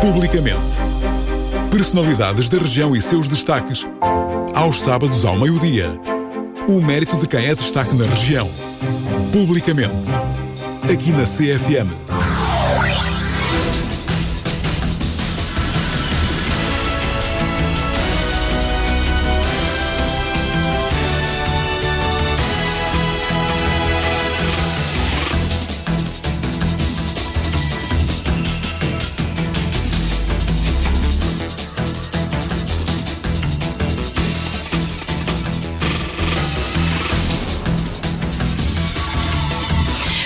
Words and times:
Publicamente. 0.00 0.58
Personalidades 1.70 2.48
da 2.48 2.56
região 2.56 2.96
e 2.96 3.02
seus 3.02 3.28
destaques. 3.28 3.86
Aos 4.54 4.80
sábados 4.80 5.26
ao 5.26 5.38
meio-dia. 5.38 5.90
O 6.66 6.80
mérito 6.80 7.18
de 7.18 7.28
quem 7.28 7.44
é 7.46 7.54
destaque 7.54 7.94
na 7.94 8.06
região. 8.06 8.48
Publicamente. 9.30 10.08
Aqui 10.90 11.10
na 11.10 11.24
CFM. 11.24 12.09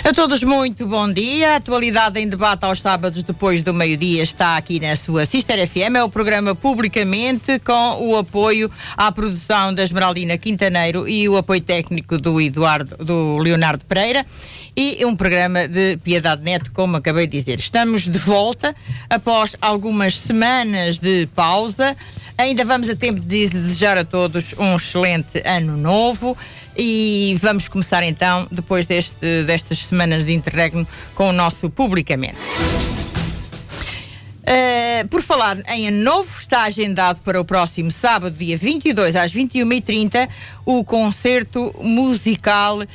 A 0.05 0.13
todos 0.13 0.43
muito 0.43 0.87
bom 0.87 1.11
dia. 1.11 1.53
A 1.53 1.57
atualidade 1.57 2.21
em 2.21 2.29
debate 2.29 2.63
aos 2.63 2.83
sábados 2.83 3.23
depois 3.23 3.63
do 3.63 3.73
meio-dia 3.73 4.23
está 4.23 4.55
aqui 4.55 4.79
na 4.79 4.95
sua 4.97 5.25
Sister 5.25 5.67
FM. 5.67 5.97
É 5.97 6.05
o 6.05 6.11
programa 6.11 6.55
Publicamente 6.55 7.59
com 7.61 8.07
o 8.07 8.15
apoio 8.15 8.71
à 8.99 9.11
produção 9.11 9.73
da 9.73 9.83
Esmeraldina 9.83 10.37
Quintaneiro 10.37 11.09
e 11.09 11.27
o 11.27 11.39
apoio 11.39 11.63
técnico 11.63 12.19
do 12.19 12.39
Eduardo, 12.39 13.03
do 13.03 13.39
Leonardo 13.39 13.83
Pereira 13.87 14.27
e 14.77 15.03
um 15.07 15.17
programa 15.17 15.67
de 15.67 15.97
Piedade 15.97 16.43
Neto, 16.43 16.71
como 16.75 16.99
acabei 16.99 17.27
de 17.27 17.39
dizer. 17.39 17.59
Estamos 17.59 18.03
de 18.03 18.19
volta 18.19 18.77
após 19.09 19.57
algumas 19.59 20.19
semanas 20.19 20.99
de 20.99 21.27
pausa. 21.35 21.97
Ainda 22.37 22.63
vamos 22.63 22.91
a 22.91 22.95
tempo 22.95 23.21
de 23.21 23.49
desejar 23.49 23.97
a 23.97 24.05
todos 24.05 24.55
um 24.59 24.77
excelente 24.77 25.41
ano 25.47 25.79
novo. 25.79 26.37
E 26.77 27.39
vamos 27.41 27.69
começar 27.69 28.03
então, 28.03 28.47
depois 28.51 28.87
deste, 28.87 29.45
destas 29.47 29.87
semanas 29.87 30.25
de 30.25 30.33
interregno, 30.33 30.87
com 31.15 31.29
o 31.29 31.33
nosso 31.33 31.71
publicamente. 31.71 32.37
Uh, 34.45 35.09
por 35.09 35.23
falar 35.23 35.57
em 35.71 35.89
ano 35.89 36.03
novo, 36.03 36.29
está 36.39 36.65
agendado 36.65 37.23
para 37.23 37.41
o 37.41 37.45
próximo 37.47 37.91
sábado, 37.91 38.37
dia 38.37 38.59
22 38.59 39.17
às 39.17 39.33
21h30, 39.33 40.29
o 40.67 40.85
concerto 40.85 41.75
musical 41.81 42.83
uh, 42.83 42.87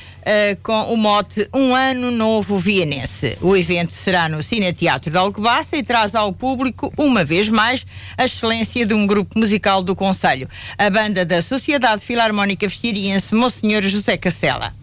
com 0.62 0.94
o 0.94 0.96
mote 0.96 1.50
Um 1.52 1.74
Ano 1.74 2.12
Novo 2.12 2.60
Vienense. 2.60 3.36
O 3.42 3.58
evento 3.58 3.94
será 3.94 4.30
no 4.30 4.44
Cine 4.44 4.72
Teatro 4.74 5.10
de 5.10 5.18
Alcobaça 5.18 5.76
e 5.76 5.82
traz 5.82 6.14
ao 6.14 6.32
público, 6.32 6.94
uma 6.96 7.26
vez 7.26 7.50
mais, 7.50 7.84
a 8.16 8.26
excelência 8.26 8.86
de 8.86 8.94
um 8.94 9.08
grupo 9.08 9.40
musical 9.40 9.82
do 9.82 9.96
Conselho, 9.96 10.48
a 10.78 10.88
banda 10.88 11.26
da 11.26 11.42
Sociedade 11.42 12.06
Filarmónica 12.06 12.68
Vestiariense 12.68 13.34
Monsenhor 13.34 13.82
José 13.82 14.18
Cacela 14.18 14.79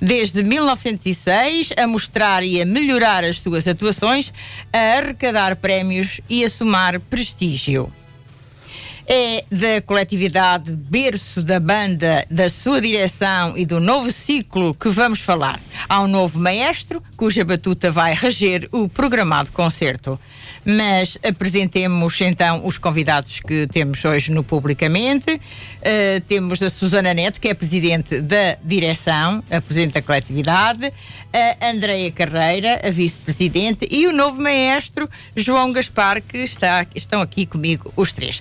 desde 0.00 0.42
1906 0.42 1.72
a 1.76 1.86
mostrar 1.86 2.42
e 2.42 2.60
a 2.60 2.66
melhorar 2.66 3.24
as 3.24 3.38
suas 3.38 3.66
atuações, 3.66 4.32
a 4.72 4.98
arrecadar 4.98 5.56
prémios 5.56 6.20
e 6.28 6.44
a 6.44 6.50
somar 6.50 7.00
prestígio. 7.00 7.92
É 9.06 9.44
da 9.50 9.82
coletividade 9.82 10.72
berço 10.72 11.42
da 11.42 11.60
banda, 11.60 12.24
da 12.30 12.48
sua 12.48 12.80
direção 12.80 13.56
e 13.56 13.66
do 13.66 13.78
novo 13.78 14.10
ciclo 14.10 14.74
que 14.74 14.88
vamos 14.88 15.20
falar. 15.20 15.60
Há 15.86 16.00
um 16.00 16.08
novo 16.08 16.38
maestro, 16.38 17.02
cuja 17.14 17.44
batuta 17.44 17.92
vai 17.92 18.14
reger 18.14 18.66
o 18.72 18.88
programado 18.88 19.52
concerto. 19.52 20.18
Mas 20.64 21.18
apresentemos 21.22 22.18
então 22.22 22.66
os 22.66 22.78
convidados 22.78 23.40
que 23.40 23.66
temos 23.66 24.02
hoje 24.02 24.30
no 24.30 24.42
Publicamente. 24.42 25.34
Uh, 25.34 26.20
temos 26.26 26.62
a 26.62 26.70
Susana 26.70 27.12
Neto, 27.12 27.38
que 27.38 27.48
é 27.48 27.54
presidente 27.54 28.18
da 28.22 28.56
direção, 28.64 29.44
a 29.50 29.60
presidente 29.60 29.92
da 29.92 30.02
coletividade, 30.02 30.90
a 31.60 31.68
Andreia 31.68 32.10
Carreira, 32.10 32.80
a 32.82 32.90
vice-presidente, 32.90 33.86
e 33.90 34.06
o 34.06 34.12
novo 34.12 34.40
maestro, 34.40 35.08
João 35.36 35.70
Gaspar, 35.70 36.22
que 36.22 36.38
está, 36.38 36.86
estão 36.94 37.20
aqui 37.20 37.44
comigo 37.44 37.92
os 37.94 38.12
três. 38.12 38.40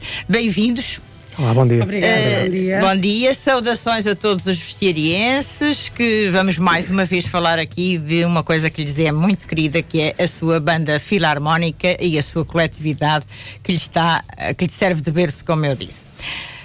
Bem-vindos. 0.54 1.02
Olá, 1.36 1.52
bom 1.52 1.66
dia. 1.66 1.82
Obrigada. 1.82 2.14
Uh, 2.14 2.44
bom 2.44 2.50
dia. 2.52 2.80
Bom 2.80 2.96
dia, 2.96 3.34
saudações 3.34 4.06
a 4.06 4.16
todos 4.16 4.46
os 4.46 4.56
vestiarienses, 4.56 5.90
que 5.90 6.30
vamos 6.30 6.60
mais 6.60 6.92
uma 6.92 7.06
vez 7.06 7.26
falar 7.26 7.58
aqui 7.58 7.98
de 7.98 8.24
uma 8.24 8.44
coisa 8.44 8.70
que 8.70 8.84
lhes 8.84 9.00
é 9.00 9.12
muito 9.12 9.48
querida, 9.48 9.82
que 9.82 10.00
é 10.00 10.24
a 10.24 10.28
sua 10.28 10.60
banda 10.60 11.00
filarmónica 11.00 11.98
e 12.00 12.20
a 12.20 12.24
sua 12.24 12.46
coletividade 12.46 13.26
que 13.64 13.72
lhe, 13.72 13.80
está, 13.80 14.24
que 14.56 14.66
lhe 14.66 14.72
serve 14.72 15.02
de 15.02 15.10
berço, 15.10 15.44
como 15.44 15.66
eu 15.66 15.76
disse. 15.76 16.04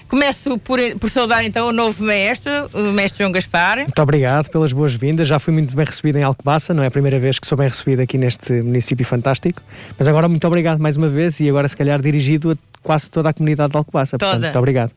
Começo 0.07 0.59
por, 0.59 0.79
por 1.01 1.11
saudar 1.11 1.45
então 1.45 1.69
o 1.69 1.73
novo 1.73 2.03
mestre, 2.05 2.51
o 2.75 2.93
mestre 2.93 3.19
João 3.19 3.33
Gaspar. 3.33 3.79
Muito 3.79 4.03
obrigado 4.03 4.51
pelas 4.51 4.73
boas-vindas. 4.73 5.29
Já 5.29 5.39
fui 5.39 5.53
muito 5.53 5.75
bem 5.75 5.87
recebido 5.87 6.19
em 6.19 6.25
Alcobaça, 6.25 6.75
não 6.75 6.83
é 6.83 6.87
a 6.87 6.91
primeira 6.91 7.19
vez 7.19 7.39
que 7.39 7.47
sou 7.47 7.57
bem 7.57 7.69
recebido 7.69 8.01
aqui 8.01 8.19
neste 8.19 8.53
município 8.63 9.05
fantástico. 9.05 9.63
Mas 9.99 10.09
agora 10.09 10.29
muito 10.29 10.47
obrigado 10.47 10.79
mais 10.79 10.99
uma 10.99 11.09
vez 11.09 11.41
e 11.41 11.49
agora 11.49 11.69
se 11.69 11.77
calhar 11.77 12.01
dirigido 12.01 12.53
a 12.53 12.57
quase 12.83 13.11
toda 13.11 13.31
a 13.31 13.33
comunidade 13.33 13.73
de 13.73 13.77
Alcobaça. 13.77 14.19
Toda. 14.19 14.33
Portanto, 14.33 14.45
muito 14.45 14.59
obrigado. 14.59 14.93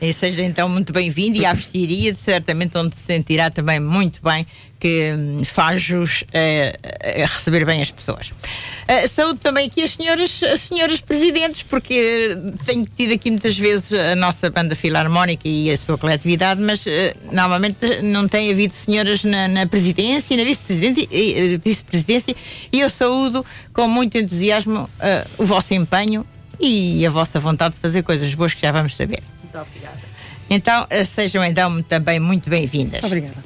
E 0.00 0.12
seja 0.12 0.42
então 0.42 0.68
muito 0.68 0.92
bem-vindo 0.92 1.38
e 1.38 1.46
à 1.46 1.54
vestiria, 1.54 2.14
certamente 2.14 2.76
onde 2.76 2.94
se 2.94 3.02
sentirá 3.02 3.50
também 3.50 3.80
muito 3.80 4.20
bem, 4.22 4.46
que 4.78 5.14
hum, 5.16 5.42
faz-os 5.42 6.22
eh, 6.34 6.78
receber 7.00 7.64
bem 7.64 7.80
as 7.80 7.90
pessoas. 7.90 8.28
Uh, 8.28 9.08
saúde 9.08 9.40
também 9.40 9.66
aqui 9.66 9.82
as 9.82 9.92
senhoras, 9.92 10.42
as 10.42 10.60
senhoras 10.60 11.00
presidentes, 11.00 11.62
porque 11.62 12.36
tenho 12.66 12.86
tido 12.94 13.14
aqui 13.14 13.30
muitas 13.30 13.56
vezes 13.56 13.90
a 13.94 14.14
nossa 14.14 14.50
banda 14.50 14.76
filarmónica 14.76 15.48
e 15.48 15.70
a 15.70 15.78
sua 15.78 15.96
coletividade, 15.96 16.60
mas 16.60 16.84
normalmente 17.32 18.02
não 18.02 18.28
tem 18.28 18.50
havido 18.52 18.74
senhoras 18.74 19.24
na, 19.24 19.48
na 19.48 19.66
presidência 19.66 20.34
e 20.34 20.36
na 20.36 20.44
vice-presidência, 20.44 22.36
e 22.70 22.80
eu 22.80 22.90
saúdo 22.90 23.44
com 23.72 23.88
muito 23.88 24.18
entusiasmo 24.18 24.90
o 25.38 25.44
vosso 25.46 25.72
empenho 25.72 26.24
e 26.60 27.06
a 27.06 27.10
vossa 27.10 27.38
vontade 27.38 27.74
de 27.74 27.80
fazer 27.80 28.02
coisas 28.02 28.32
boas 28.34 28.54
que 28.54 28.62
já 28.62 28.72
vamos 28.72 28.96
saber. 28.96 29.22
Muito 29.42 29.58
obrigada. 29.58 30.00
Então, 30.48 30.84
uh, 30.84 31.06
sejam 31.06 31.44
então 31.44 31.82
também 31.82 32.20
muito 32.20 32.48
bem-vindas. 32.48 33.02
Obrigada. 33.02 33.44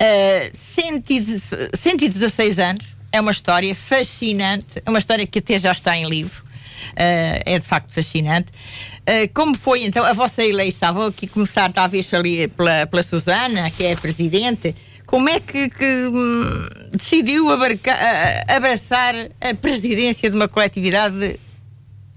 Uh, 0.00 0.56
116 0.56 2.58
anos, 2.58 2.86
é 3.12 3.20
uma 3.20 3.32
história 3.32 3.74
fascinante, 3.74 4.80
é 4.84 4.88
uma 4.88 4.98
história 4.98 5.26
que 5.26 5.40
até 5.40 5.58
já 5.58 5.72
está 5.72 5.94
em 5.96 6.08
livro. 6.08 6.42
Uh, 6.92 7.42
é 7.44 7.58
de 7.58 7.66
facto 7.66 7.92
fascinante. 7.92 8.48
Uh, 9.00 9.28
como 9.34 9.54
foi 9.54 9.84
então 9.84 10.02
a 10.04 10.14
vossa 10.14 10.42
eleição? 10.42 10.94
Vou 10.94 11.08
aqui 11.08 11.26
começar, 11.26 11.70
talvez, 11.72 12.12
ali 12.14 12.48
pela, 12.48 12.86
pela 12.86 13.02
Susana, 13.02 13.70
que 13.70 13.84
é 13.84 13.92
a 13.92 13.96
presidente. 13.96 14.74
Como 15.04 15.28
é 15.28 15.40
que, 15.40 15.68
que 15.68 15.84
hum, 15.84 16.68
decidiu 16.92 17.50
abarcar, 17.50 17.98
abraçar 18.48 19.14
a 19.40 19.54
presidência 19.54 20.30
de 20.30 20.36
uma 20.36 20.48
coletividade 20.48 21.38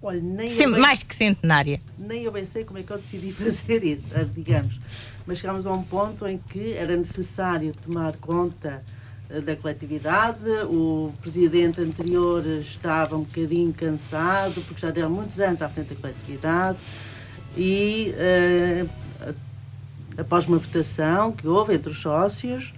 Olha, 0.03 0.19
nem 0.19 0.53
bem, 0.53 0.67
mais 0.67 1.01
que 1.01 1.15
centenária? 1.15 1.79
nem 1.97 2.23
eu 2.23 2.31
bem 2.31 2.45
sei 2.45 2.65
como 2.65 2.77
é 2.77 2.83
que 2.83 2.91
eu 2.91 2.97
decidi 2.97 3.31
fazer 3.33 3.85
isso, 3.85 4.07
ah, 4.13 4.23
digamos. 4.23 4.77
Mas 5.25 5.39
chegámos 5.39 5.65
a 5.65 5.71
um 5.71 5.81
ponto 5.81 6.27
em 6.27 6.37
que 6.37 6.73
era 6.73 6.97
necessário 6.97 7.71
tomar 7.85 8.17
conta 8.17 8.83
ah, 9.29 9.39
da 9.39 9.55
coletividade. 9.55 10.43
O 10.65 11.13
presidente 11.21 11.79
anterior 11.79 12.45
estava 12.45 13.15
um 13.15 13.23
bocadinho 13.23 13.71
cansado, 13.71 14.61
porque 14.67 14.81
já 14.81 14.91
deram 14.91 15.09
muitos 15.09 15.39
anos 15.39 15.61
à 15.61 15.69
frente 15.69 15.93
da 15.93 16.01
coletividade. 16.01 16.77
E 17.55 18.13
uh, 18.17 19.33
após 20.17 20.47
uma 20.47 20.57
votação 20.57 21.31
que 21.31 21.47
houve 21.47 21.75
entre 21.75 21.91
os 21.91 22.01
sócios, 22.01 22.73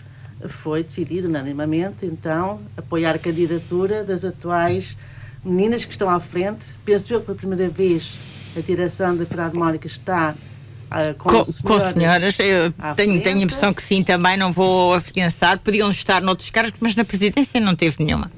foi 0.47 0.84
decidido 0.84 1.28
unanimamente, 1.28 2.06
então, 2.06 2.59
apoiar 2.75 3.16
a 3.16 3.19
candidatura 3.19 4.03
das 4.03 4.24
atuais 4.24 4.96
meninas 5.45 5.85
que 5.85 5.91
estão 5.91 6.09
à 6.09 6.19
frente. 6.19 6.66
Penso 6.83 7.13
eu 7.13 7.19
que 7.19 7.28
pela 7.28 7.38
primeira 7.38 7.69
vez 7.69 8.18
a 8.57 8.62
direção 8.62 9.15
da 9.15 9.25
Filarmónica 9.25 9.86
está 9.88 10.33
uh, 10.92 11.13
com, 11.15 11.30
Com, 11.30 11.45
senhoras 11.45 11.62
com 11.62 12.00
senhoras, 12.00 12.39
eu 12.39 12.74
tenho, 12.95 13.21
tenho 13.21 13.39
a 13.39 13.42
impressão 13.44 13.74
que 13.74 13.83
sim, 13.83 14.03
também 14.03 14.38
não 14.38 14.51
vou 14.51 14.94
afiançar. 14.94 15.59
Podiam 15.59 15.92
estar 15.92 16.21
noutros 16.21 16.50
cargos, 16.50 16.74
mas 16.80 16.95
na 16.95 17.06
presidência 17.06 17.59
não 17.59 17.75
teve 17.75 18.03
nenhuma. 18.03 18.31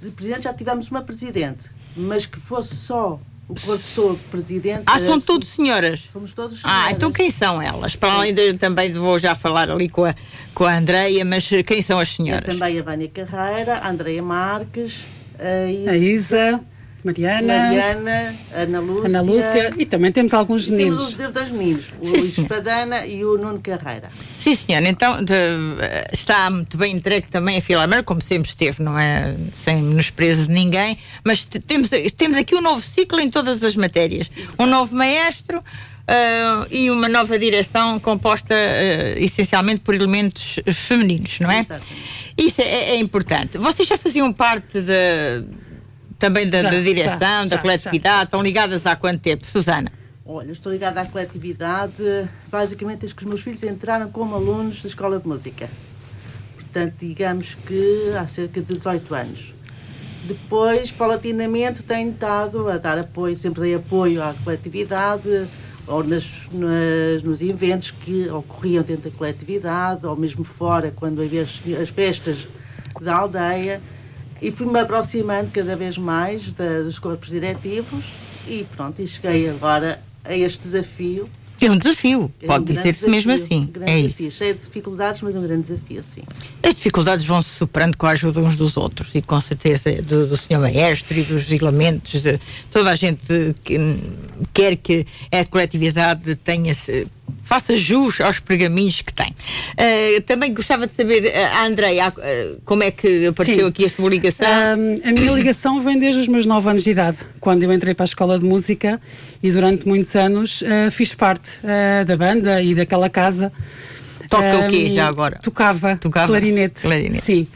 Se 0.00 0.10
Presidente, 0.10 0.44
já 0.44 0.54
tivemos 0.54 0.90
uma 0.90 1.02
presidente, 1.02 1.68
mas 1.96 2.24
que 2.24 2.38
fosse 2.38 2.76
só 2.76 3.18
o 3.48 3.54
corpo 3.60 3.82
todo 3.94 4.18
presidente. 4.30 4.82
Ah, 4.86 4.98
são 4.98 5.18
tudo 5.20 5.44
senhoras. 5.44 6.08
Somos 6.12 6.32
todos 6.34 6.58
Ah, 6.62 6.68
senhoras. 6.68 6.92
então 6.92 7.10
quem 7.10 7.30
são 7.30 7.60
elas? 7.60 7.96
Para 7.96 8.12
além 8.12 8.34
de 8.34 8.54
também 8.54 8.92
vou 8.92 9.18
já 9.18 9.34
falar 9.34 9.70
ali 9.70 9.88
com 9.88 10.04
a, 10.04 10.14
com 10.54 10.64
a 10.64 10.76
Andreia, 10.76 11.24
mas 11.24 11.48
quem 11.66 11.80
são 11.82 11.98
as 11.98 12.14
senhoras? 12.14 12.44
também 12.46 12.78
a 12.78 12.82
Vânia 12.82 13.08
Carreira, 13.08 13.78
a 13.78 13.88
Andreia 13.90 14.22
Marques, 14.22 14.92
a 15.38 15.70
Isa, 15.70 15.90
A 15.90 15.96
Isa, 15.96 16.60
Mariana, 17.04 17.58
Mariana, 17.58 18.34
Ana 18.54 18.80
Lúcia. 18.80 19.06
Ana 19.08 19.20
Lúcia 19.22 19.72
e 19.78 19.86
também 19.86 20.10
temos 20.10 20.34
alguns 20.34 20.66
E 20.66 20.72
meninos. 20.72 21.08
os 21.08 21.14
temos 21.14 21.32
dois 21.32 21.50
meninos, 21.50 21.84
o 22.00 22.04
Sim, 22.06 22.10
Luís. 22.12 22.34
Padana 22.48 23.06
e 23.06 23.24
o 23.24 23.38
Nuno 23.38 23.60
Carreira. 23.60 24.10
Sim, 24.38 24.54
senhora. 24.56 24.88
Então 24.88 25.22
de- 25.24 25.34
está 26.12 26.50
muito 26.50 26.76
bem 26.76 26.94
entregue 26.96 27.28
também 27.28 27.56
a 27.58 27.60
Filarmar, 27.60 28.02
como 28.02 28.20
sempre 28.20 28.48
esteve, 28.50 28.82
não 28.82 28.98
é? 28.98 29.34
Sem 29.64 29.80
menosprezo 29.82 30.48
de 30.48 30.52
ninguém. 30.52 30.98
Mas 31.24 31.44
te- 31.44 31.60
temos, 31.60 31.88
temos 32.16 32.36
aqui 32.36 32.54
um 32.56 32.60
novo 32.60 32.82
ciclo 32.82 33.20
em 33.20 33.30
todas 33.30 33.62
as 33.62 33.76
matérias. 33.76 34.28
Um 34.58 34.66
novo 34.66 34.94
maestro. 34.94 35.62
ah, 36.10 36.66
e 36.70 36.90
uma 36.90 37.06
nova 37.08 37.38
direção 37.38 38.00
composta 38.00 38.54
ah, 38.54 39.18
essencialmente 39.20 39.80
por 39.80 39.94
elementos 39.94 40.58
femininos, 40.74 41.38
não 41.38 41.50
é? 41.50 41.60
Exatamente. 41.60 41.86
Isso 42.38 42.62
é, 42.62 42.90
é 42.90 42.96
importante. 42.96 43.58
Vocês 43.58 43.88
já 43.88 43.98
faziam 43.98 44.32
parte 44.32 44.80
da, 44.80 45.42
também 46.18 46.48
da, 46.48 46.62
Já, 46.62 46.70
da 46.70 46.80
direção, 46.80 47.18
já, 47.18 47.44
da 47.44 47.56
já, 47.56 47.58
coletividade? 47.58 48.24
Estão 48.24 48.40
ligadas 48.40 48.86
há 48.86 48.94
quanto 48.94 49.20
tempo, 49.20 49.44
Susana? 49.44 49.90
Olha, 50.24 50.52
estou 50.52 50.70
ligada 50.70 51.00
à 51.00 51.06
coletividade, 51.06 51.94
basicamente 52.48 53.00
desde 53.00 53.16
que 53.16 53.22
os 53.22 53.28
meus 53.28 53.40
filhos 53.40 53.62
entraram 53.64 54.10
como 54.10 54.34
alunos 54.34 54.82
da 54.82 54.88
Escola 54.88 55.18
de 55.18 55.26
Música. 55.26 55.68
Portanto, 56.54 56.94
digamos 57.00 57.54
que 57.54 58.12
há 58.16 58.26
cerca 58.28 58.60
de 58.60 58.74
18 58.74 59.14
anos. 59.14 59.54
Depois, 60.26 60.90
paulatinamente, 60.90 61.82
tenho 61.82 62.10
estado 62.10 62.68
a 62.68 62.76
dar 62.76 62.98
apoio, 62.98 63.36
sempre 63.36 63.62
dei 63.62 63.74
apoio 63.74 64.22
à 64.22 64.34
coletividade, 64.44 65.48
ou 65.88 66.04
nas, 66.04 66.24
nas- 66.52 67.22
nos 67.22 67.40
eventos 67.40 67.90
que 67.90 68.28
ocorriam 68.28 68.82
dentro 68.84 69.10
da 69.10 69.16
coletividade, 69.16 70.06
ou 70.06 70.14
mesmo 70.16 70.44
fora, 70.44 70.92
quando 70.94 71.22
havia 71.22 71.42
as, 71.42 71.60
as 71.80 71.88
festas 71.88 72.46
da 73.00 73.16
aldeia. 73.16 73.80
E 74.40 74.50
fui-me 74.52 74.78
aproximando 74.78 75.50
cada 75.50 75.74
vez 75.74 75.96
mais 75.98 76.52
da- 76.52 76.82
dos 76.82 76.98
corpos 76.98 77.28
diretivos 77.28 78.04
e 78.46 78.64
pronto, 78.76 79.00
e 79.02 79.06
cheguei 79.06 79.48
agora 79.48 80.00
a 80.24 80.36
este 80.36 80.62
desafio. 80.62 81.28
É 81.60 81.70
um 81.70 81.76
desafio, 81.76 82.30
É 82.40 82.44
um 82.44 82.46
pode 82.46 82.64
grande 82.66 82.72
dizer-se 82.80 83.08
mesmo 83.08 83.32
assim. 83.32 83.62
um 83.62 83.66
grande 83.66 83.90
É 83.90 83.98
isso. 83.98 84.08
desafio, 84.08 84.30
cheio 84.32 84.54
de 84.54 84.60
dificuldades, 84.60 85.22
mas 85.22 85.34
um 85.36 85.42
grande 85.42 85.62
desafio, 85.62 86.02
sim. 86.02 86.22
As 86.62 86.74
dificuldades 86.74 87.24
vão 87.26 87.42
se 87.42 87.48
superando 87.50 87.96
com 87.96 88.06
a 88.06 88.10
ajuda 88.10 88.40
uns 88.40 88.56
dos 88.56 88.76
outros 88.76 89.08
e 89.14 89.20
com 89.22 89.40
certeza 89.40 89.90
do, 90.02 90.26
do 90.28 90.36
senhor 90.36 90.60
maestro 90.60 91.18
e 91.18 91.22
dos 91.24 91.50
elementos, 91.50 92.22
de, 92.22 92.38
toda 92.70 92.90
a 92.90 92.94
gente 92.94 93.54
que 93.64 93.78
hum, 93.78 93.98
quer 94.54 94.76
que 94.76 95.06
a 95.32 95.44
coletividade 95.44 96.34
tenha 96.36 96.74
faça 97.42 97.76
jus 97.76 98.20
aos 98.20 98.38
pergaminhos 98.38 99.00
que 99.00 99.12
tem. 99.12 99.34
Ah, 99.76 100.20
também 100.26 100.52
gostava 100.52 100.86
de 100.86 100.92
saber, 100.94 101.32
ah, 101.34 101.60
a 101.60 101.66
Andreia, 101.66 102.08
ah, 102.08 102.56
como 102.64 102.82
é 102.82 102.90
que 102.90 103.26
apareceu 103.26 103.64
Sim. 103.64 103.66
aqui 103.66 103.84
a 103.84 103.88
sua 103.88 104.10
ligação? 104.10 104.46
A 105.04 105.12
minha 105.12 105.32
ligação 105.32 105.80
vem 105.80 105.98
desde 105.98 106.20
os 106.20 106.28
meus 106.28 106.46
9 106.46 106.70
anos 106.70 106.84
de 106.84 106.90
idade, 106.90 107.18
quando 107.40 107.62
eu 107.62 107.72
entrei 107.72 107.94
para 107.94 108.04
a 108.04 108.06
escola 108.06 108.38
de 108.38 108.44
música 108.44 109.00
e 109.42 109.50
durante 109.50 109.86
muitos 109.86 110.14
anos 110.16 110.62
fiz 110.90 111.14
parte 111.14 111.58
da 112.06 112.16
banda 112.16 112.62
e 112.62 112.74
daquela 112.74 113.08
casa. 113.08 113.52
Toca 114.28 114.66
o 114.66 114.68
quê, 114.68 114.90
já 114.90 115.06
agora? 115.06 115.38
Tocava, 115.42 115.96
Tocava? 115.96 116.28
clarinete. 116.28 116.82
Clarinete. 116.82 117.24
Sim. 117.24 117.46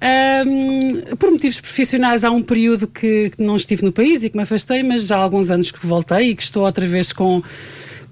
Ahm, 0.00 1.16
por 1.16 1.30
motivos 1.30 1.60
profissionais, 1.60 2.22
há 2.24 2.30
um 2.30 2.42
período 2.42 2.86
que, 2.86 3.30
que 3.30 3.42
não 3.42 3.56
estive 3.56 3.84
no 3.84 3.92
país 3.92 4.22
e 4.22 4.30
que 4.30 4.36
me 4.36 4.42
afastei, 4.42 4.82
mas 4.82 5.06
já 5.06 5.16
há 5.16 5.20
alguns 5.20 5.50
anos 5.50 5.70
que 5.70 5.84
voltei 5.84 6.30
e 6.30 6.36
que 6.36 6.42
estou 6.42 6.64
outra 6.64 6.86
vez 6.86 7.12
com. 7.12 7.42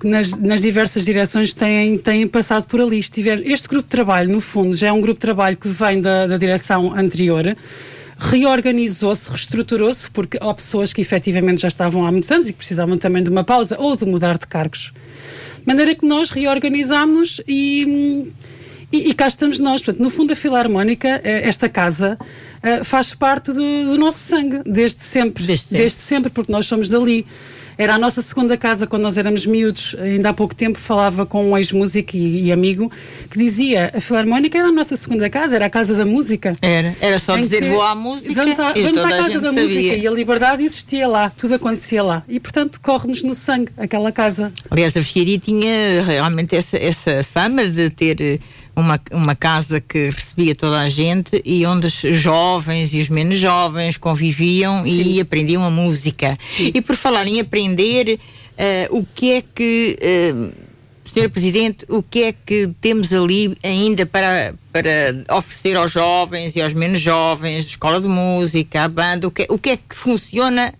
Nas, 0.04 0.32
nas 0.32 0.60
diversas 0.60 1.06
direções 1.06 1.54
que 1.54 1.60
têm, 1.60 1.96
têm 1.96 2.26
passado 2.26 2.66
por 2.66 2.80
ali. 2.80 2.98
Estiver, 2.98 3.40
este 3.46 3.66
grupo 3.66 3.84
de 3.84 3.90
trabalho, 3.90 4.30
no 4.30 4.40
fundo, 4.40 4.76
já 4.76 4.88
é 4.88 4.92
um 4.92 5.00
grupo 5.00 5.14
de 5.14 5.22
trabalho 5.22 5.56
que 5.56 5.68
vem 5.68 6.00
da, 6.02 6.26
da 6.26 6.36
direção 6.36 6.94
anterior, 6.94 7.56
reorganizou-se, 8.18 9.30
reestruturou-se, 9.30 10.10
porque 10.10 10.38
há 10.40 10.52
pessoas 10.52 10.92
que 10.92 11.00
efetivamente 11.00 11.62
já 11.62 11.68
estavam 11.68 12.06
há 12.06 12.12
muitos 12.12 12.30
anos 12.30 12.48
e 12.48 12.52
que 12.52 12.58
precisavam 12.58 12.98
também 12.98 13.22
de 13.22 13.30
uma 13.30 13.44
pausa 13.44 13.76
ou 13.78 13.96
de 13.96 14.04
mudar 14.04 14.38
de 14.38 14.46
cargos. 14.46 14.92
De 15.58 15.66
maneira 15.66 15.94
que 15.94 16.06
nós 16.06 16.30
reorganizámos 16.30 17.40
e, 17.46 18.32
e, 18.92 19.10
e 19.10 19.14
cá 19.14 19.26
estamos 19.26 19.58
nós. 19.58 19.82
Portanto, 19.82 20.02
no 20.02 20.10
fundo, 20.10 20.32
a 20.32 20.36
Filarmónica, 20.36 21.20
eh, 21.24 21.48
esta 21.48 21.68
casa, 21.68 22.18
eh, 22.62 22.84
faz 22.84 23.14
parte 23.14 23.52
do, 23.52 23.84
do 23.86 23.98
nosso 23.98 24.18
sangue, 24.18 24.60
desde 24.64 25.02
sempre. 25.02 25.44
Desde 25.44 25.66
sempre. 25.66 25.90
sempre, 25.90 26.30
porque 26.30 26.52
nós 26.52 26.66
somos 26.66 26.88
dali. 26.88 27.26
Era 27.78 27.94
a 27.94 27.98
nossa 27.98 28.22
segunda 28.22 28.56
casa 28.56 28.86
quando 28.86 29.02
nós 29.02 29.18
éramos 29.18 29.44
miúdos. 29.46 29.94
Ainda 29.98 30.30
há 30.30 30.32
pouco 30.32 30.54
tempo 30.54 30.78
falava 30.78 31.26
com 31.26 31.50
um 31.50 31.56
ex-músico 31.58 32.16
e, 32.16 32.44
e 32.44 32.52
amigo 32.52 32.90
que 33.30 33.38
dizia 33.38 33.90
a 33.94 34.00
Filarmónica 34.00 34.56
era 34.58 34.68
a 34.68 34.72
nossa 34.72 34.96
segunda 34.96 35.28
casa, 35.28 35.56
era 35.56 35.66
a 35.66 35.70
casa 35.70 35.94
da 35.94 36.04
música. 36.06 36.56
Era, 36.62 36.96
era 37.00 37.18
só 37.18 37.36
dizer 37.36 37.64
vou 37.64 37.82
à 37.82 37.94
música 37.94 38.32
Vamos 38.34 38.58
e 38.74 38.82
vamos 38.82 39.02
toda 39.02 39.14
à 39.14 39.18
a 39.18 39.22
casa 39.22 39.28
gente 39.30 39.42
da 39.42 39.48
sabia. 39.48 39.62
música 39.62 39.94
e 39.96 40.06
a 40.06 40.10
liberdade 40.10 40.64
existia 40.64 41.06
lá, 41.06 41.30
tudo 41.30 41.54
acontecia 41.54 42.02
lá. 42.02 42.22
E 42.28 42.40
portanto 42.40 42.80
corre-nos 42.80 43.22
no 43.22 43.34
sangue 43.34 43.70
aquela 43.76 44.10
casa. 44.10 44.52
Aliás, 44.70 44.96
a 44.96 45.02
Fieri 45.02 45.38
tinha 45.38 46.02
realmente 46.02 46.56
essa, 46.56 46.76
essa 46.78 47.22
fama 47.24 47.68
de 47.68 47.90
ter 47.90 48.40
uma, 48.76 49.00
uma 49.10 49.34
casa 49.34 49.80
que 49.80 50.10
recebia 50.10 50.54
toda 50.54 50.78
a 50.78 50.88
gente 50.90 51.40
e 51.44 51.64
onde 51.64 51.86
os 51.86 51.94
jovens 51.94 52.92
e 52.92 53.00
os 53.00 53.08
menos 53.08 53.38
jovens 53.38 53.96
conviviam 53.96 54.86
e 54.86 55.18
aprendiam 55.18 55.64
a 55.64 55.70
música. 55.70 56.38
E 56.58 56.80
por 56.82 56.94
falar 56.94 57.26
em 57.26 57.40
aprender, 57.40 58.20
eh, 58.56 58.86
o 58.90 59.04
que 59.04 59.32
é 59.32 59.42
que. 59.42 59.98
Senhor 61.12 61.30
Presidente, 61.30 61.86
o 61.88 62.02
que 62.02 62.24
é 62.24 62.32
que 62.32 62.68
temos 62.78 63.10
ali 63.10 63.56
ainda 63.62 64.04
para, 64.04 64.54
para 64.70 64.90
oferecer 65.34 65.74
aos 65.74 65.90
jovens 65.90 66.54
e 66.54 66.60
aos 66.60 66.74
menos 66.74 67.00
jovens, 67.00 67.64
escola 67.64 67.98
de 68.02 68.06
música, 68.06 68.82
a 68.82 68.88
banda, 68.88 69.26
o 69.26 69.30
que, 69.30 69.46
o 69.48 69.56
que 69.56 69.70
é 69.70 69.76
que 69.78 69.96
funciona? 69.96 70.74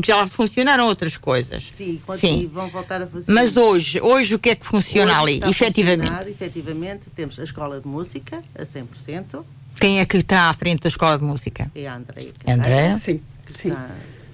Porque 0.00 0.12
já 0.12 0.26
funcionaram 0.26 0.86
outras 0.86 1.16
coisas. 1.16 1.72
Sim, 1.76 2.00
quando 2.06 2.18
Sim. 2.18 2.50
vão 2.52 2.68
voltar 2.68 3.02
a 3.02 3.06
fazer. 3.06 3.30
Mas 3.30 3.56
hoje, 3.56 4.00
hoje 4.00 4.34
o 4.34 4.38
que 4.38 4.50
é 4.50 4.54
que 4.54 4.66
funciona 4.66 5.12
Hoje 5.22 5.40
ali, 5.40 5.50
efetivamente? 5.50 6.08
funcionar, 6.08 6.28
efetivamente, 6.28 7.02
temos 7.14 7.38
a 7.38 7.44
Escola 7.44 7.80
de 7.80 7.86
Música, 7.86 8.42
a 8.58 8.62
100%, 8.64 9.44
Quem 9.78 10.00
é 10.00 10.04
que 10.06 10.16
está 10.16 10.48
à 10.48 10.54
frente 10.54 10.82
da 10.82 10.88
escola 10.88 11.18
de 11.18 11.24
música? 11.24 11.70
é 11.74 11.86
a 11.86 11.96
Andreia 11.96 12.32
É 12.46 12.50
a 12.50 12.54
Andreia? 12.54 12.98
Sim, 12.98 13.20
sim. 13.54 13.68
está 13.68 13.88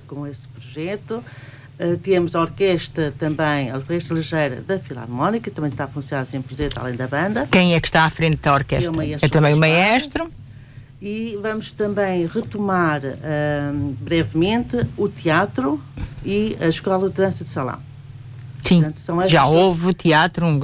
com 0.07 0.27
esse 0.27 0.47
projeto. 0.49 1.23
Uh, 1.79 1.97
temos 1.99 2.35
a 2.35 2.41
orquestra 2.41 3.13
também, 3.19 3.71
a 3.71 3.77
Orquestra 3.77 4.15
Ligeira 4.17 4.63
da 4.63 4.79
Filarmónica, 4.79 5.51
também 5.51 5.71
está 5.71 5.85
a 5.85 5.89
funcionar 5.89 6.25
100% 6.27 6.73
além 6.77 6.97
da 6.97 7.07
banda. 7.07 7.47
Quem 7.53 7.75
é 7.75 7.81
que 7.81 7.87
está 7.89 8.05
à 8.05 8.11
frente 8.11 8.37
da 8.39 8.51
É 8.51 8.55
orquestra? 8.55 8.91
o 8.93 8.97
maestro 8.97 9.27
É 9.27 9.29
também 9.29 9.53
o 9.53 9.57
maestro. 9.59 10.31
E 11.01 11.39
vamos 11.43 11.71
também 11.73 12.27
retomar 12.27 13.03
uh, 13.05 13.97
brevemente 14.01 14.79
o 14.97 15.09
teatro 15.09 15.81
e 16.25 16.57
a 16.61 16.69
Escola 16.69 17.09
de 17.11 17.15
Dança 17.17 17.45
de 17.45 17.51
Salão. 17.51 17.79
Sim. 18.65 18.83
Portanto, 18.83 19.29
Já 19.29 19.45
houve 19.45 19.93
teatro, 19.95 20.45
um, 20.47 20.57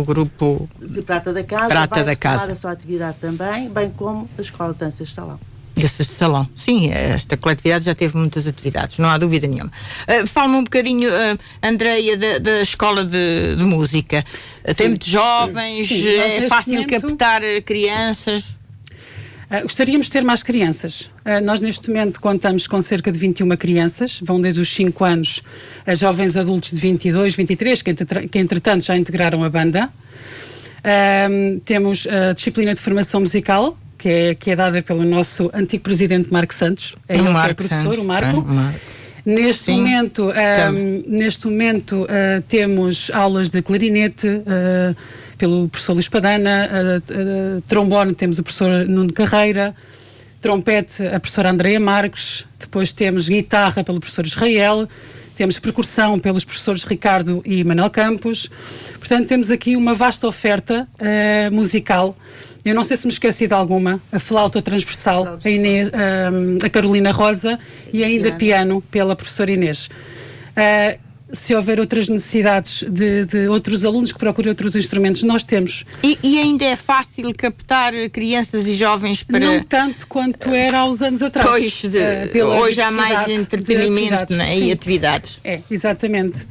o 0.00 0.04
grupo. 0.04 0.68
de 0.80 1.00
Prata 1.02 1.32
da 1.32 1.42
Casa 1.42 1.68
Prata 1.68 1.94
vai 1.94 2.04
da 2.04 2.16
Casa. 2.16 2.52
a 2.52 2.56
sua 2.56 2.72
atividade 2.72 3.16
também, 3.20 3.68
bem 3.70 3.88
como 3.90 4.28
a 4.36 4.42
Escola 4.42 4.72
de 4.74 4.80
Danças 4.80 5.08
de 5.08 5.14
Salão. 5.14 5.38
Desses 5.74 6.06
de 6.06 6.12
salão. 6.14 6.48
Sim, 6.56 6.90
esta 6.90 7.36
coletividade 7.36 7.84
já 7.84 7.94
teve 7.94 8.16
muitas 8.16 8.46
atividades, 8.46 8.96
não 8.96 9.10
há 9.10 9.18
dúvida 9.18 9.46
nenhuma. 9.46 9.70
Uh, 10.08 10.26
Fala-me 10.26 10.54
um 10.56 10.64
bocadinho, 10.64 11.08
uh, 11.10 11.38
Andreia, 11.62 12.16
da, 12.16 12.38
da 12.38 12.62
escola 12.62 13.04
de, 13.04 13.56
de 13.56 13.64
música. 13.64 14.24
Uh, 14.66 14.74
Tem 14.74 14.88
muitos 14.88 15.06
jovens, 15.08 15.86
Sim, 15.88 16.08
é 16.08 16.48
fácil 16.48 16.72
momento- 16.80 17.06
captar 17.08 17.42
crianças. 17.64 18.55
Ah, 19.48 19.62
gostaríamos 19.62 20.06
de 20.06 20.12
ter 20.12 20.24
mais 20.24 20.42
crianças. 20.42 21.10
Ah, 21.24 21.40
nós, 21.40 21.60
neste 21.60 21.88
momento, 21.88 22.20
contamos 22.20 22.66
com 22.66 22.82
cerca 22.82 23.12
de 23.12 23.18
21 23.18 23.56
crianças, 23.56 24.18
vão 24.22 24.40
desde 24.40 24.60
os 24.60 24.68
5 24.74 25.04
anos 25.04 25.40
a 25.86 25.94
jovens 25.94 26.36
adultos 26.36 26.70
de 26.72 26.76
22, 26.80 27.34
23, 27.36 27.80
que, 27.82 27.90
entre- 27.90 28.28
que 28.28 28.38
entretanto 28.38 28.84
já 28.84 28.96
integraram 28.96 29.44
a 29.44 29.48
banda. 29.48 29.88
Ahm, 30.84 31.60
temos 31.64 32.06
a 32.06 32.32
disciplina 32.32 32.74
de 32.74 32.80
formação 32.80 33.20
musical, 33.20 33.76
que 33.98 34.08
é, 34.08 34.34
que 34.34 34.50
é 34.50 34.56
dada 34.56 34.82
pelo 34.82 35.04
nosso 35.04 35.50
antigo 35.54 35.82
presidente 35.82 36.32
Marco 36.32 36.54
Santos. 36.54 36.94
É 37.08 37.14
que 37.14 37.20
é 37.26 37.30
Marco 37.30 37.54
professor, 37.56 37.82
Santos, 37.94 37.98
o 37.98 38.04
Marco. 38.04 38.36
é, 38.36 38.40
o 38.40 38.44
Marco. 38.44 38.80
Neste 39.24 39.64
Sim. 39.66 39.78
momento, 39.78 40.30
Então. 40.30 40.68
ahm, 40.70 41.02
neste 41.08 41.46
momento 41.46 42.06
ah, 42.08 42.40
temos 42.48 43.10
aulas 43.12 43.50
de 43.50 43.60
clarinete 43.62 44.28
ah, 44.46 44.94
pelo 45.36 45.68
professor 45.68 45.92
Luís 45.92 46.08
Padana, 46.08 46.68
trombone 47.68 48.14
temos 48.14 48.38
o 48.38 48.42
professor 48.42 48.86
Nuno 48.86 49.12
Carreira, 49.12 49.74
trompete 50.40 51.06
a 51.06 51.18
professora 51.20 51.50
Andreia 51.50 51.80
Marques, 51.80 52.46
depois 52.58 52.92
temos 52.92 53.28
guitarra 53.28 53.82
pelo 53.82 54.00
professor 54.00 54.24
Israel, 54.24 54.88
temos 55.36 55.58
percussão 55.58 56.18
pelos 56.18 56.44
professores 56.44 56.82
Ricardo 56.82 57.42
e 57.44 57.62
Manuel 57.62 57.90
Campos. 57.90 58.48
Portanto, 58.98 59.28
temos 59.28 59.50
aqui 59.50 59.76
uma 59.76 59.92
vasta 59.92 60.26
oferta 60.26 60.88
ah, 60.98 61.50
musical. 61.50 62.16
Eu 62.64 62.74
não 62.74 62.82
sei 62.82 62.96
se 62.96 63.06
me 63.06 63.12
esqueci 63.12 63.46
de 63.46 63.52
alguma, 63.52 64.00
a 64.10 64.18
flauta 64.18 64.62
transversal, 64.62 65.38
a, 65.44 65.50
Inês, 65.50 65.90
ah, 65.92 66.64
a 66.66 66.70
Carolina 66.70 67.12
Rosa 67.12 67.58
e 67.92 68.02
ainda 68.02 68.32
piano 68.32 68.82
pela 68.90 69.14
professora 69.14 69.52
Inês. 69.52 69.90
Ah, 70.56 70.96
se 71.32 71.54
houver 71.54 71.80
outras 71.80 72.08
necessidades 72.08 72.84
de, 72.88 73.24
de 73.24 73.48
outros 73.48 73.84
alunos 73.84 74.12
que 74.12 74.18
procurem 74.18 74.48
outros 74.48 74.76
instrumentos, 74.76 75.22
nós 75.24 75.42
temos. 75.42 75.84
E, 76.02 76.18
e, 76.22 76.38
ainda 76.38 76.64
é 76.64 76.76
fácil 76.76 77.32
captar 77.34 77.92
crianças 78.10 78.66
e 78.66 78.74
jovens 78.74 79.22
para. 79.22 79.40
Não 79.40 79.62
tanto 79.62 80.06
quanto 80.06 80.50
era 80.50 80.80
há 80.80 80.84
uns 80.84 81.02
anos 81.02 81.22
atrás. 81.22 81.48
Pois, 81.48 81.82
de, 81.82 82.40
uh, 82.40 82.46
hoje 82.46 82.80
há 82.80 82.90
mais 82.92 83.28
entretenimento 83.28 84.34
né, 84.34 84.58
e 84.58 84.72
atividades. 84.72 85.40
É, 85.44 85.60
exatamente. 85.70 86.46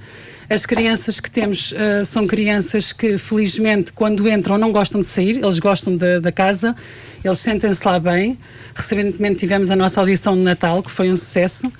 As 0.49 0.65
crianças 0.65 1.19
que 1.19 1.31
temos 1.31 1.71
uh, 1.71 2.05
são 2.05 2.27
crianças 2.27 2.93
que, 2.93 3.17
felizmente, 3.17 3.91
quando 3.91 4.29
entram, 4.29 4.57
não 4.57 4.71
gostam 4.71 5.01
de 5.01 5.07
sair, 5.07 5.37
eles 5.43 5.57
gostam 5.57 5.95
de, 5.95 6.19
da 6.19 6.31
casa, 6.31 6.75
eles 7.23 7.39
sentem-se 7.39 7.85
lá 7.85 7.99
bem. 7.99 8.37
Recentemente 8.75 9.39
tivemos 9.39 9.71
a 9.71 9.75
nossa 9.75 10.01
audição 10.01 10.35
de 10.35 10.43
Natal, 10.43 10.83
que 10.83 10.91
foi 10.91 11.09
um 11.09 11.15
sucesso. 11.15 11.71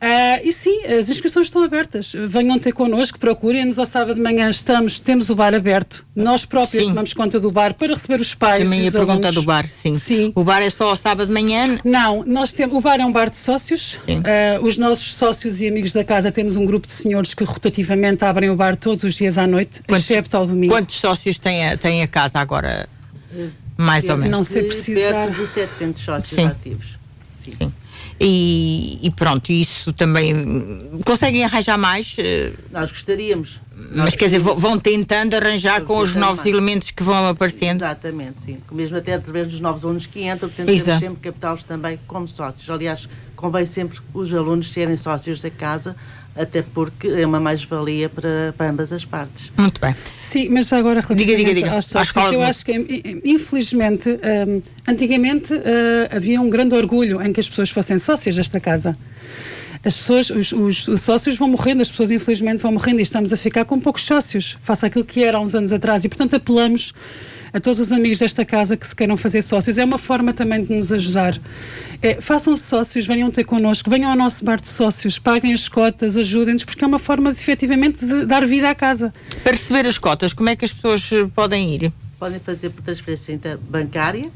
Uh, 0.00 0.40
e 0.42 0.50
sim, 0.50 0.86
as 0.86 1.10
inscrições 1.10 1.48
estão 1.48 1.62
abertas. 1.62 2.14
Venham 2.26 2.58
ter 2.58 2.72
connosco, 2.72 3.18
procurem-nos 3.18 3.78
ao 3.78 3.84
sábado 3.84 4.14
de 4.14 4.22
manhã. 4.22 4.48
Estamos, 4.48 4.98
temos 4.98 5.28
o 5.28 5.34
bar 5.34 5.54
aberto. 5.54 6.06
Nós 6.16 6.46
próprios 6.46 6.84
sim. 6.84 6.88
tomamos 6.88 7.12
conta 7.12 7.38
do 7.38 7.50
bar 7.50 7.74
para 7.74 7.88
receber 7.88 8.18
os 8.18 8.34
pais. 8.34 8.64
Também 8.64 8.84
ia 8.84 8.90
perguntar 8.90 9.30
do 9.30 9.42
bar, 9.42 9.68
sim. 9.82 9.94
sim. 9.94 10.32
O 10.34 10.42
bar 10.42 10.62
é 10.62 10.70
só 10.70 10.88
ao 10.88 10.96
sábado 10.96 11.28
de 11.28 11.34
manhã? 11.34 11.78
Não, 11.84 12.24
nós 12.24 12.50
temos, 12.54 12.74
o 12.74 12.80
bar 12.80 12.98
é 12.98 13.04
um 13.04 13.12
bar 13.12 13.28
de 13.28 13.36
sócios. 13.36 13.96
Uh, 13.96 14.64
os 14.64 14.78
nossos 14.78 15.14
sócios 15.14 15.60
e 15.60 15.68
amigos 15.68 15.92
da 15.92 16.02
casa 16.02 16.32
temos 16.32 16.56
um 16.56 16.64
grupo 16.64 16.86
de 16.86 16.94
senhores 16.94 17.34
que 17.34 17.44
rotativamente 17.44 18.24
abrem 18.24 18.48
o 18.48 18.56
bar 18.56 18.76
todos 18.76 19.04
os 19.04 19.14
dias 19.14 19.36
à 19.36 19.46
noite, 19.46 19.82
quantos, 19.86 20.10
excepto 20.10 20.34
ao 20.34 20.46
domingo. 20.46 20.72
Quantos 20.72 20.98
sócios 20.98 21.38
tem 21.38 21.68
a, 21.68 21.76
tem 21.76 22.02
a 22.02 22.08
casa 22.08 22.38
agora? 22.38 22.88
Mais 23.76 24.04
ou 24.04 24.16
menos. 24.16 24.30
Não 24.30 24.44
sei 24.44 24.62
precisar. 24.62 25.26
Perto 25.26 25.36
de 25.36 25.46
700 25.46 26.02
sócios 26.02 26.40
sim. 26.40 26.46
ativos. 26.46 26.86
sim. 27.44 27.52
sim. 27.58 27.72
E, 28.22 28.98
e, 29.02 29.10
pronto, 29.10 29.50
isso 29.50 29.94
também. 29.94 30.90
Conseguem 31.06 31.42
arranjar 31.42 31.78
mais? 31.78 32.14
Eh, 32.18 32.52
Nós 32.70 32.90
gostaríamos. 32.90 33.58
Mas 33.74 33.96
Nós 33.96 34.14
quer 34.16 34.26
dizer, 34.26 34.40
vão 34.40 34.78
tentando 34.78 35.34
arranjar 35.34 35.80
com 35.84 35.98
os 36.00 36.14
novos 36.14 36.36
mais. 36.44 36.48
elementos 36.48 36.90
que 36.90 37.02
vão 37.02 37.28
aparecendo? 37.28 37.82
Exatamente, 37.82 38.42
sim. 38.44 38.58
Mesmo 38.70 38.98
até 38.98 39.14
através 39.14 39.48
dos 39.48 39.60
novos 39.60 39.82
alunos 39.84 40.04
que 40.06 40.22
entram, 40.22 40.50
tentamos 40.50 40.82
Exato. 40.82 41.00
sempre 41.00 41.30
captá-los 41.30 41.62
também 41.62 41.98
como 42.06 42.28
sócios. 42.28 42.68
Aliás, 42.68 43.08
convém 43.34 43.64
sempre 43.64 43.98
os 44.12 44.34
alunos 44.34 44.70
serem 44.70 44.98
sócios 44.98 45.40
da 45.40 45.50
casa 45.50 45.96
até 46.34 46.62
porque 46.62 47.08
é 47.08 47.26
uma 47.26 47.40
mais-valia 47.40 48.08
para, 48.08 48.54
para, 48.56 48.70
ambas 48.70 48.92
as 48.92 49.04
partes. 49.04 49.50
Muito 49.56 49.80
bem. 49.80 49.94
Sim, 50.16 50.48
mas 50.48 50.72
agora 50.72 51.00
diga, 51.00 51.36
diga, 51.36 51.54
diga. 51.54 51.72
aos 51.72 51.86
sócios, 51.86 52.32
eu 52.32 52.42
acho 52.42 52.64
que, 52.64 53.20
infelizmente, 53.24 54.08
um, 54.10 54.62
antigamente 54.86 55.52
uh, 55.52 55.60
havia 56.10 56.40
um 56.40 56.48
grande 56.48 56.74
orgulho 56.74 57.20
em 57.22 57.32
que 57.32 57.40
as 57.40 57.48
pessoas 57.48 57.70
fossem 57.70 57.98
sócias 57.98 58.36
desta 58.36 58.60
casa. 58.60 58.96
As 59.84 59.96
pessoas, 59.96 60.30
os, 60.30 60.52
os, 60.52 60.88
os, 60.88 61.00
sócios 61.00 61.36
vão 61.36 61.48
morrendo, 61.48 61.80
as 61.80 61.90
pessoas 61.90 62.10
infelizmente 62.10 62.62
vão 62.62 62.72
morrendo 62.72 63.00
e 63.00 63.02
estamos 63.02 63.32
a 63.32 63.36
ficar 63.36 63.64
com 63.64 63.80
poucos 63.80 64.04
sócios, 64.04 64.58
face 64.60 64.84
àquilo 64.84 65.04
que 65.04 65.24
era 65.24 65.38
há 65.38 65.40
uns 65.40 65.54
anos 65.54 65.72
atrás. 65.72 66.04
E, 66.04 66.08
portanto, 66.08 66.36
apelamos 66.36 66.92
a 67.52 67.60
todos 67.60 67.80
os 67.80 67.92
amigos 67.92 68.18
desta 68.18 68.44
casa 68.44 68.76
que 68.76 68.86
se 68.86 68.94
queiram 68.94 69.16
fazer 69.16 69.42
sócios. 69.42 69.78
É 69.78 69.84
uma 69.84 69.98
forma 69.98 70.32
também 70.32 70.64
de 70.64 70.74
nos 70.74 70.92
ajudar. 70.92 71.38
É, 72.02 72.20
Façam-se 72.20 72.64
sócios, 72.64 73.06
venham 73.06 73.30
ter 73.30 73.44
connosco, 73.44 73.90
venham 73.90 74.10
ao 74.10 74.16
nosso 74.16 74.44
bar 74.44 74.60
de 74.60 74.68
sócios, 74.68 75.18
paguem 75.18 75.52
as 75.52 75.68
cotas, 75.68 76.16
ajudem-nos, 76.16 76.64
porque 76.64 76.82
é 76.82 76.86
uma 76.86 76.98
forma 76.98 77.32
de 77.32 77.38
efetivamente 77.38 78.04
de 78.04 78.24
dar 78.24 78.46
vida 78.46 78.70
à 78.70 78.74
casa. 78.74 79.12
Para 79.42 79.52
receber 79.52 79.86
as 79.86 79.98
cotas, 79.98 80.32
como 80.32 80.48
é 80.48 80.56
que 80.56 80.64
as 80.64 80.72
pessoas 80.72 81.10
eh, 81.12 81.26
podem 81.34 81.74
ir? 81.74 81.92
Podem 82.18 82.40
fazer 82.40 82.70
por 82.70 82.82
transferência 82.82 83.32
interbancária 83.32 84.30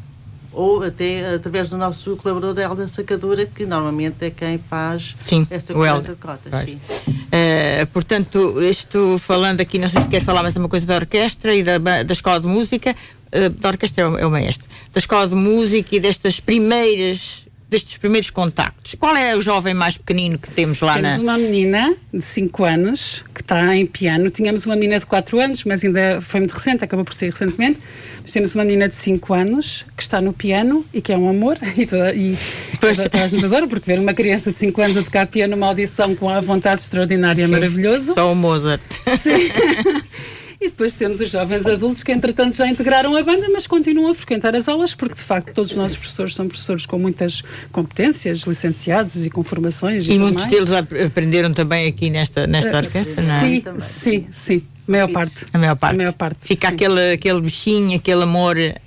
ou 0.54 0.82
até 0.82 1.34
através 1.34 1.68
do 1.68 1.76
nosso 1.76 2.16
colaborador 2.16 2.62
Helder 2.62 2.88
Sacadura, 2.88 3.46
que 3.46 3.66
normalmente 3.66 4.16
é 4.24 4.30
quem 4.30 4.58
faz 4.58 5.16
sim, 5.24 5.46
essa 5.50 5.74
coisa 5.74 6.00
de 6.00 6.14
cotas. 6.14 6.64
Sim. 6.64 6.80
Uh, 7.06 7.86
portanto, 7.92 8.60
estou 8.62 9.18
falando 9.18 9.60
aqui, 9.60 9.78
não 9.78 9.90
sei 9.90 10.02
se 10.02 10.08
quer 10.08 10.22
falar 10.22 10.42
mais 10.42 10.56
uma 10.56 10.68
coisa 10.68 10.86
da 10.86 10.94
orquestra 10.94 11.54
e 11.54 11.62
da, 11.62 11.78
da 11.78 12.12
escola 12.12 12.40
de 12.40 12.46
música. 12.46 12.94
Uh, 13.34 13.50
da 13.50 13.68
orquestra 13.70 14.04
é 14.04 14.08
o, 14.08 14.18
é 14.18 14.26
o 14.26 14.30
maestro. 14.30 14.68
Da 14.92 14.98
escola 14.98 15.26
de 15.26 15.34
música 15.34 15.96
e 15.96 16.00
destas 16.00 16.38
primeiras 16.40 17.43
destes 17.68 17.96
primeiros 17.98 18.30
contactos. 18.30 18.94
Qual 18.98 19.16
é 19.16 19.36
o 19.36 19.40
jovem 19.40 19.74
mais 19.74 19.96
pequenino 19.96 20.38
que 20.38 20.50
temos 20.50 20.80
lá 20.80 20.94
temos 20.94 21.16
na... 21.16 21.22
Uma 21.22 21.38
menina 21.38 21.94
de 22.12 22.22
5 22.22 22.64
anos 22.64 23.24
que 23.34 23.40
está 23.40 23.74
em 23.76 23.86
piano. 23.86 24.30
Tínhamos 24.30 24.66
uma 24.66 24.76
menina 24.76 24.98
de 24.98 25.06
4 25.06 25.40
anos, 25.40 25.64
mas 25.64 25.82
ainda 25.82 26.20
foi 26.20 26.40
muito 26.40 26.52
recente, 26.52 26.84
acabou 26.84 27.04
por 27.04 27.14
sair 27.14 27.30
recentemente. 27.30 27.78
Mas 28.22 28.32
temos 28.32 28.54
uma 28.54 28.64
menina 28.64 28.88
de 28.88 28.94
5 28.94 29.34
anos 29.34 29.86
que 29.96 30.02
está 30.02 30.20
no 30.20 30.32
piano 30.32 30.84
e 30.92 31.00
que 31.00 31.12
é 31.12 31.16
um 31.16 31.28
amor. 31.28 31.58
E 31.76 31.86
toda, 31.86 32.14
e 32.14 32.38
toda, 32.80 33.08
toda 33.10 33.24
a 33.24 33.28
gente 33.28 33.44
adora, 33.44 33.66
porque 33.66 33.84
ver 33.84 33.98
uma 33.98 34.14
criança 34.14 34.52
de 34.52 34.58
5 34.58 34.80
anos 34.80 34.96
a 34.96 35.02
tocar 35.02 35.26
piano 35.26 35.56
numa 35.56 35.66
audição 35.66 36.14
com 36.14 36.28
a 36.28 36.40
vontade 36.40 36.82
extraordinária 36.82 37.42
é 37.42 37.46
maravilhoso. 37.46 38.14
Só 38.14 38.30
o 38.30 38.34
Mozart. 38.34 38.80
Sim. 39.18 39.32
E 40.64 40.68
depois 40.70 40.94
temos 40.94 41.20
os 41.20 41.30
jovens 41.30 41.66
adultos 41.66 42.02
que, 42.02 42.10
entretanto, 42.10 42.56
já 42.56 42.66
integraram 42.66 43.14
a 43.14 43.22
banda, 43.22 43.50
mas 43.52 43.66
continuam 43.66 44.10
a 44.10 44.14
frequentar 44.14 44.56
as 44.56 44.66
aulas, 44.66 44.94
porque 44.94 45.14
de 45.14 45.20
facto 45.20 45.52
todos 45.52 45.72
os 45.72 45.76
nossos 45.76 45.98
professores 45.98 46.34
são 46.34 46.48
professores 46.48 46.86
com 46.86 46.98
muitas 46.98 47.42
competências, 47.70 48.44
licenciados 48.44 49.26
e 49.26 49.28
com 49.28 49.42
formações. 49.42 50.06
E, 50.06 50.12
e 50.12 50.18
muitos 50.18 50.46
deles 50.46 50.70
aprenderam 50.72 51.52
também 51.52 51.86
aqui 51.86 52.08
nesta, 52.08 52.46
nesta 52.46 52.78
orquestra, 52.78 53.22
uh, 53.22 53.26
não 53.26 53.34
é? 53.34 53.40
Sim, 53.40 53.62
sim, 53.78 54.26
sim. 54.32 54.62
A 54.88 54.90
maior 54.90 55.08
parte. 55.08 55.44
A 55.52 55.58
maior 55.58 55.76
parte. 55.76 55.94
A 55.94 55.96
maior 55.98 56.12
parte 56.14 56.46
Fica 56.46 56.68
aquele, 56.68 57.12
aquele 57.12 57.42
bichinho, 57.42 57.98
aquele 57.98 58.22
amor. 58.22 58.56
É, 58.56 58.80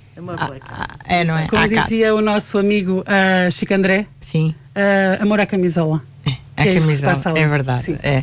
é, 1.04 1.22
não 1.22 1.38
é? 1.38 1.46
Como 1.46 1.68
dizia 1.68 2.12
o 2.12 2.20
nosso 2.20 2.58
amigo 2.58 3.02
uh, 3.02 3.50
Chico 3.52 3.72
André, 3.72 4.04
Sim. 4.20 4.52
Uh, 4.74 5.22
amor 5.22 5.38
à 5.38 5.46
camisola. 5.46 6.02
É, 6.58 6.62
a 6.62 6.74
é 6.74 6.80
camisola, 6.80 7.38
é 7.38 7.46
verdade. 7.46 7.98
É. 8.02 8.18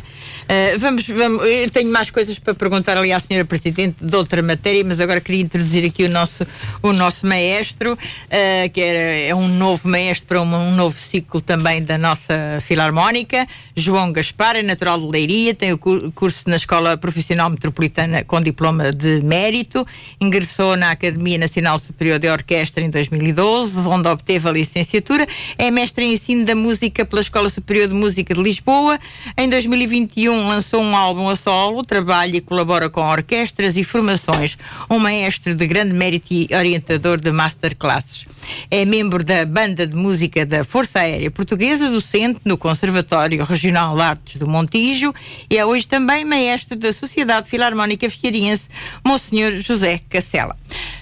Uh, 0.46 0.78
vamos, 0.78 1.06
vamos, 1.08 1.44
eu 1.44 1.68
tenho 1.70 1.90
mais 1.90 2.10
coisas 2.10 2.38
para 2.38 2.54
perguntar 2.54 2.96
ali 2.96 3.12
à 3.12 3.18
senhora 3.18 3.44
Presidente 3.44 3.96
de 4.00 4.14
outra 4.14 4.40
matéria, 4.42 4.84
mas 4.84 5.00
agora 5.00 5.20
queria 5.20 5.42
introduzir 5.42 5.84
aqui 5.84 6.04
o 6.04 6.08
nosso, 6.08 6.46
o 6.82 6.92
nosso 6.92 7.26
maestro, 7.26 7.94
uh, 7.94 8.70
que 8.72 8.80
é, 8.80 9.28
é, 9.28 9.34
um 9.34 9.48
novo 9.48 9.88
maestro 9.88 10.26
para 10.26 10.42
um, 10.42 10.54
um, 10.54 10.72
novo 10.72 10.96
ciclo 10.98 11.40
também 11.40 11.82
da 11.82 11.96
nossa 11.96 12.34
Filarmónica, 12.60 13.46
João 13.74 14.12
Gaspar, 14.12 14.56
é 14.56 14.62
natural 14.62 15.00
de 15.00 15.06
Leiria, 15.06 15.54
tem 15.54 15.72
o 15.72 15.78
curso 15.78 16.42
na 16.46 16.56
Escola 16.56 16.96
Profissional 16.96 17.48
Metropolitana 17.48 18.22
com 18.22 18.40
diploma 18.40 18.92
de 18.92 19.22
mérito, 19.22 19.86
ingressou 20.20 20.76
na 20.76 20.90
Academia 20.90 21.38
Nacional 21.38 21.78
Superior 21.78 22.18
de 22.18 22.28
Orquestra 22.28 22.84
em 22.84 22.90
2012, 22.90 23.88
onde 23.88 24.08
obteve 24.08 24.48
a 24.48 24.52
licenciatura, 24.52 25.26
é 25.56 25.70
mestre 25.70 26.04
em 26.04 26.12
ensino 26.12 26.44
da 26.44 26.54
música 26.54 27.04
pela 27.04 27.22
Escola 27.22 27.48
Superior 27.48 27.88
de 27.88 27.94
Música 27.94 28.25
de 28.34 28.42
Lisboa, 28.42 28.98
em 29.36 29.48
2021 29.48 30.48
lançou 30.48 30.82
um 30.82 30.96
álbum 30.96 31.28
a 31.28 31.36
solo, 31.36 31.84
trabalha 31.84 32.36
e 32.36 32.40
colabora 32.40 32.88
com 32.88 33.00
orquestras 33.00 33.76
e 33.76 33.84
formações. 33.84 34.56
Um 34.90 34.98
maestro 34.98 35.54
de 35.54 35.66
grande 35.66 35.94
mérito 35.94 36.32
e 36.32 36.48
orientador 36.52 37.20
de 37.20 37.30
masterclasses. 37.30 38.26
É 38.70 38.84
membro 38.84 39.22
da 39.24 39.44
Banda 39.44 39.86
de 39.86 39.94
Música 39.94 40.44
da 40.44 40.64
Força 40.64 41.00
Aérea 41.00 41.30
Portuguesa, 41.30 41.90
docente 41.90 42.40
no 42.44 42.58
Conservatório 42.58 43.44
Regional 43.44 43.96
de 43.96 44.02
Artes 44.02 44.36
do 44.36 44.46
Montijo 44.46 45.14
e 45.50 45.56
é 45.56 45.64
hoje 45.64 45.86
também 45.86 46.24
maestro 46.24 46.76
da 46.76 46.92
Sociedade 46.92 47.48
Filarmónica 47.48 48.08
Fieriense, 48.10 48.64
Monsenhor 49.04 49.52
José 49.58 50.00
Cacela. 50.08 50.56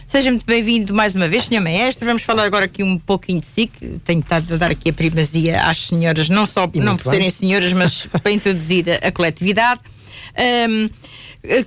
Seja 0.07 0.31
muito 0.31 0.47
bem-vindo 0.47 0.95
mais 0.95 1.13
uma 1.13 1.27
vez, 1.27 1.47
Sr. 1.47 1.61
Maestro. 1.61 2.07
Vamos 2.07 2.23
falar 2.23 2.45
agora 2.45 2.67
aqui 2.67 2.85
um 2.85 2.97
pouquinho 2.97 3.41
de 3.41 3.47
si, 3.47 3.67
que 3.67 3.99
tenho 4.05 4.21
estado 4.21 4.55
a 4.55 4.57
dar 4.57 4.71
aqui 4.71 4.91
a 4.91 4.93
primazia 4.93 5.63
às 5.63 5.87
senhoras, 5.87 6.29
não 6.29 6.47
só 6.47 6.71
não 6.73 6.97
por 6.97 7.11
bem. 7.11 7.13
serem 7.15 7.31
senhoras, 7.31 7.73
mas 7.73 8.07
para 8.23 8.31
introduzir 8.31 8.85
a, 8.89 9.09
a 9.09 9.11
coletividade. 9.11 9.81
Um, 10.69 10.89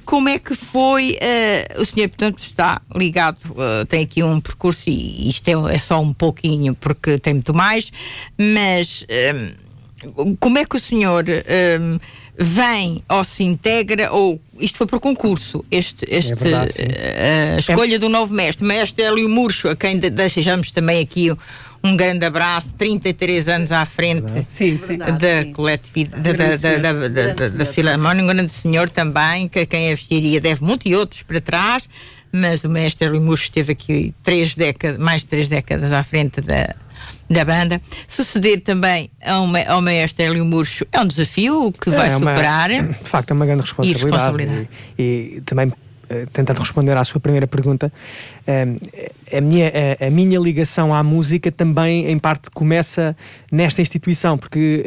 como 0.05 0.29
é 0.29 0.39
que 0.39 0.55
foi? 0.55 1.17
Uh, 1.21 1.81
o 1.81 1.85
senhor, 1.85 2.09
portanto, 2.09 2.39
está 2.41 2.81
ligado, 2.95 3.37
uh, 3.51 3.85
tem 3.87 4.03
aqui 4.03 4.23
um 4.23 4.39
percurso, 4.39 4.81
e 4.87 5.29
isto 5.29 5.47
é, 5.47 5.75
é, 5.75 5.79
só 5.79 6.01
um 6.01 6.13
pouquinho, 6.13 6.73
porque 6.73 7.19
tem 7.19 7.35
muito 7.35 7.53
mais, 7.53 7.91
mas 8.37 9.05
um, 10.17 10.35
como 10.37 10.57
é 10.57 10.65
que 10.65 10.75
o 10.75 10.79
senhor 10.79 11.25
um, 11.27 11.99
vem 12.37 13.03
ou 13.07 13.23
se 13.23 13.43
integra, 13.43 14.11
ou 14.11 14.41
isto 14.59 14.77
foi 14.77 14.87
por 14.87 14.99
concurso, 14.99 15.63
este, 15.69 16.05
este, 16.09 16.33
é 16.33 16.35
verdade, 16.35 16.73
uh, 16.81 17.55
a 17.55 17.59
escolha 17.59 17.95
é... 17.95 17.99
do 17.99 18.09
novo 18.09 18.33
mestre, 18.33 18.65
mestre 18.65 19.05
Hélio 19.05 19.29
Murcho, 19.29 19.69
a 19.69 19.75
quem 19.75 19.99
deixamos 19.99 20.71
também 20.71 21.01
aqui 21.01 21.31
um, 21.87 21.97
grande 21.97 22.25
abraço, 22.25 22.73
33 22.77 23.47
anos 23.49 23.71
à 23.71 23.85
frente 23.85 24.31
Sim, 24.47 24.77
sim. 24.77 24.97
da 24.97 25.51
coletividade, 25.53 26.29
Um 26.29 27.57
da. 27.57 27.65
Filarmónia, 27.65 28.23
um 28.23 28.27
grande 28.27 28.51
senhor 28.51 28.89
também, 28.89 29.47
que 29.47 29.59
a 29.59 29.65
quem 29.65 29.91
a 29.91 29.95
vestiria 29.95 30.39
deve 30.41 30.63
muito, 30.63 30.87
e 30.87 30.95
outros 30.95 31.23
para 31.23 31.39
trás, 31.41 31.83
mas 32.31 32.63
o 32.63 32.69
mestre 32.69 33.07
Limurcho 33.09 33.43
esteve 33.45 33.71
aqui 33.71 34.13
três 34.23 34.53
décadas, 34.55 34.99
mais 34.99 35.21
de 35.21 35.27
três 35.27 35.47
décadas 35.47 35.91
à 35.91 36.03
frente 36.03 36.41
da, 36.41 36.75
da 37.29 37.45
banda. 37.45 37.81
Suceder 38.07 38.61
também 38.61 39.09
ao, 39.23 39.47
ma- 39.47 39.63
ao 39.67 39.81
maestro 39.81 40.23
Hélio 40.25 40.43
Murcho 40.45 40.85
é 40.91 40.99
um 40.99 41.07
desafio 41.07 41.71
que 41.71 41.89
vai 41.89 42.09
É 42.11 42.17
uma- 42.17 42.31
superar. 42.33 42.69
De 42.69 42.93
facto, 43.09 43.31
é 43.31 43.33
uma 43.33 43.45
grande 43.45 43.61
responsabilidade. 43.61 44.11
responsabilidade. 44.11 44.69
E, 44.99 45.35
e 45.37 45.41
também, 45.41 45.71
eh, 46.09 46.25
tentando 46.31 46.59
responder 46.59 46.95
à 46.97 47.03
sua 47.03 47.19
primeira 47.19 47.47
pergunta, 47.47 47.91
a, 49.31 49.41
minha, 49.41 49.71
a, 49.99 50.07
a 50.07 50.09
minha 50.09 50.39
ligação 50.39 50.93
à 50.93 51.03
música 51.03 51.51
também, 51.51 52.07
em 52.09 52.17
parte, 52.17 52.49
começa 52.51 53.15
nesta 53.51 53.81
instituição, 53.81 54.37
porque 54.37 54.83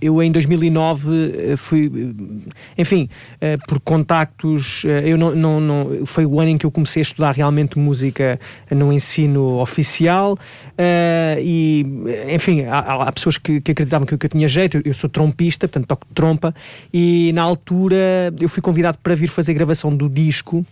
eu 0.00 0.22
em 0.22 0.30
2009 0.32 1.08
eh, 1.52 1.56
fui, 1.56 1.86
eh, 1.86 2.50
enfim, 2.82 3.08
eh, 3.40 3.56
por 3.68 3.80
contactos, 3.80 4.82
eu 5.04 5.16
não, 5.16 5.34
não, 5.34 5.60
não- 5.60 6.06
foi 6.06 6.26
o 6.26 6.40
ano 6.40 6.50
em 6.50 6.58
que 6.58 6.66
eu 6.66 6.70
comecei 6.70 7.00
a 7.00 7.04
estudar 7.04 7.32
realmente 7.32 7.78
música 7.78 8.38
no 8.70 8.92
ensino 8.92 9.60
oficial 9.60 10.38
e, 11.40 11.86
enfim, 12.32 12.62
há, 12.64 12.78
há- 13.08 13.12
pessoas 13.12 13.38
que, 13.38 13.60
que 13.60 13.72
acreditavam 13.72 14.06
que, 14.06 14.14
eu- 14.14 14.18
que 14.18 14.26
eu 14.26 14.30
tinha 14.30 14.48
jeito, 14.48 14.80
eu, 14.84 14.94
sou 14.94 15.08
trompista, 15.08 15.68
portanto 15.68 15.86
toco 15.86 16.06
trompa 16.14 16.54
e 16.92 17.32
na 17.34 17.42
altura 17.42 18.32
eu 18.40 18.48
fui 18.48 18.62
convidado 18.62 18.98
para 19.02 19.14
vir 19.14 19.28
fazer 19.28 19.54
gravação 19.54 19.94
do 19.94 20.08
disco 20.08 20.64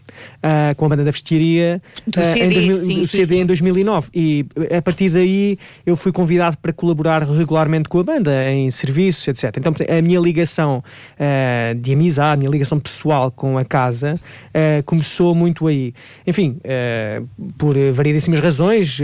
ah, 0.42 0.74
com 0.76 0.84
a 0.86 0.88
banda 0.88 1.04
da 1.04 1.10
Vestiaria 1.10 1.80
Do 2.06 2.18
ah, 2.20 2.32
CD, 2.32 2.44
em 2.44 2.48
2000 2.48 2.76
sim, 2.76 3.00
do 3.00 3.06
sim, 3.06 3.16
CD 3.16 3.34
sim. 3.34 3.40
em 3.42 3.46
2009 3.46 4.08
e 4.14 4.46
a 4.76 4.82
partir 4.82 5.10
daí 5.10 5.58
eu 5.86 5.96
fui 5.96 6.10
convidado 6.10 6.56
para 6.58 6.72
colaborar 6.72 7.22
regularmente 7.22 7.88
com 7.88 8.00
a 8.00 8.02
banda 8.02 8.50
em 8.50 8.70
serviços, 8.70 9.28
etc. 9.28 9.56
Então 9.58 9.74
a 9.88 10.02
minha 10.02 10.18
ligação 10.18 10.82
ah, 11.18 11.74
de 11.74 11.92
amizade, 11.92 12.34
a 12.34 12.36
minha 12.38 12.50
ligação 12.50 12.80
pessoal 12.80 13.30
com 13.30 13.56
a 13.58 13.64
casa 13.64 14.20
ah, 14.52 14.82
começou 14.84 15.34
muito 15.34 15.66
aí. 15.66 15.94
Enfim, 16.26 16.58
ah, 16.64 17.22
por 17.56 17.76
variedíssimas 17.92 18.40
razões. 18.40 18.98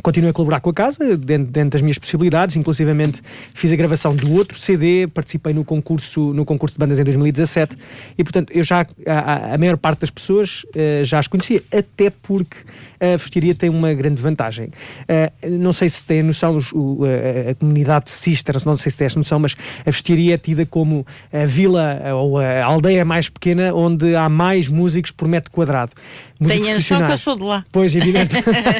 Continuei 0.00 0.30
a 0.30 0.32
colaborar 0.32 0.60
com 0.60 0.70
a 0.70 0.72
casa, 0.72 1.18
dentro, 1.18 1.52
dentro 1.52 1.70
das 1.70 1.82
minhas 1.82 1.98
possibilidades, 1.98 2.56
inclusivamente 2.56 3.20
fiz 3.52 3.70
a 3.72 3.76
gravação 3.76 4.16
do 4.16 4.32
outro 4.32 4.56
CD, 4.58 5.06
participei 5.06 5.52
no 5.52 5.64
concurso, 5.66 6.32
no 6.32 6.46
concurso 6.46 6.74
de 6.76 6.78
bandas 6.78 6.98
em 6.98 7.04
2017 7.04 7.76
e, 8.16 8.24
portanto, 8.24 8.50
eu 8.54 8.64
já, 8.64 8.86
a, 9.06 9.52
a- 9.54 9.58
maior 9.58 9.76
parte 9.76 10.00
das 10.00 10.10
pessoas 10.10 10.64
eh, 10.74 11.02
já 11.04 11.18
as 11.18 11.26
conhecia, 11.26 11.62
até 11.70 12.08
porque 12.08 12.56
a 13.02 13.16
Vestiria 13.16 13.54
tem 13.54 13.68
uma 13.68 13.92
grande 13.94 14.22
vantagem. 14.22 14.70
Eh, 15.08 15.32
não 15.50 15.72
sei 15.72 15.88
se 15.88 16.06
têm 16.06 16.20
a 16.20 16.22
noção, 16.22 16.56
os- 16.56 16.72
o- 16.72 17.00
a, 17.04 17.50
a 17.50 17.54
comunidade 17.56 18.04
de 18.04 18.10
Sisters, 18.12 18.64
não 18.64 18.76
sei 18.76 18.92
se 18.92 18.98
têm 18.98 19.06
esta 19.06 19.18
noção, 19.18 19.38
mas 19.40 19.56
a 19.84 19.90
Vestiria 19.90 20.34
é 20.34 20.38
tida 20.38 20.64
como 20.64 21.04
a 21.32 21.44
vila 21.44 22.00
eh, 22.02 22.14
ou 22.14 22.38
a 22.38 22.64
aldeia 22.64 23.04
mais 23.04 23.28
pequena 23.28 23.74
onde 23.74 24.14
há 24.14 24.28
mais 24.28 24.68
músicos 24.68 25.10
por 25.10 25.26
metro 25.26 25.50
quadrado. 25.50 25.92
Músicos 26.38 26.60
Tenho 26.62 26.72
a 26.72 26.76
noção 26.78 27.06
que 27.06 27.12
eu 27.12 27.18
sou 27.18 27.36
de 27.36 27.42
lá. 27.42 27.64
Pois, 27.72 27.94
evidente. 27.94 28.34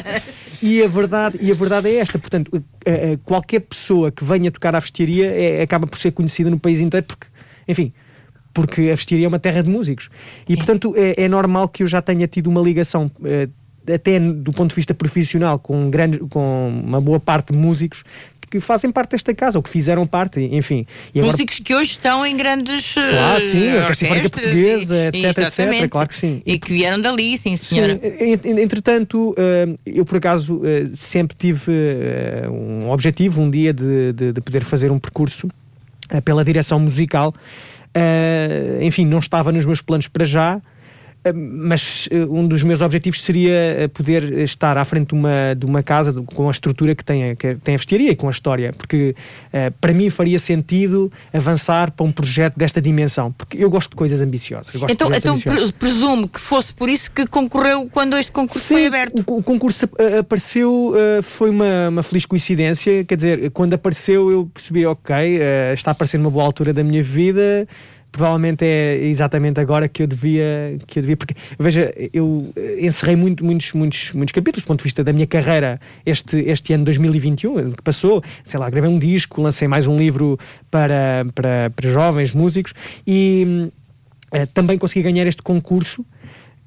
e, 0.61 0.81
a 0.81 0.87
verdade, 0.87 1.37
e 1.41 1.51
a 1.51 1.53
verdade 1.55 1.89
é 1.89 1.95
esta, 1.97 2.17
portanto, 2.17 2.49
eh, 2.85 3.13
eh, 3.13 3.19
qualquer 3.23 3.59
pessoa 3.61 4.11
que 4.11 4.23
venha 4.23 4.51
tocar 4.51 4.75
à 4.75 4.79
vestiaria 4.79 5.27
é- 5.27 5.61
acaba 5.61 5.85
por 5.87 5.97
ser 5.99 6.11
conhecida 6.11 6.49
no 6.49 6.59
país 6.59 6.79
inteiro, 6.79 7.05
porque, 7.05 7.27
enfim, 7.67 7.91
porque 8.53 8.81
a 8.91 8.95
vestiaria 8.95 9.25
é 9.25 9.27
uma 9.29 9.39
terra 9.39 9.63
de 9.63 9.69
músicos. 9.69 10.09
E, 10.47 10.55
portanto, 10.55 10.93
é, 10.95 11.23
é 11.23 11.27
normal 11.27 11.67
que 11.67 11.83
eu 11.83 11.87
já 11.87 12.01
tenha 12.01 12.27
tido 12.27 12.47
uma 12.47 12.61
ligação, 12.61 13.09
eh, 13.25 13.49
até 13.91 14.19
do 14.19 14.51
ponto 14.51 14.69
de 14.69 14.75
vista 14.75 14.93
profissional, 14.93 15.57
com, 15.59 15.89
grande, 15.89 16.19
com 16.19 16.69
uma 16.85 17.01
boa 17.01 17.19
parte 17.19 17.51
de 17.53 17.57
músicos 17.59 18.03
que 18.49 18.59
fazem 18.59 18.91
parte 18.91 19.11
desta 19.13 19.33
casa, 19.33 19.57
ou 19.57 19.63
que 19.63 19.69
fizeram 19.69 20.05
parte, 20.05 20.39
enfim. 20.39 20.85
E 21.15 21.17
agora, 21.17 21.31
Músicos 21.31 21.57
que 21.57 21.73
hoje 21.73 21.91
estão 21.93 22.23
em 22.23 22.37
grandes. 22.37 22.85
Sim, 22.93 23.63
eh, 23.63 23.79
a 23.79 23.95
Sinfónica 23.95 24.27
orquestras 24.27 24.29
Portuguesa, 24.29 24.95
e- 24.95 25.07
etc, 25.25 25.37
etc, 25.39 25.89
claro 25.89 26.07
que 26.09 26.15
sim. 26.15 26.41
E 26.45 26.59
que 26.59 26.71
vieram 26.71 27.01
dali, 27.01 27.35
sim, 27.35 27.55
senhora. 27.55 27.99
Sim, 27.99 28.23
en- 28.23 28.39
en- 28.51 28.59
entretanto, 28.61 29.33
eh, 29.39 29.73
eu 29.87 30.05
por 30.05 30.17
acaso 30.19 30.61
eh, 30.63 30.91
sempre 30.93 31.35
tive 31.35 31.71
um 32.51 32.91
objetivo 32.91 33.41
um 33.41 33.49
dia 33.49 33.73
de, 33.73 34.13
de- 34.13 34.31
de 34.33 34.41
poder 34.41 34.63
fazer 34.63 34.91
um 34.91 34.99
percurso 34.99 35.49
pela 36.23 36.45
direção 36.45 36.79
musical. 36.79 37.33
Enfim, 38.81 39.05
não 39.05 39.19
estava 39.19 39.51
nos 39.51 39.65
meus 39.65 39.81
planos 39.81 40.07
para 40.07 40.25
já. 40.25 40.61
Eh, 41.23 41.31
Mas 41.33 42.07
eh, 42.11 42.25
um 42.29 42.47
dos 42.47 42.63
meus 42.63 42.81
objetivos 42.81 43.21
seria 43.23 43.51
eh, 43.53 43.87
poder 43.87 44.39
estar 44.39 44.77
à 44.77 44.85
frente 44.85 45.09
de 45.09 45.13
uma, 45.15 45.55
de 45.57 45.65
uma 45.65 45.81
casa 45.83 46.11
com 46.13 46.47
a 46.47 46.51
estrutura 46.51 46.93
que 46.95 47.03
tem, 47.03 47.31
a- 47.31 47.35
que 47.35 47.55
tem 47.55 47.75
a 47.75 47.77
vestiaria 47.77 48.11
e 48.11 48.15
com 48.15 48.27
a 48.27 48.31
história, 48.31 48.73
porque 48.73 49.15
para 49.79 49.93
mim 49.93 50.09
faria 50.09 50.37
sentido 50.39 51.11
avançar 51.33 51.91
para 51.91 52.05
um 52.05 52.11
projeto 52.11 52.55
desta 52.57 52.81
dimensão, 52.81 53.31
porque 53.31 53.57
eu 53.57 53.69
gosto 53.69 53.91
de 53.91 53.95
coisas 53.95 54.21
ambiciosas. 54.21 54.73
Então, 54.89 55.09
então 55.13 55.33
ambiciosos. 55.33 55.71
pre- 55.71 55.79
presumo 55.79 56.27
que 56.27 56.39
fosse 56.39 56.73
por 56.73 56.89
isso 56.89 57.11
que 57.11 57.25
concorreu 57.27 57.87
quando 57.91 58.17
este 58.17 58.31
concurso 58.31 58.67
foi 58.67 58.85
aberto. 58.85 59.23
O, 59.27 59.37
o 59.37 59.43
concurso 59.43 59.87
apareceu, 60.19 60.93
foi 61.23 61.49
uma, 61.49 61.89
uma 61.89 62.03
feliz 62.03 62.25
coincidência. 62.25 63.03
Quer 63.03 63.15
dizer, 63.15 63.51
quando 63.51 63.73
apareceu, 63.73 64.31
eu 64.31 64.49
percebi, 64.53 64.85
ok, 64.85 65.15
está 65.73 65.91
a 65.91 65.93
aparecer 65.93 66.17
numa 66.17 66.31
boa 66.31 66.45
altura 66.45 66.73
da 66.73 66.83
minha 66.83 67.03
vida. 67.03 67.67
Provavelmente 68.13 68.63
é 68.63 69.05
exatamente 69.07 69.59
agora 69.59 69.89
que 69.89 70.03
eu 70.03 70.07
devia, 70.07 70.77
que 70.85 70.99
eu 70.99 71.01
devia 71.01 71.17
porque 71.17 71.33
veja, 71.57 71.91
eu 72.13 72.53
encerrei 72.79 73.15
muito, 73.15 73.43
muitos, 73.43 73.73
muitos, 73.73 74.11
muitos 74.13 74.31
capítulos 74.31 74.63
do 74.63 74.67
ponto 74.67 74.79
de 74.79 74.83
vista 74.83 75.03
da 75.03 75.11
minha 75.11 75.25
carreira 75.25 75.81
este, 76.05 76.37
este 76.41 76.73
ano 76.73 76.85
2021, 76.85 77.71
que 77.71 77.81
passou, 77.81 78.23
sei 78.45 78.59
lá, 78.59 78.69
gravei 78.69 78.87
um 78.87 78.99
disco, 78.99 79.41
lancei 79.41 79.67
mais 79.67 79.87
um 79.87 79.97
livro 79.97 80.37
para, 80.69 81.25
para, 81.33 81.71
para 81.75 81.89
jovens 81.89 82.33
músicos 82.33 82.75
e 83.05 83.71
eh, 84.31 84.45
também 84.45 84.77
consegui 84.77 85.01
ganhar 85.01 85.25
este 85.25 85.41
concurso. 85.41 86.05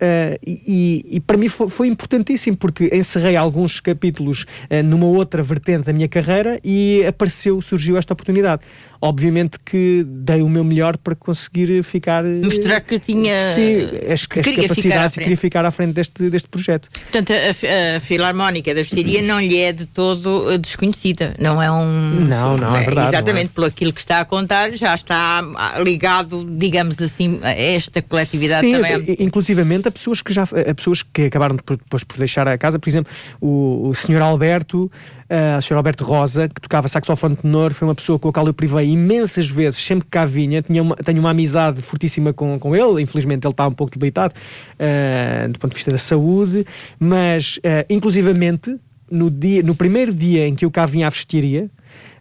Eh, 0.01 0.39
e, 0.47 1.05
e- 1.17 1.21
para 1.21 1.37
mim 1.37 1.49
foi, 1.49 1.69
foi 1.69 1.89
importantíssimo 1.89 2.57
porque 2.57 2.91
encerrei 2.93 3.37
alguns 3.37 3.81
capítulos 3.81 4.45
eh, 4.69 4.83
numa 4.83 5.07
outra 5.07 5.43
vertente 5.43 5.85
da 5.85 5.93
minha 5.93 6.09
carreira 6.09 6.59
e 6.65 7.05
apareceu, 7.07 7.61
surgiu 7.63 7.97
esta 7.97 8.13
oportunidade. 8.13 8.63
Obviamente 9.01 9.59
que 9.63 10.05
dei 10.09 10.41
o 10.41 10.49
meu 10.49 10.65
melhor 10.65 10.97
para 10.97 11.15
conseguir 11.15 11.83
ficar. 11.85 12.25
Mostrar 12.25 12.81
que 12.81 12.99
tinha- 12.99 13.53
Sim, 13.53 13.77
as, 14.11 14.25
que 14.25 14.41
as 14.41 14.45
queria 14.45 14.63
ficar 14.63 14.69
capacidades 14.69 15.17
e 15.17 15.21
queria 15.21 15.37
ficar 15.37 15.65
à 15.67 15.71
frente 15.71 15.93
deste, 15.93 16.31
deste 16.31 16.49
projeto. 16.49 16.89
Portanto, 16.91 17.33
a, 17.33 17.97
a 17.97 18.01
Filarmónica 18.01 18.75
da 18.75 18.81
Vestiria 18.81 19.21
não 19.23 19.39
lhe 19.39 19.59
é 19.59 19.73
de 19.73 19.85
todo 19.85 20.51
eh, 20.51 20.57
desconhecida. 20.59 21.35
Não 21.39 21.63
é 21.63 21.71
um. 21.71 21.85
Não, 22.27 22.57
não, 22.57 22.75
é 22.75 22.85
verdade, 22.85 23.09
Exatamente, 23.09 23.45
não 23.45 23.51
é. 23.51 23.55
pelo 23.55 23.67
aquilo 23.67 23.93
que 23.93 24.01
está 24.01 24.21
a 24.21 24.25
contar, 24.25 24.71
já 24.75 24.95
está 24.95 25.43
ah, 25.57 25.79
ligado, 25.79 26.47
digamos 26.59 26.97
assim, 26.99 27.39
a 27.43 27.53
esta 27.53 28.01
coletividade 28.01 28.67
Sim, 28.67 28.73
também. 28.73 29.17
há 29.21 29.23
a 29.87 29.91
pessoas 29.91 30.23
que 30.23 30.33
já 30.33 30.43
a 30.43 30.75
pessoas 30.75 31.03
que 31.03 31.23
acabaram 31.23 31.57
depois 31.57 32.05
por 32.05 32.19
deixar 32.19 32.47
a 32.49 32.57
casa, 32.59 32.79
por 32.79 32.89
exemplo, 32.89 33.13
o, 33.41 33.89
o 33.89 33.95
Sr. 33.95 34.23
Alberto, 34.23 34.91
Sr. 35.63 35.77
Alberto 35.77 36.05
Rosa, 36.05 36.49
que 36.49 36.61
tocava 36.61 36.89
saxofone 36.89 37.37
tenor, 37.37 37.73
foi 37.73 37.89
uma 37.89 37.95
pessoa 37.95 38.19
com 38.19 38.29
a 38.29 38.33
qual 38.33 38.47
eu 38.47 38.55
privei 38.55 38.91
imensas 38.91 39.49
vezes, 39.49 39.79
sempre 39.79 40.05
que 40.05 40.11
cá 40.11 40.25
vinha, 40.25 40.63
tinha 40.63 40.83
uma, 40.83 40.97
tenho 40.97 41.19
uma 41.19 41.31
amizade 41.31 41.83
fortíssima 41.83 42.33
com, 42.33 42.59
com 42.59 42.77
ele, 42.77 43.03
infelizmente 43.03 43.47
ele 43.47 43.53
está 43.53 43.67
um 43.67 43.73
pouco 43.73 43.93
debilitado 43.93 44.35
ah, 44.79 45.49
do 45.49 45.59
ponto 45.59 45.73
de 45.73 45.77
vista 45.77 45.91
da 45.91 45.99
saúde, 45.99 46.65
mas 46.99 47.59
ah, 47.65 47.85
inclusivamente 47.91 48.77
no, 49.11 49.31
dia, 49.31 49.63
no 49.63 49.75
primeiro 49.75 50.13
dia 50.13 50.47
em 50.47 50.55
que 50.55 50.65
eu 50.65 50.71
cá 50.71 50.87
vinha 50.87 51.07
à 51.07 51.11
vestiria 51.11 51.71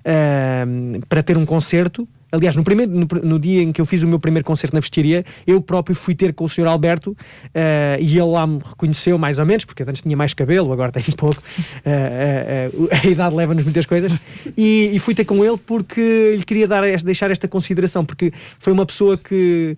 ah, 0.04 0.66
para 1.08 1.22
ter 1.22 1.38
um 1.38 1.46
concerto, 1.46 2.08
Aliás, 2.36 2.56
no, 2.56 2.64
primeiro, 2.64 2.92
no, 2.92 3.08
no 3.24 3.40
dia 3.40 3.62
em 3.62 3.72
que 3.72 3.80
eu 3.80 3.86
fiz 3.86 4.04
o 4.04 4.08
meu 4.08 4.20
primeiro 4.20 4.46
concerto 4.46 4.76
na 4.76 4.80
vestiria, 4.80 5.26
eu 5.48 5.62
próprio 5.62 5.96
fui 5.96 6.14
ter 6.14 6.34
com 6.34 6.44
o 6.46 6.50
Sr. 6.50 6.68
Alberto 6.68 7.16
eh, 7.54 7.98
e 8.00 8.18
ele 8.18 8.28
lá 8.28 8.46
me 8.46 8.60
reconheceu 8.64 9.18
mais 9.18 9.40
ou 9.40 9.46
menos, 9.46 9.66
porque 9.66 9.84
antes 9.84 10.02
tinha 10.02 10.16
mais 10.16 10.34
cabelo, 10.34 10.72
agora 10.72 10.92
tem 10.92 11.04
pouco. 11.16 11.42
eh, 11.86 12.70
a 13.04 13.08
idade 13.08 13.36
leva-nos 13.36 13.64
muitas 13.64 13.86
coisas. 13.86 14.12
E, 14.58 14.92
e 14.94 15.00
fui 15.00 15.16
ter 15.16 15.26
com 15.26 15.44
ele 15.44 15.58
porque 15.58 16.36
lhe 16.38 16.44
queria 16.44 16.68
dar, 16.68 16.84
deixar 17.02 17.32
esta 17.32 17.48
consideração, 17.48 18.06
porque 18.06 18.32
foi 18.60 18.74
uma 18.74 18.86
pessoa 18.86 19.18
que. 19.18 19.78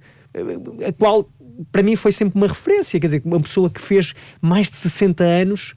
a 0.85 0.91
qual 0.93 1.29
para 1.71 1.81
mim 1.81 1.95
foi 1.95 2.11
sempre 2.11 2.37
uma 2.37 2.47
referência, 2.47 2.99
quer 2.99 3.07
dizer, 3.07 3.21
uma 3.25 3.39
pessoa 3.39 3.69
que 3.69 3.81
fez 3.81 4.13
mais 4.41 4.69
de 4.69 4.75
60 4.75 5.23
anos 5.23 5.75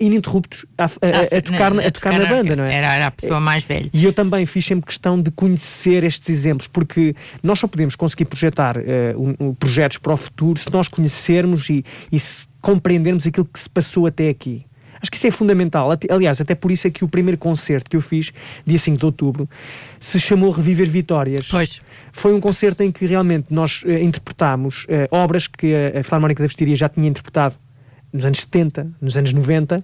ininterruptos 0.00 0.66
a, 0.78 0.84
a- 0.84 0.86
a- 0.86 1.38
a 1.38 1.42
tocar, 1.42 1.74
na- 1.74 1.86
a 1.86 1.90
tocar 1.90 2.18
na 2.18 2.26
banda, 2.26 2.54
não 2.56 2.64
é? 2.64 2.74
Era, 2.74 2.94
era 2.94 3.06
a 3.06 3.10
pessoa 3.10 3.40
mais 3.40 3.62
velha. 3.64 3.88
E 3.92 4.04
eu 4.04 4.12
também 4.12 4.44
fiz 4.46 4.64
sempre 4.64 4.86
questão 4.86 5.20
de 5.20 5.30
conhecer 5.30 6.04
estes 6.04 6.28
exemplos, 6.28 6.66
porque 6.66 7.14
nós 7.42 7.58
só 7.58 7.66
podemos 7.66 7.94
conseguir 7.96 8.24
projetar 8.26 8.76
eh, 8.78 9.14
um- 9.16 9.54
projetos 9.54 9.98
para 9.98 10.12
o 10.12 10.16
futuro 10.16 10.58
se 10.58 10.70
nós 10.72 10.88
conhecermos 10.88 11.68
e, 11.70 11.84
e 12.12 12.18
compreendermos 12.60 13.26
aquilo 13.26 13.46
que 13.46 13.58
se 13.60 13.68
passou 13.68 14.06
até 14.06 14.28
aqui. 14.28 14.64
Acho 15.02 15.10
que 15.10 15.16
isso 15.16 15.26
é 15.26 15.30
fundamental. 15.30 15.88
Aliás, 16.10 16.42
até 16.42 16.54
por 16.54 16.70
isso 16.70 16.86
é 16.86 16.90
que 16.90 17.02
o 17.02 17.08
primeiro 17.08 17.38
concerto 17.38 17.88
que 17.88 17.96
eu 17.96 18.02
fiz, 18.02 18.32
dia 18.66 18.78
5 18.78 18.98
de 18.98 19.04
outubro, 19.06 19.48
se 19.98 20.20
chamou 20.20 20.50
Reviver 20.50 20.86
Vitórias. 20.90 21.48
Pois. 21.50 21.80
Foi 22.12 22.34
um 22.34 22.40
concerto 22.40 22.82
em 22.82 22.92
que 22.92 23.06
realmente 23.06 23.46
nós 23.48 23.82
eh, 23.86 24.02
interpretámos 24.02 24.84
eh, 24.90 25.08
obras 25.10 25.46
que 25.46 25.72
a 25.98 26.02
Filarmónica 26.02 26.42
da 26.42 26.46
Vestiria 26.48 26.76
já 26.76 26.86
tinha 26.86 27.08
interpretado 27.08 27.54
nos 28.12 28.24
anos 28.24 28.40
70, 28.40 28.90
nos 29.00 29.16
anos 29.16 29.32
90, 29.32 29.82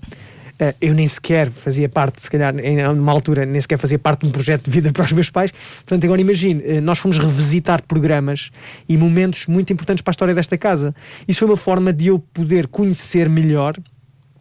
Uh, 0.57 0.73
eu 0.81 0.95
nem 0.95 1.07
sequer 1.07 1.51
fazia 1.51 1.87
parte, 1.87 2.23
se 2.23 2.31
calhar, 2.31 2.59
em 2.59 2.87
uma 2.89 3.12
altura, 3.12 3.45
nem 3.45 3.61
sequer 3.61 3.77
fazia 3.77 3.99
parte 3.99 4.23
de 4.23 4.29
um 4.29 4.31
projeto 4.31 4.65
de 4.65 4.71
vida 4.71 4.91
para 4.93 5.05
os 5.05 5.12
meus 5.12 5.29
pais. 5.29 5.51
Portanto, 5.51 6.05
agora 6.05 6.19
imagine, 6.19 6.62
uh, 6.62 6.81
nós 6.81 6.99
fomos 6.99 7.19
revisitar 7.19 7.83
programas 7.83 8.51
e 8.89 8.97
momentos 8.97 9.47
muito 9.47 9.71
importantes 9.71 10.01
para 10.01 10.12
a 10.12 10.15
história 10.15 10.35
desta 10.35 10.57
casa. 10.57 10.95
Isso 11.29 11.41
foi 11.41 11.49
uma 11.49 11.59
forma 11.59 11.93
de 11.93 12.07
eu 12.07 12.19
poder 12.19 12.69
conhecer 12.69 13.29
melhor 13.29 13.77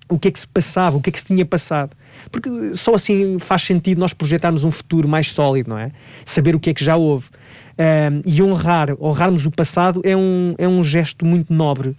o 0.07 0.17
que 0.17 0.29
é 0.29 0.31
que 0.31 0.39
se 0.39 0.47
passava, 0.47 0.95
o 0.95 1.01
que 1.01 1.09
é 1.09 1.11
que 1.11 1.19
se 1.19 1.25
tinha 1.25 1.45
passado. 1.45 1.91
Porque 2.31 2.49
só 2.75 2.95
assim 2.95 3.37
faz 3.37 3.63
sentido 3.63 3.99
nós 3.99 4.13
projetarmos 4.13 4.63
um 4.63 4.71
futuro 4.71 5.09
mais 5.09 5.33
sólido, 5.33 5.69
não 5.69 5.77
é? 5.77 5.91
Saber 6.23 6.55
o 6.55 6.59
que 6.61 6.69
é 6.69 6.73
que 6.73 6.83
já 6.83 6.95
houve. 6.95 7.25
Uh, 7.25 8.21
e 8.25 8.41
honrar, 8.41 8.95
honrarmos 9.01 9.45
o 9.45 9.51
passado 9.51 10.01
é 10.05 10.15
um, 10.15 10.55
é 10.57 10.65
um 10.65 10.81
gesto 10.81 11.25
muito 11.25 11.53
nobre 11.53 11.93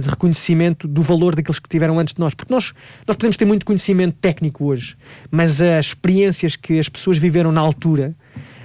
de 0.00 0.08
reconhecimento 0.08 0.86
do 0.86 1.02
valor 1.02 1.34
daqueles 1.34 1.58
que 1.58 1.68
tiveram 1.68 1.98
antes 1.98 2.14
de 2.14 2.20
nós. 2.20 2.34
Porque 2.34 2.52
nós, 2.52 2.72
nós 3.06 3.16
podemos 3.16 3.36
ter 3.36 3.44
muito 3.44 3.64
conhecimento 3.64 4.16
técnico 4.20 4.64
hoje, 4.66 4.96
mas 5.30 5.60
as 5.60 5.86
experiências 5.86 6.56
que 6.56 6.78
as 6.78 6.88
pessoas 6.88 7.18
viveram 7.18 7.50
na 7.52 7.60
altura 7.60 8.14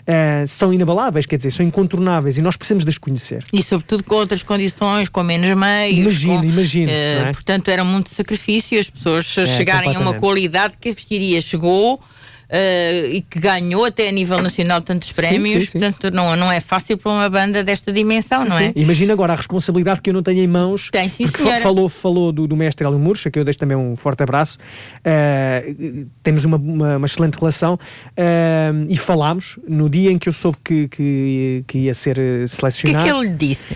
uh, 0.06 0.48
são 0.48 0.74
inabaláveis, 0.74 1.26
quer 1.26 1.38
dizer, 1.38 1.52
são 1.52 1.66
incontornáveis 1.66 2.38
e 2.38 2.42
nós 2.42 2.56
precisamos 2.56 2.86
das 2.86 2.98
conhecer. 2.98 3.44
E 3.52 3.62
sobretudo 3.62 4.04
com 4.04 4.16
outras 4.16 4.44
condições, 4.44 5.10
com 5.10 5.24
menos 5.24 5.50
meios. 5.58 5.98
Imagino, 6.00 6.40
com, 6.40 6.46
imagino. 6.46 6.92
Uh, 6.92 7.28
é? 7.28 7.32
Portanto, 7.32 7.70
era 7.70 7.84
muito 7.84 8.14
sacrifício 8.14 8.80
as 8.80 8.90
pessoas 8.90 9.38
é, 9.38 9.46
chegarem 9.46 9.96
a 9.96 10.00
uma 10.00 10.14
qualidade 10.14 10.76
que 10.80 10.90
a 10.90 10.94
vesquiria 10.94 11.42
chegou 11.42 12.02
uh, 12.50 13.08
e 13.12 13.22
que 13.22 13.40
ganhou 13.40 13.86
até 13.86 14.10
a 14.10 14.12
nível 14.12 14.42
nacional 14.42 14.82
tantos 14.82 15.12
prémios, 15.12 15.54
sim, 15.54 15.60
sim, 15.60 15.66
sim. 15.66 15.80
portanto 15.80 16.14
não, 16.14 16.36
não 16.36 16.52
é 16.52 16.60
fácil 16.60 16.98
para 16.98 17.12
uma 17.12 17.30
banda 17.30 17.64
desta 17.64 17.92
dimensão, 17.92 18.46
não 18.46 18.58
é? 18.58 18.72
Imagina 18.76 19.14
agora 19.14 19.34
a 19.34 19.36
responsabilidade 19.36 20.02
que 20.02 20.10
eu 20.10 20.14
não 20.14 20.24
tenho 20.24 20.42
em 20.42 20.48
mãos. 20.48 20.90
Tem, 20.92 21.10
sim, 21.10 21.28
porque 21.28 21.44
falou, 21.60 21.90
falou 21.90 22.32
do, 22.32 22.48
do 22.48 22.56
mestre 22.56 22.86
Hélio 22.86 23.00
Murcha, 23.00 23.30
que 23.30 23.40
eu 23.40 23.44
deixo 23.44 23.60
também 23.60 23.78
um 23.78 23.96
forte 23.96 24.24
abraço. 24.24 24.58
Uh, 25.00 26.08
temos 26.24 26.46
uma, 26.46 26.58
uma, 26.58 26.98
uma, 26.98 27.06
excelente 27.06 27.36
relação 27.36 27.76
uh, 27.76 28.86
e 28.88 28.98
falámos 28.98 29.60
no 29.68 29.90
dia 29.90 30.12
em 30.12 30.18
que 30.18 30.30
eu 30.30 30.34
soube 30.34 30.58
que, 30.64 30.88
que, 30.88 31.64
que 31.68 31.78
ia 31.80 31.94
ser 31.94 32.18
selecionado. 32.48 33.04
O 33.04 33.04
que 33.04 33.10
é 33.10 33.14
que 33.14 33.26
ele 33.28 33.36
disse? 33.36 33.76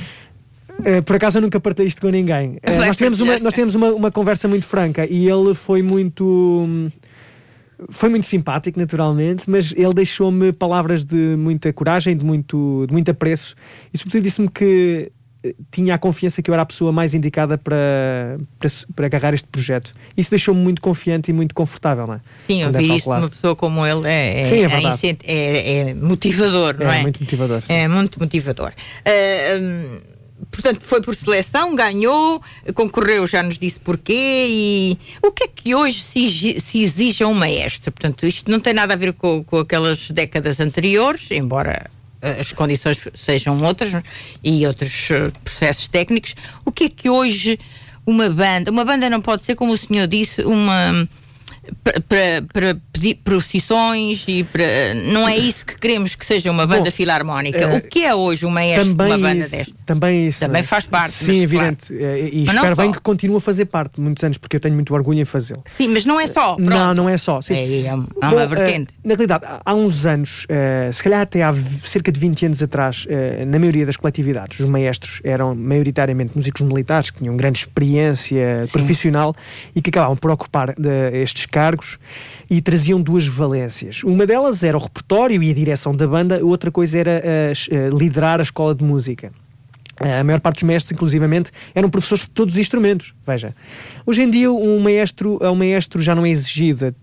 Uh, 0.80 1.04
por 1.04 1.16
acaso 1.18 1.38
eu 1.38 1.42
nunca 1.42 1.60
partilhei 1.60 1.90
isto 1.90 2.02
com 2.02 2.10
ninguém. 2.10 2.52
Uh, 2.58 2.86
nós 2.86 2.96
tivemos, 2.98 3.20
uma, 3.20 3.40
nós 3.40 3.54
tivemos 3.54 3.76
uma, 3.76 3.90
uma 3.90 4.12
conversa 4.12 4.48
muito 4.48 4.66
franca 4.66 5.06
e 5.06 5.28
ele 5.28 5.54
foi 5.54 5.82
muito. 5.82 6.90
Foi 7.90 8.10
muito 8.10 8.28
simpático, 8.28 8.78
naturalmente, 8.78 9.44
mas 9.48 9.74
ele 9.76 9.94
deixou-me 9.94 10.52
palavras 10.52 11.04
de 11.04 11.16
muita 11.16 11.72
coragem, 11.72 12.16
de 12.16 12.26
muito, 12.26 12.86
de 12.88 12.94
muito 12.94 13.10
apreço 13.10 13.56
e, 13.94 13.98
sobretudo, 13.98 14.24
disse-me 14.24 14.50
que 14.50 15.12
eh, 15.44 15.56
tinha 15.72 15.96
a 15.96 15.98
confiança 15.98 16.42
que 16.42 16.50
eu 16.50 16.54
era 16.54 16.64
a 16.64 16.66
pessoa 16.66 16.92
mais 16.92 17.14
indicada 17.14 17.58
para, 17.58 18.38
para, 18.60 18.70
para 18.94 19.06
agarrar 19.06 19.34
este 19.34 19.48
projeto. 19.48 19.94
Isso 20.18 20.30
deixou-me 20.30 20.62
muito 20.62 20.82
confiante 20.82 21.32
e 21.32 21.34
muito 21.34 21.56
confortável, 21.56 22.06
não 22.06 22.16
é? 22.16 22.22
Sim, 22.46 22.66
ouvir 22.66 22.96
isso 22.96 23.10
de 23.10 23.18
uma 23.18 23.30
pessoa 23.30 23.56
como 23.56 23.86
ele 23.86 24.08
é, 24.08 24.42
é, 24.42 24.44
Sim, 24.44 24.66
é, 24.66 25.18
é, 25.24 25.90
é 25.90 25.94
motivador, 25.94 26.76
não 26.78 26.92
é? 26.92 27.00
É 27.00 27.02
muito 27.02 27.22
motivador. 27.22 27.62
Sim. 27.62 27.74
É 27.74 27.88
muito 27.88 28.20
motivador. 28.20 28.74
Uh, 29.06 29.62
um, 29.62 30.09
portanto, 30.52 30.82
foi 30.84 31.02
por 31.02 31.16
seleção, 31.16 31.76
ganhou, 31.76 32.42
concorreu, 32.74 33.26
já 33.28 33.44
nos 33.44 33.58
disse 33.60 33.80
porquê. 33.80 34.46
E 34.50 34.98
o 35.22 35.32
que 35.32 35.44
é 35.44 35.48
que 35.48 35.76
hoje 35.76 36.02
se, 36.02 36.60
se 36.60 36.84
exige 36.84 37.24
a 37.24 37.28
um 37.28 37.34
maestro? 37.34 37.92
Portanto, 37.92 38.26
isto 38.26 38.50
não 38.50 38.60
tem 38.60 38.74
nada 38.74 38.94
a 38.94 38.98
ver 38.98 39.14
com, 39.14 39.44
com 39.44 39.58
aquelas 39.58 40.10
décadas 40.12 40.60
anteriores, 40.60 41.30
embora 41.32 41.90
as 42.22 42.52
condições 42.52 43.00
sejam 43.16 43.62
outras 43.64 43.92
e 44.44 44.66
outros 44.68 45.10
eh, 45.12 45.32
processos 45.44 45.88
técnicos. 45.88 46.36
O 46.66 46.72
que 46.72 46.86
é 46.86 46.90
que 46.90 47.10
hoje 47.10 47.58
uma 48.06 48.30
banda, 48.30 48.72
uma 48.72 48.84
banda 48.84 49.10
não 49.10 49.22
pode 49.22 49.46
ser, 49.46 49.56
como 49.56 49.74
o 49.74 49.78
senhor 49.78 50.08
disse, 50.08 50.42
uma 50.42 51.08
para, 52.08 52.76
pedir 52.92 53.16
procissões 53.24 54.24
e 54.28 54.44
para. 54.44 54.94
Não 55.12 55.28
é 55.28 55.38
isso 55.38 55.66
que 55.66 55.78
queremos 55.78 56.16
que 56.16 56.26
seja 56.26 56.52
uma 56.52 56.66
banda 56.68 56.86
Bom, 56.86 56.92
filarmónica. 56.92 57.58
É, 57.58 57.78
o 57.78 57.82
que 57.82 58.04
é 58.04 58.14
hoje 58.14 58.46
uma 58.46 58.60
maestro 58.60 58.94
de 58.94 59.04
uma 59.04 59.18
banda 59.18 59.36
isso, 59.36 59.52
desta? 59.52 59.74
Também 59.86 60.28
isso. 60.28 60.40
Também 60.40 60.64
faz 60.64 60.86
parte. 60.86 61.14
Sim, 61.14 61.42
evidente. 61.42 61.88
Claro. 61.88 62.04
É, 62.04 62.20
e 62.20 62.44
mas 62.46 62.56
espero 62.56 62.76
bem 62.76 62.92
que 62.92 63.00
continue 63.00 63.38
a 63.38 63.40
fazer 63.40 63.66
parte 63.66 64.00
muitos 64.00 64.24
anos, 64.24 64.38
porque 64.38 64.56
eu 64.56 64.60
tenho 64.60 64.76
muito 64.76 64.94
orgulho 64.94 65.20
em 65.20 65.26
fazê-lo. 65.26 65.64
Sim, 65.66 65.90
mas 65.90 66.06
não 66.06 66.20
é 66.20 66.28
só. 66.28 66.56
Pronto. 66.56 66.70
Não, 66.70 66.94
não 66.94 67.10
é 67.10 67.18
só. 67.18 67.42
Sim. 67.42 67.54
É, 67.56 67.86
é, 67.88 67.94
uma 67.94 68.06
Bom, 68.06 68.48
vertente. 68.48 68.94
Uh, 68.94 69.08
na 69.08 69.14
realidade, 69.16 69.46
há 69.66 69.74
uns 69.74 70.06
anos, 70.06 70.46
se 70.92 71.04
calhar 71.04 71.22
até 71.22 71.44
há 71.44 71.54
cerca 71.84 72.12
de 72.12 72.20
20 72.20 72.48
anos 72.48 72.64
atrás, 72.64 73.08
na 73.48 73.60
maioria 73.60 73.86
das 73.86 73.98
coletividades, 73.98 74.60
os 74.60 74.68
maestros 74.68 75.22
eram 75.24 75.56
maioritariamente 75.56 76.34
músicos 76.36 76.62
militares 76.62 77.10
que 77.10 77.20
tinham 77.20 77.36
grande 77.36 77.60
experiência 77.60 78.66
Sim. 78.66 78.72
profissional 78.72 79.36
e 79.76 79.82
que 79.82 79.90
acabavam 79.90 80.16
por 80.16 80.32
ocupar 80.32 80.76
estes 81.14 81.46
cargos 81.46 81.59
e 82.50 82.62
traziam 82.62 83.02
duas 83.02 83.28
valências. 83.28 84.04
Uma 84.04 84.26
delas 84.26 84.64
era 84.64 84.78
o 84.78 84.82
repertório 84.82 85.42
e 85.42 85.52
a 85.52 85.54
direção 85.54 85.96
da 85.96 86.08
banda, 86.08 86.44
outra 86.44 86.72
coisa 86.72 86.98
era 86.98 87.22
uh, 87.22 87.98
liderar 87.98 88.40
a 88.40 88.44
escola 88.44 88.74
de 88.74 88.84
música. 88.84 89.32
A 90.00 90.24
maior 90.24 90.40
parte 90.40 90.58
dos 90.58 90.64
mestres, 90.64 90.94
inclusivamente, 90.94 91.52
eram 91.76 91.90
professores 91.90 92.24
de 92.24 92.30
todos 92.30 92.56
os 92.56 92.60
instrumentos. 92.60 93.14
Veja, 93.28 93.54
hoje 94.06 94.24
em 94.24 94.30
dia 94.30 94.50
um 94.50 94.80
maestro, 94.80 95.38
um 95.44 95.56
maestro 95.56 96.02
já 96.02 96.16
não 96.16 96.26
é 96.26 96.30
exigido 96.30 96.96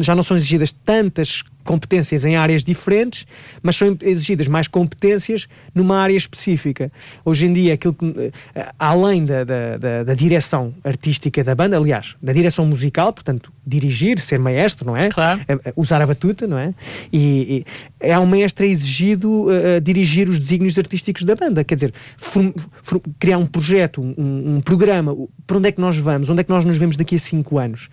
já 0.00 0.14
não 0.14 0.22
são 0.22 0.36
exigidas 0.36 0.72
tantas 0.72 1.42
competências 1.66 2.24
em 2.24 2.36
áreas 2.36 2.64
diferentes, 2.64 3.26
mas 3.62 3.76
são 3.76 3.98
exigidas 4.00 4.48
mais 4.48 4.68
competências 4.68 5.46
numa 5.74 5.98
área 5.98 6.16
específica. 6.16 6.90
Hoje 7.24 7.46
em 7.46 7.52
dia, 7.52 7.74
aquilo 7.74 7.92
que, 7.92 8.32
eh, 8.54 8.68
além 8.78 9.24
da, 9.24 9.44
da, 9.44 10.04
da, 10.04 10.14
direção 10.14 10.72
artística 10.84 11.42
da 11.42 11.54
banda, 11.54 11.76
aliás, 11.76 12.14
da 12.22 12.32
direção 12.32 12.64
musical, 12.64 13.12
portanto, 13.12 13.52
dirigir, 13.66 14.20
ser 14.20 14.38
maestro, 14.38 14.86
não 14.86 14.96
é? 14.96 15.08
Claro. 15.08 15.40
Eh, 15.48 15.58
eh, 15.64 15.72
usar 15.76 16.00
a 16.00 16.06
batuta, 16.06 16.46
não 16.46 16.56
é? 16.56 16.72
E, 17.12 17.64
e 18.00 18.08
é 18.08 18.18
um 18.18 18.26
maestro 18.26 18.64
exigido 18.64 19.46
uh, 19.48 19.80
dirigir 19.82 20.28
os 20.28 20.38
desígnios 20.38 20.78
artísticos 20.78 21.24
da 21.24 21.34
banda, 21.34 21.64
quer 21.64 21.74
dizer, 21.74 21.92
form, 22.16 22.52
form, 22.82 23.00
criar 23.18 23.38
um 23.38 23.46
projeto, 23.46 24.00
um, 24.00 24.56
um 24.56 24.60
programa, 24.60 25.16
para 25.46 25.56
onde 25.56 25.68
é 25.68 25.72
que 25.72 25.80
nós 25.80 25.98
vamos, 25.98 26.30
onde 26.30 26.40
é 26.40 26.44
que 26.44 26.50
nós 26.50 26.64
nos 26.64 26.78
vemos 26.78 26.96
daqui 26.96 27.16
a 27.16 27.18
cinco 27.18 27.58
anos 27.58 27.88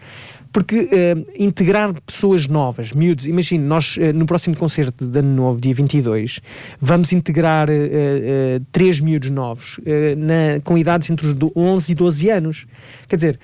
porque 0.54 0.82
uh, 0.82 1.26
integrar 1.36 1.92
pessoas 2.06 2.46
novas, 2.48 2.94
miúdos, 2.94 3.28
imagine, 3.28 3.64
nós 3.66 3.98
uh, 3.98 4.14
no 4.14 4.28
próximo 4.28 4.56
concerto 4.56 5.08
de 5.08 5.20
Ano 5.20 5.36
Novo, 5.36 5.60
dia 5.60 5.74
22, 5.74 6.40
vamos 6.80 7.12
integrar 7.12 7.68
uh, 7.70 8.64
três 8.72 9.02
miúdos 9.02 9.32
novos, 9.32 9.80
na, 10.16 10.62
com 10.64 10.78
idades 10.78 11.10
entre 11.10 11.26
os 11.26 11.36
11 11.56 11.92
e 11.92 11.96
12 11.96 12.30
anos. 12.30 12.66
Quer 13.08 13.16
dizer, 13.16 13.40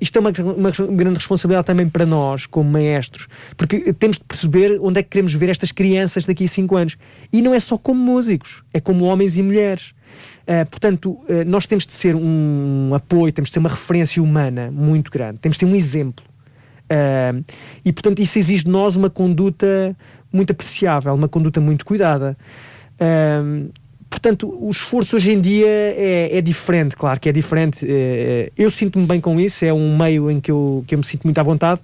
isto 0.00 0.16
é 0.16 0.20
uma, 0.20 0.30
uma, 0.56 0.70
grande 0.96 1.18
responsabilidade 1.18 1.66
também 1.66 1.86
para 1.86 2.06
nós, 2.06 2.46
como 2.46 2.70
maestros, 2.70 3.28
porque 3.56 3.92
temos 3.92 4.16
de 4.16 4.24
perceber 4.24 4.78
onde 4.80 5.00
é 5.00 5.02
que 5.02 5.10
queremos 5.10 5.34
ver 5.34 5.50
estas 5.50 5.70
crianças 5.70 6.24
daqui 6.24 6.44
a 6.44 6.48
5 6.48 6.76
anos. 6.76 6.96
E 7.30 7.42
não 7.42 7.52
é 7.52 7.60
só 7.60 7.76
como 7.76 8.00
músicos, 8.00 8.62
é 8.72 8.80
como 8.80 9.04
homens 9.04 9.36
e 9.36 9.42
mulheres. 9.42 9.92
Uh, 10.44 10.64
portanto, 10.70 11.12
uh, 11.12 11.44
nós 11.46 11.66
temos 11.66 11.86
de 11.86 11.92
ser 11.92 12.14
um 12.14 12.92
apoio, 12.94 13.32
temos 13.32 13.50
de 13.50 13.54
ser 13.54 13.58
uma 13.58 13.68
referência 13.68 14.22
humana 14.22 14.70
muito 14.70 15.10
grande, 15.10 15.38
temos 15.38 15.56
de 15.56 15.66
ser 15.66 15.70
um 15.70 15.74
exemplo. 15.74 16.24
Uh, 16.94 17.44
e, 17.84 17.92
portanto, 17.92 18.20
isso 18.20 18.38
exige 18.38 18.64
de 18.64 18.70
nós 18.70 18.94
uma 18.94 19.10
conduta 19.10 19.96
muito 20.32 20.52
apreciável, 20.52 21.14
uma 21.14 21.28
conduta 21.28 21.60
muito 21.60 21.84
cuidada. 21.84 22.36
Uh, 22.94 23.70
portanto, 24.08 24.48
o 24.60 24.70
esforço 24.70 25.16
hoje 25.16 25.32
em 25.32 25.40
dia 25.40 25.66
é, 25.66 26.30
é 26.32 26.40
diferente, 26.40 26.94
claro 26.96 27.18
que 27.18 27.28
é 27.28 27.32
diferente. 27.32 27.84
Uh, 27.84 28.52
eu 28.56 28.70
sinto-me 28.70 29.06
bem 29.06 29.20
com 29.20 29.40
isso, 29.40 29.64
é 29.64 29.72
um 29.72 29.96
meio 29.96 30.30
em 30.30 30.40
que 30.40 30.50
eu, 30.50 30.84
que 30.86 30.94
eu 30.94 30.98
me 30.98 31.04
sinto 31.04 31.24
muito 31.24 31.38
à 31.38 31.42
vontade 31.42 31.80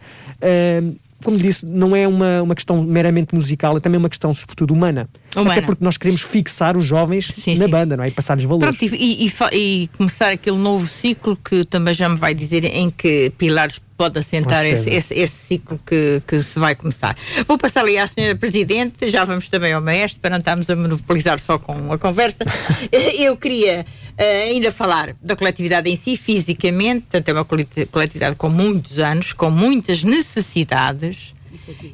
como 1.23 1.37
disse, 1.37 1.67
não 1.67 1.95
é 1.95 2.09
uma, 2.09 2.43
uma 2.43 2.55
questão 2.55 2.83
meramente 2.83 3.35
musical, 3.35 3.77
é 3.77 3.81
também 3.81 3.99
uma 3.99 4.09
questão, 4.09 4.33
sobretudo, 4.33 4.73
humana. 4.73 5.09
humana. 5.37 5.53
Até 5.53 5.63
porque 5.63 5.85
nós 5.85 5.97
queremos 5.97 6.23
fixar 6.23 6.77
os 6.77 6.85
jovens 6.85 7.27
sim, 7.27 7.57
na 7.57 7.67
sim. 7.67 7.71
banda, 7.71 7.97
não 7.97 8.05
é? 8.05 8.09
E 8.09 8.11
passar-lhes 8.11 8.45
valores. 8.45 8.77
Pronto, 8.77 8.95
e, 8.95 9.27
e, 9.27 9.33
e, 9.53 9.89
começar 9.89 10.33
aquele 10.33 10.57
novo 10.57 10.87
ciclo 10.87 11.37
que 11.37 11.65
também 11.65 11.93
já 11.95 12.09
me 12.09 12.17
vai 12.17 12.35
dizer 12.35 12.65
em 12.65 12.91
que 12.91 13.31
Pilares 13.37 13.81
pode 14.01 14.19
assentar 14.19 14.65
esse, 14.65 14.89
esse, 14.89 15.13
esse, 15.13 15.37
ciclo 15.37 15.79
que, 15.85 16.23
que 16.27 16.43
se 16.43 16.59
vai 16.59 16.75
começar. 16.75 17.15
Vou 17.47 17.59
passar 17.59 17.81
ali 17.81 17.99
à 17.99 18.09
Senhora 18.09 18.35
Presidente, 18.35 19.11
já 19.11 19.27
vamos 19.27 19.51
também 19.51 19.75
ao 19.75 19.83
Maestro, 19.83 20.21
para 20.21 20.31
não 20.31 20.39
estarmos 20.39 20.71
a 20.71 20.75
monopolizar 20.75 21.39
só 21.39 21.59
com 21.59 21.93
a 21.93 21.99
conversa. 21.99 22.39
Eu 23.19 23.37
queria 23.37 23.85
uh, 23.85 24.49
ainda 24.49 24.73
falar 24.73 25.15
da 25.21 25.37
coletividade 25.37 25.91
em 25.91 25.97
si, 25.97 26.17
fisicamente, 26.17 27.03
portanto 27.03 27.29
é 27.29 27.33
uma 27.35 27.45
coletividade 27.45 28.37
com 28.37 28.49
muitos 28.49 28.99
anos, 28.99 29.35
com 29.35 29.51
muitas 29.51 30.03
necessidades 30.03 31.35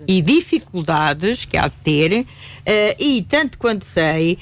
e 0.07 0.23
dificuldades 0.23 1.45
que 1.45 1.57
há 1.57 1.69
de 1.69 1.75
ter, 1.75 2.21
uh, 2.21 2.27
e 2.99 3.23
tanto 3.23 3.59
quanto 3.59 3.85
sei, 3.85 4.39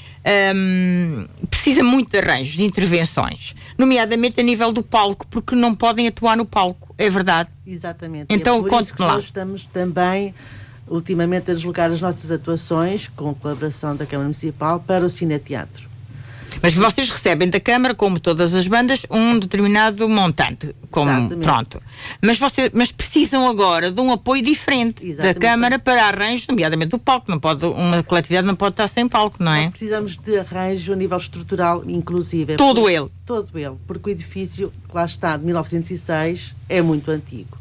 um, 0.55 1.27
precisa 1.49 1.83
muito 1.83 2.11
de 2.11 2.19
arranjos, 2.19 2.55
de 2.55 2.65
intervenções, 2.65 3.55
nomeadamente 3.77 4.41
a 4.41 4.43
nível 4.43 4.73
do 4.73 4.83
palco, 4.83 5.27
porque 5.29 5.55
não 5.55 5.75
podem 5.75 6.09
atuar 6.09 6.37
no 6.37 6.47
palco, 6.47 6.95
é 6.99 7.09
verdade? 7.11 7.51
Exatamente. 7.67 8.27
Então, 8.29 8.65
é 8.67 8.69
conte 8.69 8.93
lá. 8.99 9.15
Nós 9.15 9.25
estamos 9.25 9.65
também 9.67 10.35
ultimamente 10.89 11.51
a 11.51 11.55
deslocar 11.55 11.91
as 11.91 12.01
nossas 12.01 12.31
atuações, 12.31 13.09
com 13.09 13.35
colaboração 13.35 13.97
da 13.97 14.07
Câmara 14.07 14.25
Municipal, 14.25 14.81
para 14.81 15.05
o 15.05 15.11
Cineteatro. 15.11 15.94
Mas 16.63 16.73
que 16.73 16.81
vocês 16.81 17.11
recebem 17.11 17.51
da 17.51 17.61
Câmara, 17.61 17.95
como 17.95 18.19
todas 18.19 18.55
as 18.55 18.67
bandas, 18.67 19.03
um 19.11 19.39
determinado 19.39 20.09
montante. 20.09 20.75
Como, 20.91 21.11
Exatamente. 21.11 21.45
pronto. 21.45 21.83
Mas, 22.23 22.39
você, 22.39 22.71
mas 22.73 22.91
precisam 22.93 23.47
agora 23.49 23.91
de 23.91 24.01
um 24.01 24.13
apoio 24.13 24.43
diferente 24.43 25.05
Exatamente. 25.05 25.35
da 25.35 25.41
Câmara 25.41 25.79
para 25.79 26.05
arranjos, 26.07 26.47
nomeadamente 26.47 26.91
do 26.91 26.99
palco. 26.99 27.31
Não 27.31 27.39
pode, 27.39 27.67
uma 27.67 28.03
coletividade 28.03 28.47
não 28.47 28.55
pode 28.55 28.75
estar 28.75 28.89
sem 28.89 29.09
palco, 29.09 29.43
não 29.43 29.53
é? 29.53 29.63
Nós 29.65 29.71
precisamos 29.73 30.19
de 30.19 30.39
arranjo 30.39 30.93
a 30.93 30.97
nível 30.97 31.19
estrutural, 31.19 31.83
inclusive. 31.87 32.57
Todo 32.57 32.83
Por- 32.83 32.91
ele. 32.91 33.09
Todo 33.27 33.59
ele, 33.59 33.75
porque 33.87 34.11
o 34.11 34.13
edifício, 34.13 34.73
que 34.89 34.95
lá 34.95 35.05
está, 35.05 35.37
de 35.37 35.45
1906, 35.45 36.55
é 36.69 36.81
muito 36.81 37.11
antigo. 37.11 37.59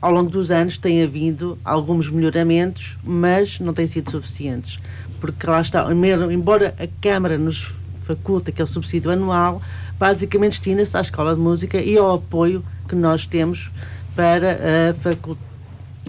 Ao 0.00 0.10
longo 0.10 0.30
dos 0.30 0.50
anos 0.50 0.78
tem 0.78 1.02
havido 1.02 1.58
alguns 1.64 2.08
melhoramentos, 2.08 2.96
mas 3.04 3.58
não 3.60 3.74
têm 3.74 3.86
sido 3.86 4.10
suficientes. 4.10 4.78
Porque 5.20 5.46
lá 5.46 5.60
está, 5.60 5.86
embora 6.32 6.74
a 6.78 6.86
Câmara 7.02 7.36
nos 7.36 7.68
faculte 8.14 8.50
aquele 8.50 8.68
subsídio 8.68 9.10
anual, 9.10 9.62
basicamente 9.98 10.52
destina-se 10.52 10.96
à 10.96 11.00
Escola 11.00 11.34
de 11.34 11.40
Música 11.40 11.80
e 11.80 11.96
ao 11.96 12.14
apoio 12.14 12.64
que 12.88 12.94
nós 12.94 13.26
temos 13.26 13.70
para 14.16 14.58
a 14.90 14.94
facul- 14.94 15.38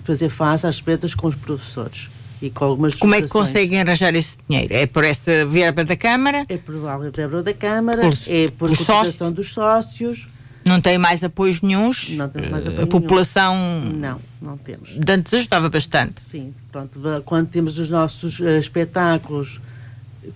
fazer 0.04 0.30
face 0.30 0.66
às 0.66 0.76
despesas 0.76 1.14
com 1.14 1.28
os 1.28 1.36
professores 1.36 2.10
e 2.42 2.50
com 2.50 2.66
algumas 2.66 2.96
Como 2.96 3.14
é 3.14 3.22
que 3.22 3.28
conseguem 3.28 3.80
arranjar 3.82 4.16
esse 4.16 4.38
dinheiro? 4.50 4.74
É 4.74 4.88
por 4.88 5.04
essa 5.04 5.46
verba 5.46 5.84
da 5.84 5.96
Câmara? 5.96 6.46
É 6.50 6.56
a 6.56 7.10
verba 7.12 7.44
da 7.44 7.54
Câmara, 7.54 8.02
Pelos- 8.02 8.28
é 8.28 8.48
por 8.58 8.70
cotização 8.70 9.32
dos 9.32 9.54
sócios. 9.54 10.28
Não 10.66 10.80
tem 10.80 10.98
mais 10.98 11.24
apoios 11.24 11.60
nenhuns? 11.62 12.10
Não 12.12 12.30
temos 12.30 12.50
mais 12.50 12.66
Eh, 12.66 12.70
apoio 12.70 12.84
A 12.84 12.88
população 12.88 13.56
Não, 13.96 14.20
não 14.42 14.58
temos. 14.58 14.92
antes 15.10 15.34
ajudava 15.34 15.70
bastante. 15.70 16.22
Sim, 16.22 16.54
pronto, 16.72 17.00
quando 17.26 17.48
temos 17.50 17.78
os 17.80 17.90
nossos 17.90 18.40
eh, 18.40 18.60
espetáculos, 18.60 19.60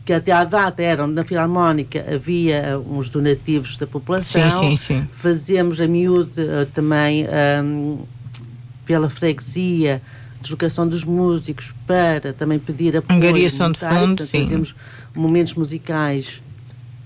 que 0.03 0.13
até 0.13 0.31
à 0.31 0.43
data 0.43 0.81
eram 0.81 1.07
na 1.07 1.23
Filarmónica, 1.23 2.03
havia 2.13 2.55
eh, 2.55 2.77
uns 2.77 3.09
donativos 3.09 3.77
da 3.77 3.85
população. 3.85 4.63
Sim, 4.63 4.77
sim, 4.77 4.77
sim. 4.77 5.09
Fazemos 5.17 5.79
a 5.79 5.87
miúde 5.87 6.31
eh, 6.37 6.67
também 6.73 7.27
ahm, 7.27 7.99
pela 8.85 9.09
freguesia, 9.09 10.01
deslocação 10.41 10.87
dos 10.87 11.03
músicos 11.03 11.71
para 11.85 12.33
também 12.33 12.57
pedir 12.57 12.97
apoio. 12.97 13.17
Angariação 13.17 13.71
de 13.71 13.79
monetário, 13.79 14.07
fundo, 14.07 14.17
portanto, 14.17 14.31
sim. 14.31 14.43
Fazemos 14.43 14.75
momentos 15.15 15.53
musicais 15.53 16.41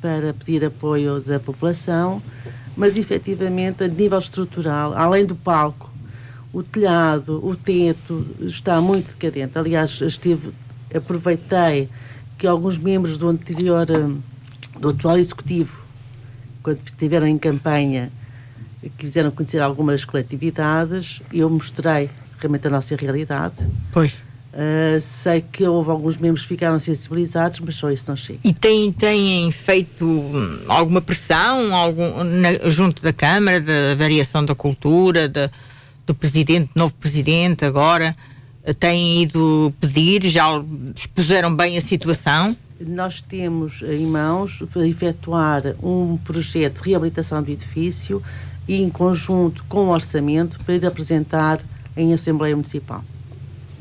para 0.01 0.33
pedir 0.33 0.63
apoio 0.63 1.19
da 1.19 1.39
população, 1.39 2.21
mas 2.77 2.97
efetivamente 2.97 3.83
a 3.83 3.87
nível 3.87 4.19
estrutural, 4.19 4.93
além 4.93 5.25
do 5.25 5.35
palco, 5.35 5.89
o 6.53 6.63
telhado, 6.63 7.45
o 7.45 7.55
teto 7.55 8.25
está 8.41 8.81
muito 8.81 9.13
decadente. 9.13 9.57
Aliás, 9.57 10.01
estive, 10.01 10.49
aproveitei 10.93 11.89
que 12.39 12.47
alguns 12.47 12.77
membros 12.77 13.17
do 13.17 13.27
anterior, 13.27 13.85
hum, 13.91 14.19
do 14.79 14.89
atual 14.89 15.17
executivo, 15.19 15.77
quando 16.63 16.79
estiveram 16.85 17.27
em 17.27 17.37
campanha, 17.37 18.09
quiseram 18.97 19.29
conhecer 19.29 19.59
algumas 19.61 20.05
coletividades, 20.05 21.21
eu 21.33 21.49
mostrei 21.49 22.09
realmente 22.39 22.65
a 22.65 22.69
nossa 22.69 22.95
realidade. 22.95 23.55
Pois. 23.91 24.21
Uh, 24.51 24.99
sei 24.99 25.41
que 25.41 25.63
houve 25.63 25.91
alguns 25.91 26.17
membros 26.17 26.41
que 26.41 26.47
ficaram 26.47 26.79
sensibilizados, 26.79 27.59
mas 27.59 27.75
só 27.75 27.91
isso 27.91 28.05
não 28.07 28.15
chega. 28.15 28.39
E 28.43 28.51
têm, 28.51 28.91
têm 28.91 29.51
feito 29.51 30.05
hum, 30.05 30.59
alguma 30.67 31.01
pressão 31.01 31.75
algum, 31.75 32.23
na- 32.23 32.69
junto 32.69 33.01
da 33.03 33.13
Câmara, 33.13 33.61
da 33.61 33.93
variação 33.95 34.43
da 34.43 34.55
cultura, 34.55 35.27
da- 35.29 35.51
do 36.07 36.15
presidente, 36.15 36.71
novo 36.73 36.93
presidente 36.95 37.63
agora? 37.63 38.15
Têm 38.77 39.23
ido 39.23 39.73
pedir, 39.79 40.27
já 40.27 40.45
expuseram 40.95 41.55
bem 41.55 41.77
a 41.77 41.81
situação? 41.81 42.55
Nós 42.79 43.21
temos 43.21 43.81
em 43.81 44.05
mãos 44.05 44.59
efetuar 44.87 45.63
um 45.83 46.17
projeto 46.17 46.81
de 46.81 46.89
reabilitação 46.89 47.43
do 47.43 47.51
edifício 47.51 48.21
e 48.67 48.81
em 48.81 48.89
conjunto 48.89 49.63
com 49.67 49.87
o 49.87 49.89
orçamento 49.89 50.59
para 50.65 50.87
apresentar 50.87 51.59
em 51.97 52.13
Assembleia 52.13 52.55
Municipal. 52.55 53.03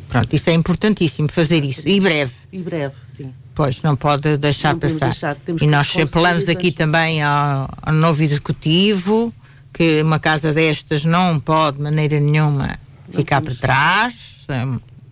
Pronto, 0.08 0.34
isso 0.34 0.48
é 0.48 0.54
importantíssimo, 0.54 1.30
fazer 1.30 1.62
isso. 1.62 1.86
E 1.86 2.00
breve. 2.00 2.32
E 2.50 2.58
breve, 2.58 2.94
sim. 3.16 3.32
Pois, 3.54 3.82
não 3.82 3.94
pode 3.94 4.36
deixar 4.38 4.72
Não 4.72 4.80
passar. 4.80 5.10
deixar, 5.10 5.36
e 5.60 5.66
nós 5.66 5.94
apelamos 5.96 6.48
aqui 6.48 6.72
também 6.72 7.22
ao, 7.22 7.68
ao 7.82 7.92
novo 7.92 8.22
executivo 8.22 9.32
que 9.72 10.00
uma 10.02 10.18
casa 10.18 10.52
destas 10.52 11.04
não 11.04 11.38
pode 11.38 11.76
de 11.76 11.82
maneira 11.82 12.18
nenhuma 12.18 12.78
ficar 13.12 13.40
para 13.42 13.54
trás, 13.54 14.14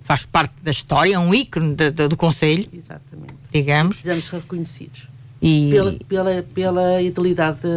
faz 0.02 0.24
parte 0.24 0.54
da 0.62 0.70
história, 0.70 1.14
é 1.14 1.18
um 1.18 1.34
ícone 1.34 1.74
de- 1.74 1.90
de- 1.90 2.08
do 2.08 2.16
Conselho, 2.16 2.68
Exatamente. 2.72 3.34
digamos. 3.52 3.96
Precisamos 3.96 4.28
reconhecidos 4.30 5.02
E, 5.42 5.70
pela, 5.70 5.92
pela, 6.08 6.42
pela 6.54 7.02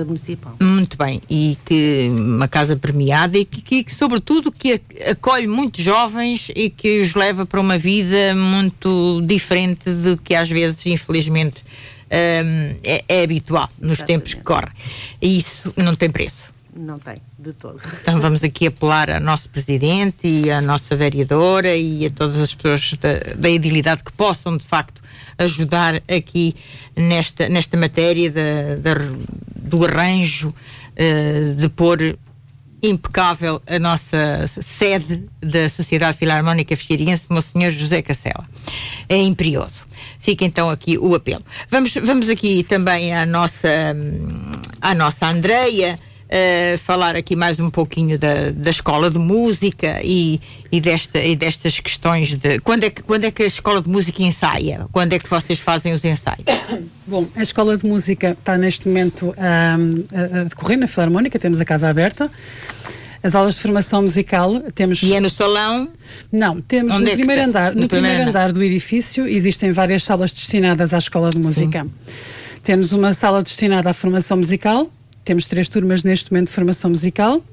municipal. 0.05 0.55
Muito 0.61 0.97
bem, 0.97 1.21
e 1.29 1.57
que 1.65 2.07
uma 2.11 2.47
casa 2.47 2.75
premiada 2.75 3.37
e 3.37 3.43
que, 3.45 3.83
que, 3.83 3.93
sobretudo 3.93 4.51
que 4.51 4.73
ac- 4.73 5.03
acolhe 5.11 5.47
muitos 5.47 5.83
jovens 5.83 6.49
e 6.55 6.69
que 6.69 7.01
os 7.01 7.13
leva 7.15 7.45
para 7.45 7.59
uma 7.59 7.77
vida 7.77 8.33
muito 8.35 9.21
diferente 9.25 9.89
do 9.89 10.15
que 10.17 10.33
às 10.35 10.49
vezes, 10.49 10.85
infelizmente, 10.85 11.63
hum, 12.11 12.77
é, 12.83 13.03
é 13.07 13.23
habitual 13.23 13.69
nos 13.79 13.99
tempos 14.03 14.33
que 14.35 14.41
correm. 14.41 14.71
E 15.21 15.39
isso 15.39 15.73
não 15.75 15.95
tem 15.95 16.09
preço. 16.09 16.48
Não 16.75 16.99
tem, 16.99 17.19
de 17.37 17.51
todo. 17.53 17.81
Então 18.01 18.21
vamos 18.21 18.43
aqui 18.43 18.67
apelar 18.67 19.09
ao 19.09 19.19
nosso 19.19 19.49
presidente 19.49 20.27
e 20.27 20.51
à 20.51 20.61
nossa 20.61 20.95
vereadora 20.95 21.75
e 21.75 22.05
a 22.05 22.09
todas 22.11 22.39
as 22.39 22.53
pessoas 22.53 22.93
da, 23.01 23.33
da 23.35 23.49
edilidade 23.49 24.03
que 24.03 24.11
possam 24.11 24.55
de 24.55 24.65
facto 24.65 25.01
ajudar 25.37 25.95
aqui 26.07 26.55
nesta, 26.95 27.49
nesta 27.49 27.75
matéria 27.77 28.29
da- 28.31 28.93
do 29.55 29.83
arranjo, 29.85 30.53
eh, 30.95 31.53
de 31.57 31.69
pôr 31.69 32.17
impecável 32.81 33.61
a 33.67 33.77
nossa 33.79 34.49
sede 34.61 35.23
da 35.41 35.67
Sociedade 35.69 36.17
Filarmónica 36.17 36.77
Fechiriense, 36.77 37.25
Monsenhor 37.29 37.71
José 37.71 38.01
Cacela. 38.01 38.47
É 39.09 39.17
imperioso. 39.17 39.83
Fica 40.19 40.45
então 40.45 40.69
aqui 40.69 40.97
o 40.97 41.13
apelo. 41.15 41.43
Vamos, 41.69 41.93
vamos 41.95 42.29
aqui 42.29 42.63
também 42.63 43.13
à 43.13 43.25
nossa, 43.25 43.67
hum, 43.95 44.51
à 44.79 44.95
nossa 44.95 45.27
Andreia, 45.27 45.99
eh, 46.29 46.77
falar 46.85 47.15
aqui 47.15 47.35
mais 47.35 47.59
um 47.59 47.69
pouquinho 47.69 48.17
da, 48.19 48.51
da 48.51 48.69
escola 48.69 49.09
de 49.09 49.17
música 49.17 49.99
e, 50.03 50.39
e, 50.71 50.79
desta, 50.79 51.19
e 51.19 51.35
destas 51.35 51.79
questões 51.79 52.37
de 52.37 52.59
quando 52.59 52.83
é, 52.83 52.89
que, 52.89 53.01
quando 53.01 53.23
é 53.25 53.31
que 53.31 53.43
a 53.43 53.47
escola 53.47 53.81
de 53.81 53.89
música 53.89 54.21
ensaia? 54.21 54.85
Quando 54.91 55.13
é 55.13 55.17
que 55.19 55.29
vocês 55.29 55.57
fazem 55.59 55.93
os 55.93 56.03
ensaios? 56.05 56.45
Bom, 57.07 57.25
a 57.35 57.41
Escola 57.41 57.75
de 57.75 57.87
Música 57.87 58.37
está 58.39 58.55
neste 58.55 58.87
momento 58.87 59.33
ahm, 59.37 60.03
a, 60.13 60.41
a 60.41 60.43
decorrer 60.43 60.77
na 60.77 60.85
Filarmónica, 60.85 61.39
temos 61.39 61.59
a 61.59 61.65
casa 61.65 61.89
aberta. 61.89 62.29
As 63.21 63.35
aulas 63.35 63.55
de 63.55 63.61
formação 63.61 64.03
musical 64.03 64.61
temos. 64.75 65.01
E 65.03 65.13
é 65.13 65.19
no 65.19 65.29
salão? 65.29 65.89
Não, 66.31 66.61
temos 66.61 66.95
Onde 66.95 67.05
no 67.05 67.09
é 67.09 67.15
primeiro 67.15 67.43
andar. 67.43 67.75
No 67.75 67.81
No, 67.81 67.87
primeiro 67.87 68.15
primeiro 68.17 68.29
andar. 68.29 68.53
do 68.53 68.63
edifício 68.63 69.27
existem 69.27 69.71
várias 69.71 70.03
salas 70.03 70.31
destinadas 70.31 70.93
à 70.93 70.99
escola 70.99 71.29
de 71.31 71.39
música. 71.39 71.85
Temos 72.63 72.93
uma 72.93 73.11
sala 73.13 73.41
destinada 73.43 73.89
à 73.89 73.93
formação 73.93 74.37
musical. 74.37 74.89
Temos 75.29 75.45
três 75.45 75.69
turmas 75.69 76.03
neste 76.03 76.31
momento 76.31 76.47
de 76.47 76.53
formação 76.53 76.89
musical. 76.89 77.43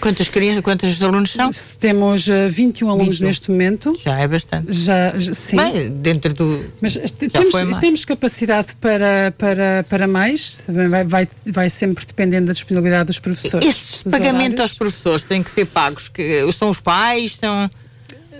Quantas 0.00 0.28
crianças, 0.28 0.60
quantos 0.60 1.00
alunos 1.00 1.30
são? 1.30 1.48
Temos 1.78 2.28
ah, 2.28 2.48
21 2.48 2.88
alunos 2.90 3.20
21. 3.20 3.26
neste 3.28 3.50
momento. 3.52 3.96
Já 4.02 4.18
é 4.18 4.26
bastante. 4.26 4.72
Já, 4.72 5.16
já- 5.16 5.32
sim. 5.32 5.56
Bem, 5.56 5.88
dentro 5.88 6.34
do. 6.34 6.64
Mas 6.80 6.94
Já 6.94 7.02
temos, 7.30 7.78
temos 7.78 8.04
capacidade 8.04 8.74
para, 8.80 9.32
para, 9.38 9.86
para 9.88 10.08
mais, 10.08 10.56
também 10.66 10.88
vai, 10.88 11.04
vai, 11.04 11.28
vai 11.46 11.70
sempre 11.70 12.04
dependendo 12.04 12.48
da 12.48 12.54
disponibilidade 12.54 13.06
dos 13.06 13.20
professores. 13.20 13.68
Esse 13.68 14.02
dos 14.02 14.10
pagamento 14.10 14.54
horários. 14.54 14.60
aos 14.62 14.74
professores 14.74 15.22
tem 15.22 15.44
que 15.44 15.50
ser 15.52 15.66
pagos? 15.66 16.08
Que, 16.08 16.52
são 16.52 16.70
os 16.70 16.80
pais? 16.80 17.36
São. 17.36 17.70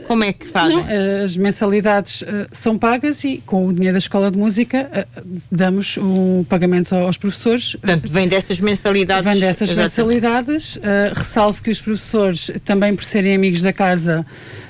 Como 0.06 0.24
é 0.24 0.32
que 0.32 0.46
fazem? 0.48 0.76
Não, 0.78 0.88
eh, 0.88 1.22
as 1.24 1.36
mensalidades 1.36 2.22
eh, 2.26 2.46
são 2.52 2.76
pagas 2.78 3.22
e 3.24 3.42
com 3.46 3.66
o 3.66 3.72
dinheiro 3.72 3.94
da 3.94 3.98
escola 3.98 4.30
de 4.30 4.38
música 4.38 4.88
eh, 4.92 5.06
damos 5.50 5.96
o 5.98 6.44
pagamento 6.48 6.94
aos 6.94 7.16
professores. 7.16 7.72
Portanto, 7.76 8.10
vem 8.10 8.28
dessas 8.28 8.58
mensalidades. 8.60 9.24
Vem 9.24 9.40
dessas 9.40 9.70
Exatamente. 9.70 9.80
mensalidades. 10.22 10.78
ressalvo 11.14 11.62
que 11.62 11.70
os 11.70 11.80
professores, 11.80 12.50
também 12.64 12.94
por 12.94 13.04
serem 13.04 13.34
amigos 13.34 13.62
da 13.62 13.72
casa, 13.72 14.24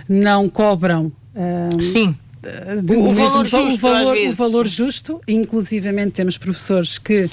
não 0.08 0.48
cobram. 0.48 1.10
Sim. 1.92 2.14
de- 2.82 2.94
O- 2.94 3.10
o 3.10 3.14
valor 3.14 3.46
va- 3.48 3.58
o 3.60 3.68
justo, 3.68 3.86
às 3.86 3.92
valor, 4.02 4.16
o 4.16 4.32
valor 4.32 4.66
justo, 4.66 5.20
inclusivamente 5.28 6.12
temos 6.12 6.38
professores 6.38 6.98
que 6.98 7.28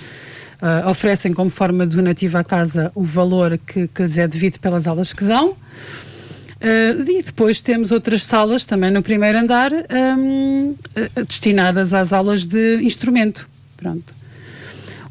ah, 0.61 0.89
oferecem 0.89 1.33
como 1.33 1.49
forma 1.49 1.85
donativa 1.85 2.39
à 2.39 2.43
casa 2.43 2.91
o 2.95 3.03
valor 3.03 3.57
que, 3.59 3.87
que 3.87 4.01
lhes 4.01 4.17
é 4.17 4.27
devido 4.27 4.59
pelas 4.59 4.85
aulas 4.87 5.13
que 5.13 5.23
dão. 5.23 5.55
Ah, 6.61 7.03
e 7.07 7.21
depois 7.21 7.61
temos 7.61 7.91
outras 7.91 8.23
salas 8.23 8.65
também 8.65 8.91
no 8.91 9.01
primeiro 9.01 9.37
andar 9.37 9.71
ahm, 9.73 10.73
ah, 10.95 11.23
destinadas 11.23 11.93
às 11.93 12.11
aulas 12.11 12.45
de 12.45 12.81
instrumento. 12.81 13.47
Pronto. 13.75 14.17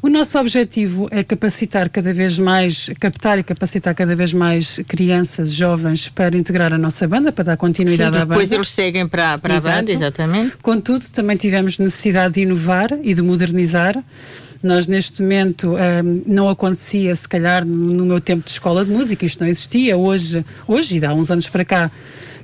O 0.01 0.09
nosso 0.09 0.37
objetivo 0.39 1.07
é 1.09 1.23
capacitar 1.23 1.89
cada 1.89 2.13
vez 2.13 2.37
mais, 2.37 2.89
captar 2.99 3.39
e 3.39 3.43
capacitar 3.43 3.95
cada 3.95 4.15
vez 4.15 4.31
mais 4.31 4.79
crianças, 4.87 5.51
jovens 5.51 6.07
para 6.07 6.37
integrar 6.37 6.71
a 6.71 6.77
nossa 6.77 7.07
banda, 7.07 7.31
para 7.31 7.45
dar 7.45 7.57
continuidade 7.57 8.15
Sim, 8.15 8.21
à 8.21 8.25
banda. 8.25 8.39
depois 8.39 8.51
eles 8.51 8.69
seguem 8.69 9.07
para, 9.07 9.37
para 9.39 9.57
a 9.57 9.59
banda, 9.59 9.91
exatamente. 9.91 10.55
Contudo, 10.61 11.03
também 11.11 11.35
tivemos 11.35 11.79
necessidade 11.79 12.35
de 12.35 12.41
inovar 12.41 12.91
e 13.01 13.13
de 13.13 13.21
modernizar. 13.21 14.01
Nós, 14.61 14.87
neste 14.87 15.21
momento, 15.21 15.73
hum, 15.75 16.23
não 16.25 16.49
acontecia, 16.49 17.15
se 17.15 17.27
calhar, 17.27 17.65
no, 17.65 18.05
meu 18.05 18.19
tempo 18.19 18.43
de 18.43 18.51
escola 18.51 18.83
de 18.83 18.91
música, 18.91 19.25
isto 19.25 19.39
não 19.41 19.47
existia. 19.47 19.95
Hoje, 19.97 20.45
hoje 20.67 20.99
e 20.99 21.05
há 21.05 21.13
uns 21.13 21.29
anos 21.29 21.47
para 21.49 21.63
cá, 21.63 21.91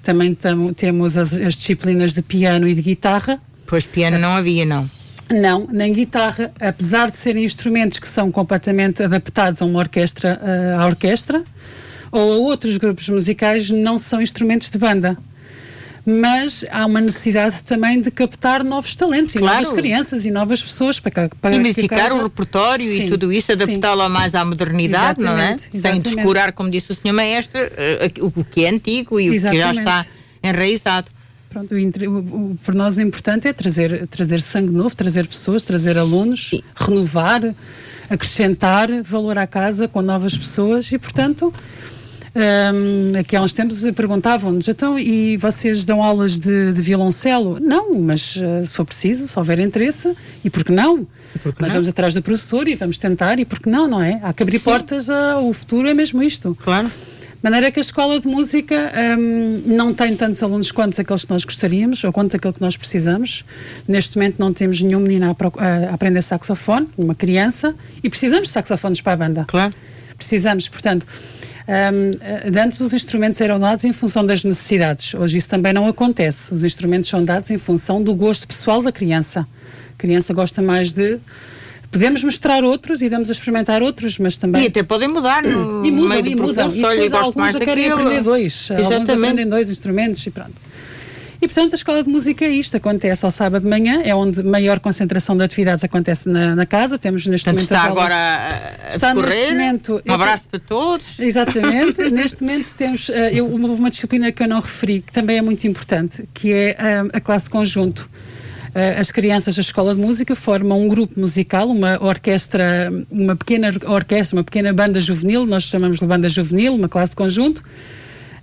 também 0.01 0.33
tam- 0.35 0.73
temos 0.73 1.17
as, 1.17 1.33
as 1.33 1.55
disciplinas 1.55 2.13
de 2.13 2.21
piano 2.21 2.67
e 2.67 2.73
de 2.75 2.81
guitarra. 2.81 3.39
Pois 3.65 3.85
piano 3.85 4.19
não 4.19 4.35
havia, 4.35 4.65
não. 4.65 4.89
Não, 5.31 5.67
nem 5.71 5.93
guitarra, 5.93 6.51
apesar 6.59 7.09
de 7.09 7.17
serem 7.17 7.43
instrumentos 7.45 7.97
que 7.97 8.07
são 8.07 8.31
completamente 8.31 9.01
adaptados 9.01 9.61
a 9.61 9.65
uma 9.65 9.79
orquestra, 9.79 10.39
eh, 10.43 10.75
à 10.77 10.85
orquestra, 10.85 11.43
ou 12.11 12.33
a 12.33 12.35
outros 12.37 12.77
grupos 12.77 13.09
musicais, 13.09 13.71
não 13.71 13.97
são 13.97 14.21
instrumentos 14.21 14.69
de 14.69 14.77
banda. 14.77 15.17
Mas 16.05 16.65
há 16.69 16.85
uma 16.85 16.99
necessidade 16.99 17.63
também 17.63 18.01
de 18.01 18.11
captar 18.11 18.61
novos 18.63 18.93
talentos 18.93 19.33
Claro. 19.33 19.45
e 19.45 19.61
novas 19.63 19.71
crianças 19.73 20.25
e 20.25 20.31
novas 20.31 20.61
pessoas 20.61 20.99
para, 20.99 21.11
cá- 21.11 21.29
para 21.41 21.55
E 21.55 21.59
o 21.59 22.23
repertório 22.23 22.85
Sim, 22.85 23.05
e 23.05 23.09
tudo 23.09 23.31
isso, 23.31 23.51
adaptá-lo 23.53 24.09
mais 24.09 24.35
à 24.35 24.43
modernidade, 24.43 25.21
não 25.21 25.31
é? 25.31 25.33
Exatamente, 25.53 25.61
Sem 25.63 25.71
exatamente. 25.79 26.15
descurar, 26.15 26.51
como 26.51 26.69
disse 26.69 26.91
o 26.91 26.95
Sr. 26.95 27.13
Maestro, 27.13 27.57
eh, 27.77 28.11
o 28.19 28.43
que 28.43 28.65
é 28.65 28.69
antigo 28.69 29.17
e 29.17 29.29
o 29.29 29.33
que 29.33 29.39
já 29.39 29.53
Exatamente. 29.53 29.79
está 29.79 30.05
enraizado. 30.43 31.07
Pronto, 31.49 31.73
o, 31.73 32.17
o- 32.17 32.57
para 32.65 32.75
nós 32.75 32.97
o 32.97 33.01
importante 33.01 33.47
é 33.47 33.53
trazer, 33.53 34.05
trazer 34.07 34.41
sangue 34.41 34.73
novo, 34.73 34.93
trazer 34.95 35.25
pessoas, 35.25 35.63
trazer 35.63 35.97
alunos, 35.97 36.49
Sim. 36.49 36.61
renovar, 36.75 37.55
acrescentar 38.09 38.89
valor 39.03 39.37
à 39.37 39.47
casa 39.47 39.87
com 39.87 40.01
novas 40.01 40.37
pessoas 40.37 40.91
e, 40.91 40.97
portanto, 40.97 41.53
hum, 42.35 43.17
aqui 43.19 43.35
há 43.35 43.41
uns 43.41 43.53
tempos 43.53 43.83
perguntavam-nos, 43.91 44.67
então, 44.67 44.97
e 44.97 45.37
vocês 45.37 45.85
dão 45.85 46.03
aulas 46.03 46.37
de, 46.37 46.73
de 46.73 46.81
violoncelo? 46.81 47.59
Não, 47.59 47.99
mas 47.99 48.35
eh, 48.37 48.65
se 48.65 48.73
for 48.73 48.85
preciso, 48.85 49.27
se 49.27 49.37
houver 49.37 49.59
interesse, 49.59 50.15
e 50.43 50.49
por 50.49 50.63
que 50.63 50.71
não? 50.71 51.07
Nós 51.45 51.55
não? 51.59 51.69
vamos 51.69 51.87
atrás 51.87 52.13
do 52.13 52.21
professor 52.21 52.67
e 52.67 52.75
vamos 52.75 52.97
tentar, 52.97 53.39
e 53.39 53.45
por 53.45 53.59
que 53.59 53.69
não, 53.69 53.87
não 53.87 54.01
é? 54.01 54.19
Há 54.23 54.33
que 54.33 54.43
abrir 54.43 54.59
portas, 54.59 55.09
ao 55.09 55.51
futuro 55.53 55.87
é 55.87 55.93
mesmo 55.93 56.21
isto. 56.21 56.55
Claro. 56.61 56.87
De 57.43 57.49
maneira 57.49 57.69
que 57.71 57.79
a 57.79 57.81
escola 57.81 58.21
de 58.21 58.27
música 58.27 58.89
hum, 59.19 59.63
não 59.65 59.93
tem 59.93 60.15
tantos 60.15 60.41
alunos 60.41 60.71
quanto 60.71 60.99
aqueles 61.01 61.25
que 61.25 61.31
nós 61.31 61.43
gostaríamos 61.43 62.01
ou 62.05 62.13
quanto 62.13 62.37
aquele 62.37 62.53
que 62.53 62.61
nós 62.61 62.77
precisamos. 62.77 63.43
Neste 63.85 64.15
momento 64.15 64.37
não 64.39 64.53
temos 64.53 64.81
nenhum 64.81 65.01
menino 65.01 65.25
a, 65.25 65.89
a 65.89 65.93
aprender 65.93 66.21
saxofone, 66.21 66.87
uma 66.97 67.13
criança, 67.13 67.75
e 68.01 68.09
precisamos 68.09 68.47
de 68.47 68.53
saxofones 68.53 69.01
para 69.01 69.11
a 69.11 69.17
banda. 69.17 69.45
Claro. 69.45 69.73
Precisamos, 70.15 70.69
portanto. 70.69 71.05
Hum, 71.67 72.51
de 72.51 72.59
antes 72.59 72.79
os 72.79 72.93
instrumentos 72.93 73.39
eram 73.41 73.59
dados 73.59 73.85
em 73.85 73.91
função 73.93 74.25
das 74.25 74.43
necessidades. 74.43 75.13
Hoje 75.13 75.37
isso 75.37 75.49
também 75.49 75.73
não 75.73 75.87
acontece. 75.87 76.53
Os 76.53 76.63
instrumentos 76.63 77.09
são 77.09 77.23
dados 77.23 77.51
em 77.51 77.57
função 77.57 78.01
do 78.01 78.13
gosto 78.13 78.47
pessoal 78.47 78.81
da 78.81 78.91
criança. 78.91 79.47
A 79.93 79.97
criança 79.97 80.33
gosta 80.33 80.61
mais 80.61 80.91
de. 80.91 81.19
Podemos 81.91 82.23
mostrar 82.23 82.63
outros 82.63 83.01
e 83.03 83.09
damos 83.09 83.29
a 83.29 83.31
experimentar 83.31 83.83
outros, 83.83 84.17
mas 84.17 84.35
também. 84.35 84.63
E 84.63 84.67
até 84.67 84.81
podem 84.81 85.07
mudar 85.07 85.43
no 85.43 85.85
E 85.85 85.91
mudam, 85.91 86.09
meio 86.09 86.23
do 86.23 86.29
e 86.29 86.35
mudam. 86.35 86.69
E 86.71 86.81
depois 86.81 87.13
alguns 87.13 87.53
já 87.53 87.59
querem 87.59 87.91
aprender 87.91 88.23
dois. 88.23 88.71
Alguns 88.71 88.85
Exatamente. 88.87 89.11
aprendem 89.11 89.47
dois 89.47 89.69
instrumentos 89.69 90.25
e 90.25 90.31
pronto. 90.31 90.72
E 91.43 91.45
portanto 91.45 91.73
a 91.73 91.75
escola 91.75 92.01
de 92.01 92.09
música 92.09 92.45
é 92.45 92.51
isto, 92.51 92.77
acontece 92.77 93.25
ao 93.25 93.29
sábado 93.29 93.63
de 93.63 93.69
manhã, 93.69 94.01
é 94.05 94.15
onde 94.15 94.41
maior 94.41 94.79
concentração 94.79 95.35
de 95.35 95.43
atividades 95.43 95.83
acontece 95.83 96.29
na, 96.29 96.55
na 96.55 96.65
casa. 96.65 96.97
Temos 96.97 97.27
neste 97.27 97.43
Portanto, 97.43 97.69
momento 97.69 97.83
está 97.83 97.83
agora 97.83 98.15
a, 98.15 98.87
a 98.87 98.89
Está 98.91 99.13
neste 99.13 99.51
momento- 99.51 100.01
Um 100.07 100.13
abraço 100.13 100.47
para 100.47 100.59
todos. 100.61 101.19
Exatamente. 101.19 102.01
Neste 102.11 102.41
momento 102.45 102.73
temos 102.75 103.09
eh, 103.09 103.31
eu, 103.33 103.45
uma, 103.45 103.89
disciplina 103.89 104.31
que 104.31 104.41
eu 104.41 104.47
não 104.47 104.61
referi, 104.61 105.01
que 105.01 105.11
também 105.11 105.37
é 105.37 105.41
muito 105.41 105.67
importante, 105.67 106.23
que 106.33 106.53
é 106.53 106.77
ah, 106.79 107.07
a 107.11 107.19
classe 107.19 107.49
conjunto. 107.49 108.09
Ah, 108.73 109.01
as 109.01 109.11
crianças 109.11 109.53
da 109.55 109.61
escola 109.61 109.93
de 109.93 109.99
música 109.99 110.33
formam 110.37 110.79
um 110.79 110.87
grupo 110.87 111.19
musical, 111.19 111.67
uma 111.69 112.01
orquestra, 112.01 112.89
uma 113.11 113.35
pequena 113.35 113.67
orquestra, 113.87 114.37
uma 114.37 114.45
pequena 114.45 114.71
banda 114.71 115.01
juvenil, 115.01 115.45
nós 115.45 115.63
chamamos 115.63 115.99
de 115.99 116.05
banda 116.05 116.29
juvenil, 116.29 116.73
uma 116.73 116.87
classe 116.87 117.13
conjunto, 117.13 117.61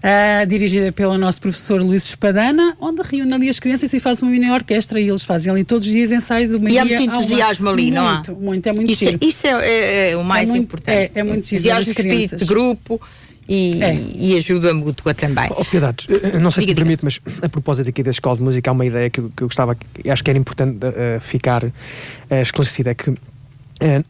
ah, 0.03 0.45
dirigida 0.47 0.93
pelo 0.93 1.17
nosso 1.19 1.41
professor 1.41 1.81
Luís 1.83 2.07
Espadana, 2.07 2.77
onde 2.81 3.03
reúne 3.03 3.33
ali 3.35 3.49
as 3.49 3.61
crianças 3.61 3.93
e 3.93 4.01
faz 4.01 4.23
uma 4.23 4.31
mini 4.31 4.51
orquestra 4.51 4.99
e 5.01 5.09
eles 5.09 5.25
fazem 5.25 5.53
ali 5.53 5.65
todos 5.65 5.87
os 5.87 5.93
dias 5.93 6.11
ensaio 6.13 6.49
de 6.49 6.57
uma 6.57 6.71
E 6.71 6.79
há 6.79 6.85
muito 6.85 7.03
entusiasmo 7.03 7.69
ali, 7.69 7.91
não 7.91 8.07
há? 8.07 8.15
Muito, 8.15 8.35
muito, 8.37 8.67
é 8.69 8.73
muito 8.73 8.93
Isso, 8.93 9.05
é- 9.05 9.11
giro. 9.11 9.19
isso 9.23 9.47
é, 9.47 9.51
é- 9.69 10.11
é 10.13 10.17
o 10.17 10.25
mais 10.25 10.49
É 10.49 10.53
muito- 10.53 10.63
importante. 10.65 10.97
é- 10.97 11.11
é 11.15 11.23
muito 11.23 11.47
giro 11.47 11.61
Entusiasmo, 11.61 11.91
espírito 11.93 12.37
de 12.37 12.45
grupo 12.47 13.01
e, 13.49 13.83
É. 13.83 13.95
e 13.95 14.37
ajuda 14.37 14.73
mútua 14.73 15.13
também. 15.13 15.51
Oh, 15.57 15.65
Piedade, 15.65 16.07
eh, 16.09 16.39
não 16.39 16.51
sei 16.51 16.63
se 16.63 16.67
Diga, 16.69 16.85
me 16.85 16.91
diga. 16.91 16.99
permite, 16.99 17.05
mas 17.05 17.21
a 17.43 17.49
propósito 17.49 17.89
aqui 17.89 18.03
da 18.03 18.11
escola 18.11 18.37
de 18.37 18.43
música, 18.43 18.71
há 18.71 18.73
uma 18.73 18.87
ideia 18.87 19.11
que 19.11 19.21
eu, 19.21 19.31
que 19.37 19.43
eu 19.43 19.49
gostava, 19.49 19.75
que 19.75 20.09
acho 20.09 20.23
que 20.25 20.31
era 20.31 20.39
importante 20.39 20.79
eh, 20.83 21.19
ficar 21.21 21.65
eh, 21.65 22.43
esclarecida, 22.43 22.91
é 22.91 22.95
que 22.95 23.11
eh, 23.11 23.15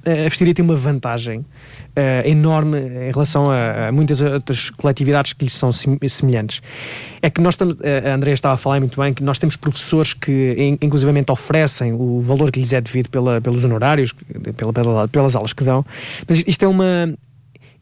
a 0.05 0.29
Vestiria 0.29 0.53
tem 0.55 0.65
uma 0.65 0.75
vantagem 0.77 1.45
eh, 1.95 2.23
enorme 2.29 2.79
em 2.79 3.11
relação 3.13 3.51
a, 3.51 3.89
a 3.89 3.93
muitas 3.93 4.21
outras 4.21 4.71
coletividades 4.71 5.33
que 5.33 5.45
lhes 5.45 5.55
são 5.55 5.71
semelhantes. 5.73 6.61
É 7.23 7.31
que 7.31 7.41
nós 7.41 7.55
estamos, 7.55 7.77
eh, 7.83 8.11
a 8.11 8.15
Andrea 8.15 8.35
estava 8.35 8.55
a 8.55 8.57
falar 8.57 8.81
muito 8.81 9.01
bem, 9.01 9.15
que 9.15 9.23
nós 9.23 9.39
temos 9.39 9.57
professores 9.57 10.13
que 10.15 10.55
in- 10.59 10.79
inclusivamente 10.85 11.31
oferecem 11.31 11.93
o 11.93 12.21
valor 12.21 12.51
que 12.51 12.59
lhes 12.59 12.73
é 12.73 12.81
devido 12.81 13.09
pela, 13.11 13.41
pelos 13.41 13.63
honorários, 13.65 14.13
pela, 14.57 14.73
pela- 14.73 15.09
pelas 15.09 15.37
aulas 15.37 15.53
que 15.53 15.63
dão, 15.65 15.85
mas 16.29 16.43
isto 16.47 16.65
é 16.65 16.69
uma 16.69 17.15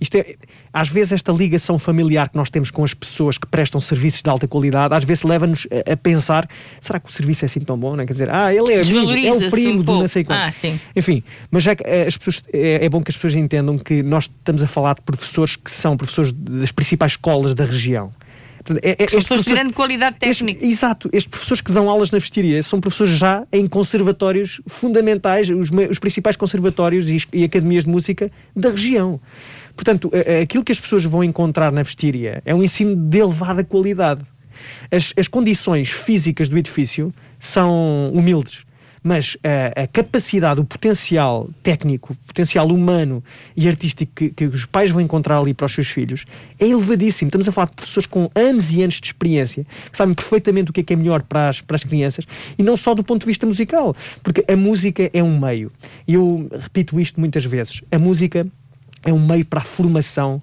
isto 0.01 0.15
é, 0.17 0.37
às 0.73 0.89
vezes 0.89 1.13
esta 1.13 1.33
ligação 1.33 1.79
familiar 1.79 2.29
que 2.29 2.37
nós 2.37 2.51
temos 2.51 2.71
com 2.71 2.85
as 2.85 2.95
pessoas 2.95 3.37
que 3.39 3.47
prestam 3.47 3.81
serviços 3.81 4.23
de 4.23 4.31
alta 4.31 4.47
qualidade, 4.47 4.95
às 4.95 5.05
vezes 5.05 5.23
leva-nos 5.25 5.67
a, 5.87 5.93
a 5.93 5.97
pensar, 5.97 6.49
será 6.81 7.01
que 7.01 7.09
o 7.09 7.13
serviço 7.13 7.45
é 7.45 7.47
assim 7.47 7.61
tão 7.61 7.77
bom? 7.79 7.97
Não 7.97 8.03
é? 8.03 8.07
Quer 8.07 8.13
dizer, 8.13 8.31
ah, 8.31 8.53
ele 8.55 8.73
é 8.73 8.81
amigo, 8.81 9.11
é 9.13 9.47
o 9.47 9.51
primo 9.51 9.81
um 9.81 9.83
do 9.83 9.93
não 9.99 10.09
sei 10.09 10.25
quanto. 10.25 10.41
Ah. 10.41 10.53
Enfim, 10.95 11.23
mas 11.51 11.63
já 11.63 11.75
que 11.75 11.83
eh, 11.85 12.07
as 12.07 12.17
pessoas, 12.17 12.43
é, 12.53 12.85
é 12.85 12.89
bom 12.89 13.03
que 13.03 13.11
as 13.11 13.17
pessoas 13.17 13.35
entendam 13.35 13.77
que 13.79 14.03
nós 14.03 14.25
estamos 14.25 14.63
a 14.63 14.67
falar 14.67 14.95
de 14.95 15.03
professores 15.03 15.57
que 15.57 15.71
são 15.71 15.97
professores 15.97 16.33
das 16.33 16.71
principais 16.73 17.13
escolas 17.13 17.55
da 17.55 17.65
região. 17.65 18.13
Portanto, 18.69 18.85
é- 18.85 18.91
é- 19.03 19.07
Pessoas 19.07 19.43
de 19.43 19.51
grande 19.51 19.73
qualidade 19.73 20.17
técnica. 20.19 20.65
exato, 20.65 21.09
estes 21.13 21.31
professores 21.31 21.61
que 21.61 21.73
dão 21.73 21.89
aulas 21.89 22.11
na 22.11 22.19
vestiria 22.19 22.63
são 22.63 22.81
professores 22.81 23.15
já 23.15 23.47
em 23.51 23.67
conservatórios 23.67 24.61
fundamentais, 24.67 25.49
os, 25.49 25.71
os 25.91 25.99
principais 25.99 26.37
conservatórios 26.37 27.09
e, 27.09 27.17
e 27.33 27.45
academias 27.45 27.85
de 27.85 27.91
música 27.91 28.31
da 28.55 28.71
região. 28.71 29.21
Portanto, 29.79 30.11
aquilo 30.43 30.65
que 30.65 30.73
as 30.73 30.81
pessoas 30.81 31.05
vão 31.05 31.23
encontrar 31.23 31.71
na 31.71 31.85
vestiria 31.85 32.43
é 32.45 32.53
um 32.53 32.65
ensino 32.65 32.97
de 32.97 33.19
elevada 33.19 33.63
qualidade. 33.63 34.23
As, 34.91 35.15
as 35.17 35.29
condições 35.29 35.89
físicas 35.89 36.49
do 36.49 36.59
edifício 36.59 37.15
são 37.39 38.11
humildes, 38.13 38.65
mas 39.05 39.37
a, 39.77 39.85
a 39.85 39.87
capacidade, 39.87 40.59
o 40.59 40.65
potencial 40.65 41.49
técnico, 41.63 42.13
o 42.13 42.27
potencial 42.27 42.67
humano 42.67 43.23
e 43.57 43.69
artístico 43.69 44.11
que, 44.17 44.31
que 44.31 44.47
os 44.47 44.67
pais 44.67 44.91
vão 44.91 45.01
encontrar 45.01 45.39
ali 45.39 45.55
para 45.55 45.67
os 45.67 45.73
seus 45.73 45.87
filhos 45.87 46.25
é 46.59 46.67
elevadíssimo. 46.67 47.29
Estamos 47.29 47.49
a 47.49 47.53
falar 47.53 47.69
de 47.69 47.77
pessoas 47.77 48.05
com 48.05 48.29
anos 48.35 48.73
e 48.73 48.83
anos 48.83 49.01
de 49.01 49.07
experiência, 49.07 49.65
que 49.93 49.97
sabem 49.97 50.13
perfeitamente 50.13 50.73
o 50.73 50.75
que 50.75 50.81
é 50.81 50.83
que 50.83 50.93
é 50.93 50.97
melhor 50.97 51.23
para 51.23 51.51
as, 51.51 51.61
para 51.61 51.77
as 51.77 51.85
crianças, 51.85 52.27
e 52.59 52.65
não 52.65 52.77
só 52.77 52.97
do 52.97 53.05
ponto 53.05 53.21
de 53.21 53.27
vista 53.27 53.47
musical, 53.47 53.95
porque 54.25 54.45
a 54.53 54.57
música 54.57 55.09
é 55.13 55.23
um 55.23 55.39
meio. 55.39 55.71
Eu 56.09 56.49
repito 56.59 56.99
isto 56.99 57.21
muitas 57.21 57.45
vezes: 57.45 57.81
a 57.93 57.99
música 58.01 58.45
é 59.05 59.13
um 59.13 59.25
meio 59.25 59.45
para 59.45 59.61
a 59.61 59.65
formação 59.65 60.43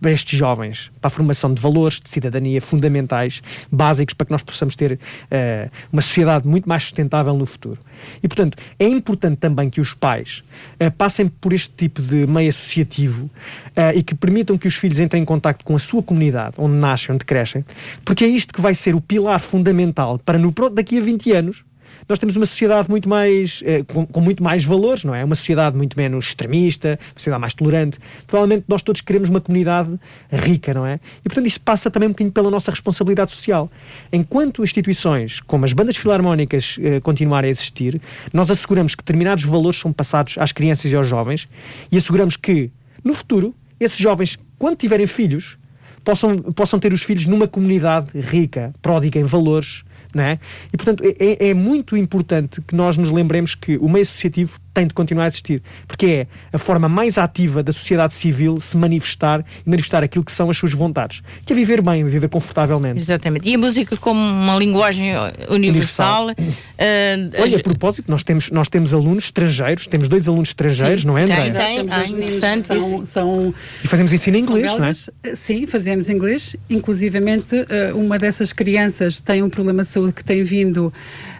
para 0.00 0.10
estes 0.10 0.36
jovens, 0.36 0.90
para 1.00 1.08
a 1.08 1.10
formação 1.10 1.52
de 1.54 1.60
valores 1.60 2.00
de 2.00 2.08
cidadania 2.08 2.60
fundamentais, 2.60 3.42
básicos, 3.70 4.14
para 4.14 4.26
que 4.26 4.32
nós 4.32 4.42
possamos 4.42 4.74
ter 4.74 4.98
eh, 5.30 5.68
uma 5.92 6.02
sociedade 6.02 6.46
muito 6.46 6.68
mais 6.68 6.82
sustentável 6.82 7.34
no 7.34 7.46
futuro. 7.46 7.80
E, 8.22 8.26
portanto, 8.26 8.58
é 8.78 8.86
importante 8.86 9.36
também 9.36 9.70
que 9.70 9.80
os 9.80 9.94
pais 9.94 10.42
eh, 10.78 10.90
passem 10.90 11.28
por 11.28 11.52
este 11.52 11.70
tipo 11.70 12.02
de 12.02 12.26
meio 12.26 12.48
associativo 12.48 13.30
eh, 13.76 13.94
e 13.96 14.02
que 14.02 14.14
permitam 14.14 14.58
que 14.58 14.66
os 14.66 14.74
filhos 14.74 14.98
entrem 14.98 15.22
em 15.22 15.24
contacto 15.24 15.64
com 15.64 15.76
a 15.76 15.78
sua 15.78 16.02
comunidade, 16.02 16.54
onde 16.58 16.74
nascem, 16.74 17.14
onde 17.14 17.24
crescem, 17.24 17.64
porque 18.04 18.24
é 18.24 18.28
isto 18.28 18.52
que 18.52 18.60
vai 18.60 18.74
ser 18.74 18.94
o 18.96 19.00
pilar 19.00 19.40
fundamental 19.40 20.18
para, 20.18 20.36
no, 20.36 20.52
daqui 20.70 20.98
a 20.98 21.00
20 21.00 21.32
anos, 21.32 21.64
nós 22.08 22.18
temos 22.18 22.36
uma 22.36 22.46
sociedade 22.46 22.90
muito 22.90 23.08
mais 23.08 23.62
eh, 23.64 23.82
com, 23.84 24.06
com 24.06 24.20
muito 24.20 24.42
mais 24.42 24.64
valores, 24.64 25.04
não 25.04 25.14
é? 25.14 25.24
Uma 25.24 25.34
sociedade 25.34 25.76
muito 25.76 25.96
menos 25.96 26.26
extremista, 26.26 26.98
uma 27.00 27.18
sociedade 27.18 27.40
mais 27.40 27.54
tolerante. 27.54 27.98
Provavelmente 28.26 28.64
nós 28.68 28.82
todos 28.82 29.00
queremos 29.00 29.28
uma 29.28 29.40
comunidade 29.40 29.98
rica, 30.30 30.74
não 30.74 30.86
é? 30.86 31.00
E 31.20 31.28
portanto 31.28 31.46
isso 31.46 31.60
passa 31.60 31.90
também 31.90 32.08
um 32.08 32.12
bocadinho 32.12 32.32
pela 32.32 32.50
nossa 32.50 32.70
responsabilidade 32.70 33.30
social. 33.30 33.70
Enquanto 34.12 34.64
instituições 34.64 35.40
como 35.40 35.64
as 35.64 35.72
bandas 35.72 35.96
filarmónicas 35.96 36.76
eh, 36.80 37.00
continuarem 37.00 37.48
a 37.48 37.52
existir, 37.52 38.00
nós 38.32 38.50
asseguramos 38.50 38.94
que 38.94 39.02
determinados 39.02 39.44
valores 39.44 39.78
são 39.78 39.92
passados 39.92 40.36
às 40.38 40.52
crianças 40.52 40.90
e 40.90 40.96
aos 40.96 41.06
jovens 41.06 41.48
e 41.90 41.96
asseguramos 41.96 42.36
que 42.36 42.70
no 43.04 43.14
futuro 43.14 43.54
esses 43.78 43.98
jovens, 43.98 44.38
quando 44.58 44.76
tiverem 44.76 45.06
filhos, 45.06 45.58
possam, 46.04 46.36
possam 46.38 46.78
ter 46.78 46.92
os 46.92 47.02
filhos 47.02 47.26
numa 47.26 47.48
comunidade 47.48 48.18
rica, 48.18 48.72
pródiga 48.80 49.18
em 49.18 49.24
valores, 49.24 49.82
não 50.14 50.24
é? 50.24 50.38
E, 50.72 50.76
portanto, 50.76 51.02
é, 51.04 51.48
é 51.48 51.54
muito 51.54 51.96
importante 51.96 52.60
que 52.60 52.74
nós 52.74 52.96
nos 52.96 53.10
lembremos 53.10 53.54
que 53.54 53.76
o 53.78 53.88
meio 53.88 54.02
associativo 54.02 54.60
tem 54.72 54.86
de 54.86 54.94
continuar 54.94 55.24
a 55.24 55.28
existir, 55.28 55.62
porque 55.86 56.06
é 56.06 56.26
a 56.52 56.58
forma 56.58 56.88
mais 56.88 57.18
ativa 57.18 57.62
da 57.62 57.72
sociedade 57.72 58.14
civil 58.14 58.58
se 58.60 58.76
manifestar 58.76 59.44
e 59.64 59.68
manifestar 59.68 60.02
aquilo 60.02 60.24
que 60.24 60.32
são 60.32 60.50
as 60.50 60.56
suas 60.56 60.72
vontades, 60.72 61.22
que 61.44 61.52
é 61.52 61.56
viver 61.56 61.82
bem, 61.82 62.04
viver 62.04 62.28
confortavelmente. 62.28 62.98
Exatamente. 62.98 63.48
E 63.48 63.54
a 63.54 63.58
música 63.58 63.96
como 63.96 64.20
uma 64.20 64.56
linguagem 64.56 65.12
universal. 65.48 66.26
universal. 66.26 66.30
Uh, 66.30 67.42
Olha, 67.42 67.58
a 67.58 67.62
propósito, 67.62 68.10
nós 68.10 68.22
temos, 68.24 68.50
nós 68.50 68.68
temos 68.68 68.94
alunos 68.94 69.24
estrangeiros, 69.24 69.86
temos 69.86 70.08
dois 70.08 70.28
alunos 70.28 70.48
estrangeiros, 70.48 71.02
sim, 71.02 71.06
não 71.06 71.18
é, 71.18 71.22
André? 71.22 71.50
Tem, 71.50 71.52
tem. 71.52 71.88
Ah, 71.90 72.04
interessante. 72.04 72.66
São, 72.66 73.04
são, 73.04 73.54
e 73.84 73.88
fazemos 73.88 74.12
ensino 74.12 74.36
em 74.36 74.40
inglês, 74.40 74.76
não 74.76 74.86
é? 74.86 75.34
Sim, 75.34 75.66
fazemos 75.66 76.08
inglês. 76.08 76.56
Inclusivamente, 76.68 77.54
uh, 77.56 77.98
uma 77.98 78.18
dessas 78.18 78.52
crianças 78.52 79.20
tem 79.20 79.42
um 79.42 79.50
problema 79.50 79.82
de 79.82 79.88
saúde 79.88 80.12
que 80.12 80.24
tem 80.24 80.42
vindo 80.42 80.92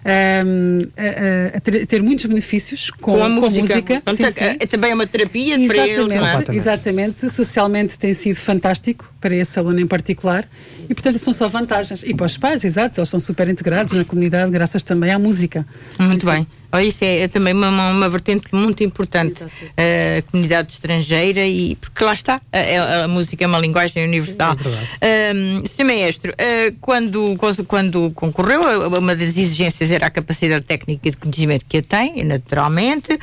um, 0.05 0.81
a, 0.97 1.57
a, 1.57 1.85
ter, 1.85 2.01
muitos 2.01 2.25
benefícios 2.25 2.89
com, 2.91 3.13
com 3.13 3.23
a 3.23 3.29
música. 3.29 3.61
Com 3.61 3.61
música. 3.61 4.01
Portanto, 4.01 4.17
sim, 4.17 4.31
sim. 4.31 4.57
É 4.59 4.65
também 4.65 4.93
uma 4.93 5.07
terapia 5.07 5.55
exatamente, 5.55 5.95
para 5.95 6.17
eles, 6.17 6.49
é? 6.49 6.55
Exatamente. 6.55 7.29
Socialmente 7.29 7.97
tem 7.97 8.13
sido 8.13 8.35
fantástico 8.35 9.11
para 9.21 9.35
esse 9.35 9.57
aluno 9.57 9.79
em 9.79 9.87
particular 9.87 10.47
e, 10.89 10.93
portanto, 10.93 11.19
são 11.19 11.33
só 11.33 11.47
vantagens. 11.47 12.03
E 12.03 12.13
para 12.13 12.25
os 12.25 12.37
pais, 12.37 12.63
exato, 12.65 12.99
eles 12.99 13.09
são 13.09 13.19
super 13.19 13.47
integrados 13.47 13.93
na 13.93 14.03
comunidade 14.03 14.51
graças 14.51 14.83
também 14.83 15.11
à 15.11 15.19
música. 15.19 15.65
Muito 15.97 16.25
sim, 16.25 16.31
bem. 16.31 16.47
Olha, 16.73 16.85
isso 16.85 17.03
é, 17.03 17.19
é 17.19 17.27
também 17.27 17.53
uma, 17.53 17.69
uma, 17.69 18.09
vertente 18.09 18.47
muito 18.51 18.83
importante. 18.83 19.43
A 19.43 20.21
comunidade 20.31 20.71
estrangeira 20.71 21.45
e 21.45 21.75
porque 21.75 22.03
lá 22.03 22.15
está, 22.15 22.41
a, 22.51 23.03
a 23.03 23.07
música 23.07 23.43
é 23.43 23.47
uma 23.47 23.59
linguagem 23.59 24.03
universal. 24.03 24.57
É 24.99 25.31
um, 25.35 25.63
Sr. 25.67 25.85
Maestro, 25.85 26.31
uh, 26.31 26.75
quando, 26.81 27.37
quando 27.67 28.11
concorreu, 28.11 28.87
uma 28.87 29.15
das 29.15 29.37
exigências 29.37 29.91
era 29.91 30.07
a 30.07 30.09
capacidade 30.09 30.65
técnica 30.65 31.07
e 31.07 31.11
de 31.11 31.17
conhecimento 31.17 31.65
que 31.69 31.77
a 31.77 31.81
tem, 31.83 32.23
naturalmente. 32.23 33.19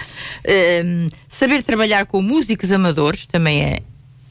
Um, 0.85 1.09
saber 1.29 1.65
trabalhar 1.65 2.07
com 2.07 2.23
músicos 2.23 2.71
amadores 2.71 3.27
também 3.27 3.63
é, 3.65 3.79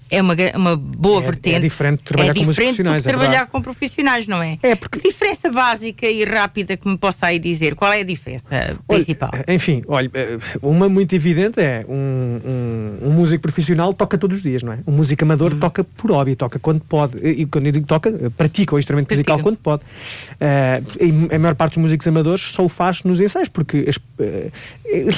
é 0.10 0.22
uma, 0.22 0.36
uma 0.56 0.76
boa 0.76 1.22
é, 1.22 1.26
vertente. 1.26 1.56
É 1.56 1.60
diferente 1.60 2.00
de 2.00 2.06
trabalhar 2.06 2.32
é 2.32 2.34
com 2.34 2.44
profissionais. 2.44 3.06
É 3.06 3.10
trabalhar 3.10 3.48
com 3.48 3.62
profissionais, 3.62 4.28
não 4.28 4.42
é? 4.42 4.58
É 4.64 4.76
porque... 4.76 5.00
Que 5.00 5.10
diferença 5.10 5.50
básica 5.52 6.08
e 6.08 6.24
rápida 6.24 6.76
que 6.76 6.88
me 6.88 6.98
possa 6.98 7.28
aí 7.28 7.40
dizer? 7.40 7.76
Qual 7.76 7.92
é 7.92 8.02
a 8.02 8.04
diferença 8.04 8.78
principal? 8.88 9.30
Olha, 9.32 9.46
enfim, 9.48 9.84
olha, 9.88 10.10
eh, 10.14 10.38
uma 10.62 10.90
muito 10.90 11.14
evidente 11.16 11.60
é 11.60 11.86
um, 11.88 11.94
um, 11.94 13.08
um, 13.08 13.12
músico 13.12 13.42
profissional 13.42 13.94
toca 13.94 14.18
todos 14.18 14.38
os 14.38 14.44
dias, 14.44 14.64
não 14.64 14.74
é? 14.74 14.80
Um 14.88 14.92
músico 14.94 15.24
amador 15.24 15.54
hum. 15.54 15.60
toca 15.60 15.84
por 15.84 16.12
hobby, 16.12 16.36
toca 16.36 16.58
quando 16.60 16.82
pode. 16.82 17.18
E 17.18 17.46
quando 17.46 17.68
eu 17.68 17.72
digo 17.72 17.86
toca, 17.86 18.12
pratica 18.36 18.76
o 18.76 18.80
instrumento 18.80 19.08
pratica. 19.08 19.32
musical 19.32 19.44
quando 19.44 19.58
pode. 19.58 19.84
Uh, 19.84 21.36
a 21.36 21.40
maior 21.40 21.56
parte 21.56 21.74
dos 21.76 21.84
músicos 21.84 22.08
amadores 22.08 22.42
só 22.52 22.64
o 22.64 22.70
faz 22.70 23.04
nos 23.04 23.22
ensaios, 23.22 23.50
porque 23.50 23.86
as, 23.88 23.98
uh, 23.98 24.52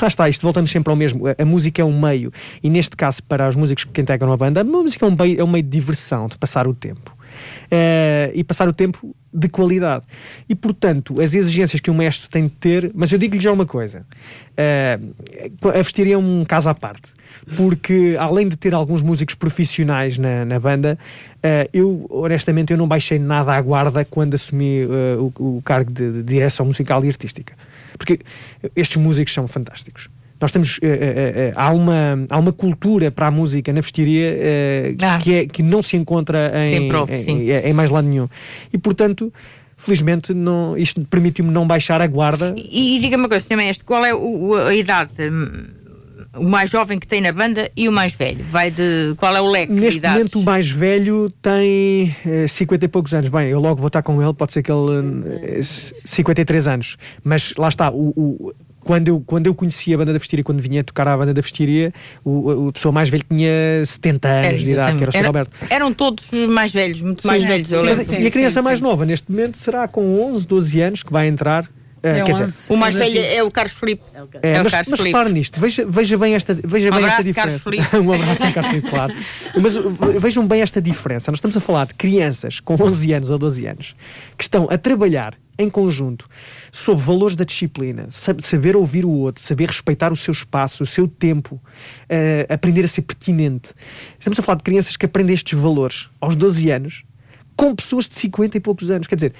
lá 0.01 0.07
está, 0.07 0.27
isto 0.27 0.41
voltamos 0.41 0.69
sempre 0.69 0.91
ao 0.91 0.95
mesmo. 0.95 1.27
A, 1.27 1.35
a 1.39 1.45
música 1.45 1.81
é 1.81 1.85
um 1.85 1.99
meio, 1.99 2.31
e 2.61 2.69
neste 2.69 2.95
caso, 2.95 3.23
para 3.23 3.47
os 3.47 3.55
músicos 3.55 3.85
que 3.85 4.01
integram 4.01 4.31
a 4.31 4.37
banda, 4.37 4.61
a 4.61 4.63
música 4.83 5.05
é 5.05 5.09
um, 5.09 5.15
meio, 5.19 5.41
é 5.41 5.43
um 5.43 5.47
meio 5.47 5.63
de 5.63 5.69
diversão, 5.69 6.27
de 6.27 6.37
passar 6.37 6.67
o 6.67 6.73
tempo. 6.73 7.15
Uh, 7.65 8.31
e 8.33 8.43
passar 8.43 8.67
o 8.67 8.73
tempo 8.73 9.15
de 9.33 9.47
qualidade. 9.47 10.05
E, 10.49 10.53
portanto, 10.53 11.21
as 11.21 11.33
exigências 11.33 11.79
que 11.79 11.89
um 11.89 11.93
mestre 11.93 12.29
tem 12.29 12.43
de 12.43 12.49
ter, 12.49 12.91
mas 12.93 13.11
eu 13.11 13.17
digo-lhe 13.17 13.41
já 13.41 13.51
uma 13.51 13.65
coisa: 13.65 14.05
uh, 14.51 15.69
a 15.69 15.81
vestiria 15.81 16.15
é 16.15 16.17
um 16.17 16.43
caso 16.43 16.69
à 16.69 16.73
parte. 16.73 17.13
Porque, 17.55 18.15
além 18.19 18.47
de 18.47 18.57
ter 18.57 18.73
alguns 18.73 19.01
músicos 19.01 19.33
profissionais 19.33 20.17
na, 20.17 20.43
na 20.45 20.59
banda, 20.59 20.99
uh, 21.37 21.69
eu, 21.73 22.05
honestamente, 22.09 22.71
eu 22.71 22.77
não 22.77 22.87
baixei 22.87 23.17
nada 23.17 23.53
à 23.53 23.61
guarda 23.61 24.03
quando 24.03 24.35
assumi 24.35 24.85
o, 24.85 25.33
o, 25.39 25.61
cargo 25.63 25.91
de, 25.91 26.11
de 26.11 26.23
direção 26.23 26.65
musical 26.65 27.03
e 27.05 27.07
artística. 27.07 27.53
Porque 27.97 28.19
estes 28.75 28.97
músicos 28.97 29.33
são 29.33 29.47
fantásticos. 29.47 30.09
Nós 30.41 30.51
temos. 30.51 30.77
Uh, 30.79 30.81
uh, 30.81 30.87
uh, 30.87 31.53
há, 31.55 31.71
uma, 31.71 32.25
há 32.29 32.39
uma 32.39 32.51
cultura 32.51 33.11
para 33.11 33.27
a 33.27 33.31
música 33.31 33.71
na 33.71 33.79
vestiria 33.81 34.37
ah. 35.01 35.19
que, 35.19 35.33
é, 35.33 35.45
que 35.45 35.63
não 35.63 35.81
se 35.81 35.95
encontra 35.95 36.51
em, 36.57 36.89
em, 36.89 37.49
em, 37.49 37.51
em, 37.51 37.73
mais 37.73 37.91
lado 37.91 38.07
nenhum. 38.07 38.27
E, 38.73 38.77
portanto. 38.77 39.31
Felizmente, 39.83 40.31
não, 40.31 40.77
isto 40.77 41.01
permitiu-me 41.05 41.49
não 41.49 41.65
baixar 41.65 42.01
a 42.01 42.05
guarda. 42.05 42.53
E, 42.55 42.97
e 42.97 42.99
diga-me 42.99 43.23
uma 43.23 43.27
coisa, 43.27 43.43
Sr. 43.43 43.57
Mestre, 43.57 43.83
qual 43.83 44.05
é 44.05 44.13
o, 44.13 44.53
a 44.53 44.75
idade 44.75 45.09
o 46.35 46.47
mais 46.47 46.69
jovem 46.69 46.97
que 46.97 47.07
tem 47.07 47.19
na 47.21 47.31
banda 47.31 47.69
e 47.75 47.89
o 47.89 47.91
mais 47.91 48.13
velho? 48.13 48.43
Vai 48.45 48.71
de 48.71 49.13
qual 49.17 49.35
é 49.35 49.41
o 49.41 49.49
leque 49.49 49.71
Neste 49.71 49.91
de 49.91 49.97
idades? 49.97 50.17
momento 50.17 50.39
o 50.39 50.43
mais 50.43 50.69
velho 50.69 51.29
tem 51.41 52.15
eh, 52.25 52.47
50 52.47 52.85
e 52.85 52.87
poucos 52.87 53.13
anos. 53.13 53.29
Bem, 53.29 53.49
eu 53.49 53.59
logo 53.59 53.77
vou 53.77 53.87
estar 53.87 54.01
com 54.01 54.21
ele, 54.21 54.33
pode 54.33 54.53
ser 54.53 54.63
que 54.63 54.71
ele 54.71 55.59
eh, 55.59 55.59
53 56.05 56.67
anos. 56.67 56.97
Mas 57.23 57.53
lá 57.57 57.67
está, 57.67 57.91
o, 57.91 58.13
o 58.15 58.53
quando 58.83 59.07
eu, 59.07 59.23
quando 59.25 59.47
eu 59.47 59.55
conhecia 59.55 59.95
a 59.95 59.97
banda 59.97 60.13
da 60.13 60.19
Vestiria, 60.19 60.43
quando 60.43 60.59
vinha 60.59 60.83
tocar 60.83 61.07
à 61.07 61.17
banda 61.17 61.33
da 61.33 61.41
Vestiria, 61.41 61.93
o, 62.23 62.69
a 62.69 62.71
pessoa 62.71 62.91
mais 62.91 63.09
velha 63.09 63.23
tinha 63.29 63.85
70 63.85 64.27
anos 64.27 64.47
era, 64.47 64.57
de 64.57 64.71
idade, 64.71 64.97
que 64.97 65.03
era 65.03 65.09
o 65.09 65.13
Sr. 65.13 65.25
Roberto. 65.25 65.57
Eram 65.69 65.93
todos 65.93 66.25
mais 66.49 66.71
velhos, 66.71 67.01
muito 67.01 67.21
sim, 67.21 67.27
mais 67.27 67.43
velhos. 67.43 67.67
Sim, 67.67 68.03
sim, 68.03 68.19
e 68.19 68.27
a 68.27 68.31
criança 68.31 68.61
mais 68.61 68.81
nova, 68.81 69.05
neste 69.05 69.31
momento, 69.31 69.57
será 69.57 69.87
com 69.87 70.19
11, 70.33 70.47
12 70.47 70.81
anos 70.81 71.03
que 71.03 71.11
vai 71.11 71.27
entrar. 71.27 71.69
É, 72.03 72.19
é 72.19 72.23
quer 72.23 72.33
dizer, 72.33 72.73
o 72.73 72.77
mais 72.77 72.95
velho 72.95 73.19
é 73.19 73.43
o 73.43 73.51
Carlos 73.51 73.73
Felipe. 73.73 74.01
É, 74.41 74.53
é 74.53 74.63
mas, 74.63 74.73
mas 74.87 74.99
repare 74.99 75.31
nisto, 75.31 75.59
veja, 75.59 75.85
veja 75.87 76.17
bem 76.17 76.33
esta, 76.33 76.57
veja 76.63 76.89
um 76.89 76.95
bem 76.95 77.05
esta 77.05 77.23
diferença. 77.23 77.69
um 78.01 78.11
abraço 78.11 78.43
a 78.43 78.51
Carlos 78.51 78.71
Felipe, 78.71 78.89
claro. 78.89 79.13
Mas 79.61 79.77
vejam 80.19 80.47
bem 80.47 80.61
esta 80.61 80.81
diferença. 80.81 81.29
Nós 81.29 81.37
estamos 81.37 81.55
a 81.55 81.59
falar 81.59 81.85
de 81.85 81.93
crianças 81.93 82.59
com 82.59 82.73
11 82.73 83.13
anos 83.13 83.29
ou 83.29 83.37
12 83.37 83.67
anos 83.67 83.95
que 84.35 84.43
estão 84.43 84.67
a 84.71 84.79
trabalhar 84.79 85.35
em 85.59 85.69
conjunto 85.69 86.27
sobre 86.71 87.03
valores 87.03 87.35
da 87.35 87.43
disciplina, 87.43 88.07
saber 88.09 88.77
ouvir 88.77 89.03
o 89.03 89.09
outro, 89.09 89.43
saber 89.43 89.67
respeitar 89.67 90.13
o 90.13 90.15
seu 90.15 90.31
espaço, 90.31 90.83
o 90.83 90.85
seu 90.85 91.07
tempo, 91.07 91.55
uh, 91.55 92.53
aprender 92.53 92.85
a 92.85 92.87
ser 92.87 93.01
pertinente. 93.01 93.69
Estamos 94.17 94.39
a 94.39 94.41
falar 94.41 94.55
de 94.55 94.63
crianças 94.63 94.95
que 94.95 95.05
aprendem 95.05 95.33
estes 95.33 95.59
valores 95.59 96.07
aos 96.19 96.35
12 96.35 96.71
anos 96.71 97.03
com 97.57 97.75
pessoas 97.75 98.07
de 98.07 98.15
50 98.15 98.57
e 98.57 98.59
poucos 98.61 98.89
anos. 98.89 99.05
Quer 99.05 99.15
dizer, 99.15 99.33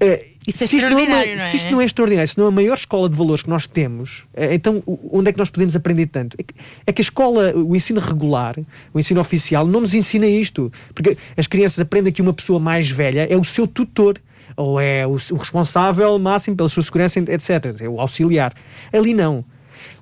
uh, 0.00 0.04
é 0.04 0.30
se, 0.50 0.76
isto 0.76 0.88
não 0.88 0.98
é, 0.98 1.06
não 1.06 1.16
é? 1.18 1.50
se 1.50 1.56
isto 1.56 1.70
não 1.70 1.80
é 1.80 1.84
extraordinário, 1.84 2.28
se 2.28 2.38
não 2.38 2.46
é 2.46 2.48
a 2.48 2.52
maior 2.52 2.74
escola 2.74 3.06
de 3.06 3.16
valores 3.16 3.42
que 3.42 3.50
nós 3.50 3.66
temos, 3.66 4.20
uh, 4.32 4.50
então 4.50 4.82
onde 4.86 5.28
é 5.28 5.32
que 5.32 5.38
nós 5.38 5.50
podemos 5.50 5.76
aprender 5.76 6.06
tanto? 6.06 6.36
É 6.40 6.42
que, 6.42 6.54
é 6.86 6.92
que 6.92 7.02
a 7.02 7.04
escola, 7.04 7.52
o 7.54 7.76
ensino 7.76 8.00
regular, 8.00 8.56
o 8.94 8.98
ensino 8.98 9.20
oficial, 9.20 9.66
não 9.66 9.82
nos 9.82 9.92
ensina 9.94 10.26
isto. 10.26 10.72
Porque 10.94 11.18
as 11.36 11.46
crianças 11.46 11.80
aprendem 11.80 12.10
que 12.10 12.22
uma 12.22 12.32
pessoa 12.32 12.58
mais 12.58 12.90
velha 12.90 13.26
é 13.30 13.36
o 13.36 13.44
seu 13.44 13.66
tutor 13.66 14.18
ou 14.56 14.80
é 14.80 15.06
o, 15.06 15.12
o 15.12 15.36
responsável 15.36 16.18
máximo 16.18 16.56
pela 16.56 16.68
sua 16.68 16.82
segurança, 16.82 17.18
etc. 17.18 17.80
É 17.80 17.88
o 17.88 18.00
auxiliar. 18.00 18.52
Ali 18.92 19.14
não. 19.14 19.44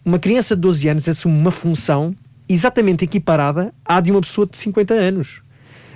Uma 0.04 0.18
criança 0.18 0.54
de 0.54 0.62
12 0.62 0.88
anos 0.88 1.08
assume 1.08 1.38
uma 1.38 1.50
função 1.50 2.14
exatamente 2.48 3.04
equiparada 3.04 3.72
à 3.84 4.00
de 4.00 4.10
uma 4.10 4.20
pessoa 4.20 4.46
de 4.46 4.56
50 4.56 4.94
anos. 4.94 5.42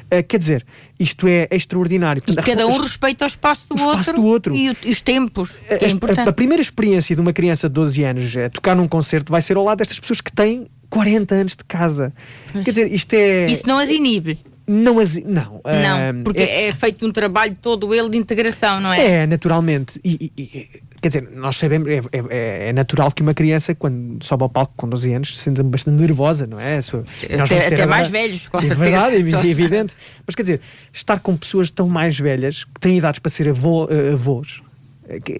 Uh, 0.05 0.22
quer 0.28 0.38
dizer, 0.38 0.66
isto 1.00 1.26
é, 1.26 1.48
extraordinário. 1.50 2.22
E 2.26 2.36
cada 2.36 2.66
um 2.66 2.78
respeita 2.78 3.24
o 3.24 3.28
espaço 3.28 3.66
do, 3.68 3.74
o 3.74 3.78
espaço 3.78 4.11
outro, 4.11 4.22
do 4.22 4.28
outro 4.28 4.55
e, 4.55 4.70
o, 4.70 4.76
e 4.84 4.90
os 4.90 5.00
tempos. 5.00 5.50
É 5.68 5.76
a, 5.76 6.22
a, 6.24 6.28
a, 6.28 6.32
primeira 6.32 6.61
experiência 6.61 7.16
de 7.16 7.20
uma 7.20 7.32
criança 7.32 7.68
de 7.68 7.74
12 7.74 8.05
anos 8.05 8.36
é, 8.36 8.48
tocar 8.48 8.76
num 8.76 8.86
concerto 8.86 9.32
vai 9.32 9.42
ser 9.42 9.57
ao 9.57 9.64
lado 9.64 9.78
destas 9.78 9.98
pessoas 9.98 10.20
que 10.20 10.30
têm 10.30 10.68
40 10.90 11.34
anos 11.34 11.57
de 11.57 11.64
casa. 11.64 12.12
Quer 12.52 12.70
dizer, 12.70 12.92
isto 12.92 13.14
é. 13.14 13.46
Isso 13.46 13.66
não 13.66 13.78
as 13.78 13.88
inibe. 13.88 14.38
Não, 14.66 14.98
as, 14.98 15.16
não. 15.16 15.60
Não, 15.62 16.22
porque 16.24 16.40
é, 16.40 16.68
é, 16.68 16.72
feito 16.72 17.06
um 17.06 17.12
trabalho 17.12 17.56
todo 17.60 17.94
ele 17.94 18.08
de 18.08 18.16
integração, 18.16 18.80
não 18.80 18.92
é? 18.92 19.22
É, 19.22 19.26
naturalmente. 19.26 20.00
E, 20.02 20.32
e, 20.36 20.68
quer 21.02 21.08
dizer, 21.08 21.28
nós 21.34 21.56
sabemos, 21.56 21.86
é, 21.86 22.00
é, 22.12 22.68
é, 22.68 22.72
natural 22.72 23.12
que 23.12 23.20
uma 23.20 23.34
criança, 23.34 23.74
quando 23.74 24.24
sobe 24.24 24.42
ao 24.42 24.48
palco 24.48 24.72
com 24.74 24.88
12 24.88 25.12
anos, 25.12 25.36
se 25.36 25.44
sinta 25.44 25.62
bastante 25.62 26.00
nervosa, 26.00 26.46
não 26.46 26.58
é? 26.58 26.78
Até, 26.78 27.66
até 27.66 27.86
mais 27.86 28.08
velhos, 28.08 28.48
com 28.48 28.58
É 28.58 28.74
verdade, 28.74 29.16
é 29.46 29.46
evidente. 29.46 29.92
Mas 30.26 30.34
quer 30.34 30.42
dizer, 30.42 30.60
estar 30.90 31.18
com 31.18 31.36
pessoas 31.36 31.68
tão 31.68 31.86
mais 31.86 32.18
velhas, 32.18 32.64
que 32.64 32.80
têm 32.80 32.96
idades 32.96 33.18
para 33.18 33.30
ser 33.30 33.50
avô, 33.50 33.84
uh, 33.84 34.12
avós, 34.14 34.62
é 34.62 34.73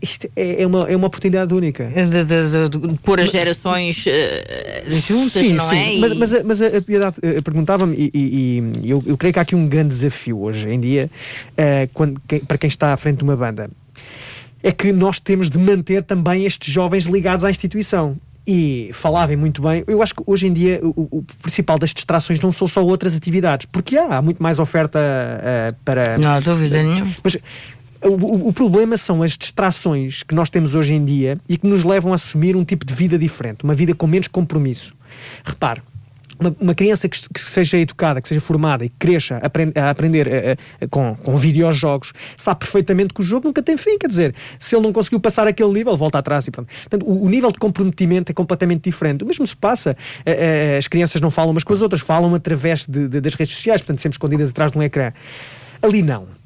isto 0.03 0.29
é, 0.37 0.62
é 0.62 0.67
uma, 0.67 0.81
é 0.83 0.97
uma 0.97 1.07
oportunidade 1.07 1.55
única. 1.55 1.87
De, 1.87 2.25
de, 2.25 2.25
de, 2.25 2.69
de 2.69 2.99
pôr 2.99 3.19
as 3.21 3.31
gerações 3.31 4.05
uh, 4.07 4.91
juntas, 4.91 5.33
sim, 5.33 5.53
não 5.55 5.69
sim. 5.69 5.97
é? 5.97 5.99
Mas, 5.99 6.12
mas, 6.12 6.45
mas 6.45 6.62
a, 6.62 6.83
Piedade 6.83 7.17
uh, 7.19 7.43
perguntava-me, 7.43 7.97
e, 7.97 8.11
e, 8.12 8.61
e 8.83 8.91
eu, 8.91 9.03
eu, 9.07 9.17
creio 9.17 9.33
que 9.33 9.39
há 9.39 9.43
aqui 9.43 9.55
um 9.55 9.67
grande 9.67 9.89
desafio 9.89 10.41
hoje 10.43 10.69
em 10.69 10.79
dia, 10.79 11.11
uh, 11.53 11.91
quando, 11.95 12.21
que, 12.29 12.41
para 12.41 12.59
quem 12.59 12.69
está 12.69 12.93
à 12.93 12.97
frente 12.97 13.19
de 13.19 13.25
uma 13.25 13.37
banda, 13.37 13.71
é 14.62 14.71
que 14.71 14.93
nós 14.93 15.19
temos 15.19 15.49
de 15.49 15.59
manter 15.59 16.03
também 16.03 16.45
estes 16.45 16.73
jovens 16.73 17.05
ligados 17.05 17.45
à 17.45 17.51
instituição. 17.51 18.17
E 18.47 18.91
falava 18.93 19.35
muito 19.35 19.62
bem. 19.62 19.83
Eu 19.87 20.03
acho 20.03 20.15
que 20.15 20.23
hoje 20.27 20.47
em 20.47 20.53
dia 20.53 20.79
o, 20.83 21.19
o, 21.19 21.25
principal 21.41 21.79
das 21.79 21.95
distrações 21.95 22.39
não 22.41 22.53
são 22.53 22.69
só 22.69 22.85
outras 22.85 23.17
atividades, 23.17 23.67
porque 23.73 23.97
há, 23.97 24.19
há 24.19 24.23
muito 24.23 24.43
mais 24.43 24.59
oferta 24.59 24.99
uh, 24.99 25.75
para. 25.83 26.19
Não 26.19 26.31
há 26.31 26.41
dúvida 26.41 26.83
nenhuma. 26.83 27.11
Mas 27.25 27.39
o, 28.09 28.49
o, 28.49 28.53
problema 28.53 28.97
são 28.97 29.23
as 29.23 29.33
distrações 29.33 30.23
que 30.23 30.35
nós 30.35 30.51
temos 30.51 30.75
hoje 30.75 30.95
em 30.95 31.05
dia 31.05 31.39
e 31.49 31.57
que 31.57 31.67
nos 31.67 31.85
levam 31.85 32.13
a 32.13 32.17
assumir 32.17 32.57
um 32.57 32.65
tipo 32.65 32.85
de 32.85 32.93
vida 32.93 33.19
diferente, 33.19 33.65
uma 33.65 33.75
vida 33.75 33.95
com 33.95 34.07
menos 34.07 34.29
compromisso. 34.29 34.95
Repare, 35.45 35.81
uma, 36.39 36.55
uma, 36.61 36.75
criança 36.75 37.09
que, 37.09 37.19
que, 37.29 37.41
seja 37.41 37.79
educada, 37.79 38.21
que 38.21 38.29
seja 38.29 38.41
formada 38.41 38.85
e 38.85 38.89
que 38.89 38.97
cresça 38.99 39.37
a, 39.37 39.47
aprend, 39.47 39.73
a 39.79 39.91
aprender 39.91 40.29
a, 40.29 40.85
a, 40.85 40.89
com, 40.89 41.15
com 41.15 41.37
videojogos, 41.37 42.13
sabe 42.37 42.61
perfeitamente 42.61 43.15
que 43.15 43.21
o 43.21 43.25
jogo 43.25 43.47
nunca 43.47 43.63
tem 43.63 43.77
fim. 43.77 43.97
Quer 43.99 44.09
dizer, 44.09 44.35
se 44.59 44.75
ele 44.75 44.83
não 44.83 44.93
conseguiu 44.93 45.21
passar 45.21 45.47
aquele 45.47 45.73
nível, 45.73 45.97
volta 45.97 46.19
atrás 46.19 46.47
e 46.47 46.51
pronto. 46.51 46.69
Portanto, 46.69 47.07
o, 47.07 47.25
o 47.25 47.29
nível 47.29 47.51
de 47.51 47.59
comprometimento 47.59 48.31
é 48.31 48.35
completamente 48.35 48.83
diferente. 48.83 49.23
O 49.23 49.27
mesmo 49.27 49.47
se 49.47 49.57
passa, 49.57 49.97
as 50.79 50.89
crianças 50.89 51.21
não 51.21 51.31
falam 51.31 51.53
umas 51.53 51.65
com 51.65 51.73
as 51.73 51.83
outras, 51.83 52.03
falam 52.03 52.35
através 52.35 52.85
de, 52.87 53.09
de, 53.09 53.21
das 53.21 53.35
redes 53.35 53.55
sociais, 53.55 53.81
portanto, 53.81 54.01
sempre 54.01 54.15
escondidas 54.15 54.51
atrás 54.51 54.73
de 54.73 54.79
um 54.79 54.83
ecrã. 54.83 55.13
Ali 55.81 56.03
não. 56.03 56.44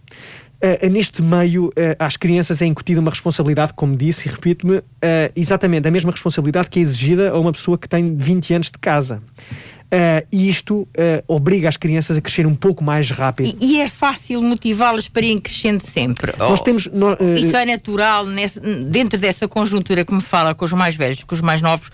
Uh, 0.61 0.89
neste 0.89 1.23
meio, 1.23 1.67
uh, 1.67 1.73
às 1.99 2.17
crianças 2.17 2.61
é 2.61 2.67
incutida 2.67 3.01
uma 3.01 3.11
responsabilidade, 3.11 3.73
como 3.75 3.97
disse, 3.97 4.29
e 4.29 4.33
repito-me, 4.33 4.83
exatamente 5.35 5.87
a 5.87 5.91
mesma 5.91 6.11
responsabilidade 6.11 6.69
que 6.69 6.79
é 6.79 6.83
exigida 6.83 7.31
a 7.31 7.39
uma 7.39 7.53
pessoa 7.53 7.79
que 7.79 7.89
tem 7.89 8.17
20 8.17 8.55
anos 8.55 8.71
de 8.71 8.79
casa. 8.79 9.23
Uh, 9.89 10.21
e 10.31 10.51
isto 10.51 10.83
uh, 10.83 10.89
obriga 11.27 11.67
as 11.67 11.79
crianças 11.79 12.19
a 12.19 12.21
crescer 12.21 12.47
um 12.47 12.55
pouco 12.55 12.85
mais 12.85 13.11
rápido. 13.11 13.57
E, 13.59 13.77
e 13.77 13.81
é 13.81 13.89
fácil 13.89 14.43
motivá-las 14.43 15.09
para 15.09 15.25
irem 15.25 15.39
crescendo 15.39 15.83
sempre. 15.83 16.35
Nós 16.39 16.61
temos, 16.61 16.87
no, 16.89 17.15
uh, 17.15 17.35
Isso 17.39 17.57
é 17.57 17.65
natural 17.65 18.27
nesse, 18.27 18.61
dentro 18.61 19.19
dessa 19.19 19.49
conjuntura 19.49 20.05
que 20.05 20.13
me 20.13 20.21
fala 20.21 20.55
com 20.55 20.63
os 20.67 20.73
mais 20.75 20.95
velhos, 20.95 21.25
com 21.25 21.35
os 21.35 21.41
mais 21.41 21.63
novos. 21.63 21.89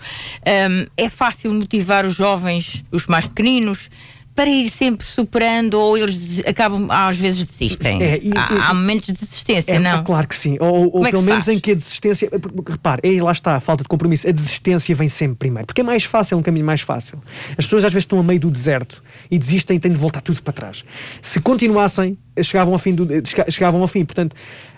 Um, 0.45 0.87
é 0.97 1.09
fácil 1.09 1.53
motivar 1.53 2.05
os 2.05 2.15
jovens, 2.15 2.83
os 2.91 3.07
mais 3.07 3.27
pequeninos, 3.27 3.89
para 4.35 4.49
ir 4.49 4.69
sempre 4.69 5.07
superando 5.07 5.75
ou 5.75 5.97
eles 5.97 6.43
acabam, 6.45 6.87
às 6.91 7.15
vezes 7.15 7.45
desistem. 7.45 8.03
É, 8.03 8.19
e, 8.21 8.31
há, 8.35 8.69
há, 8.69 8.73
momentos 8.73 9.07
de 9.07 9.13
desistência, 9.13 9.71
é, 9.71 9.79
não? 9.79 10.03
Claro 10.03 10.27
que 10.27 10.35
sim. 10.35 10.57
Ou, 10.59 10.93
ou 10.93 11.05
é 11.05 11.11
pelo 11.11 11.23
menos 11.23 11.45
faz? 11.45 11.57
em 11.57 11.59
que 11.59 11.71
a 11.71 11.75
desistência. 11.75 12.29
Repare, 12.67 13.01
aí 13.03 13.21
lá 13.21 13.31
está 13.31 13.55
a 13.55 13.59
falta 13.61 13.83
de 13.83 13.87
compromisso. 13.87 14.27
A 14.27 14.31
desistência 14.31 14.93
vem 14.93 15.07
sempre 15.07 15.37
primeiro. 15.37 15.65
Porque 15.65 15.79
é 15.79 15.83
mais 15.83 16.03
fácil, 16.03 16.35
é 16.35 16.37
um 16.37 16.43
caminho 16.43 16.65
mais 16.65 16.81
fácil. 16.81 17.21
As 17.57 17.65
pessoas 17.65 17.85
às 17.85 17.93
vezes 17.93 18.03
estão 18.03 18.19
a 18.19 18.23
meio 18.23 18.39
do 18.39 18.51
deserto 18.51 19.01
e 19.31 19.39
desistem 19.39 19.77
e 19.77 19.79
têm 19.79 19.91
de 19.91 19.97
voltar 19.97 20.19
tudo 20.19 20.43
para 20.43 20.53
trás. 20.53 20.83
Se 21.21 21.39
continuassem, 21.39 22.17
chegavam 22.43 22.73
ao 22.73 22.79
fim. 22.79 22.93
Do, 22.93 23.07
chegavam 23.49 23.81
ao 23.81 23.87
fim. 23.87 24.05
Portanto, 24.05 24.33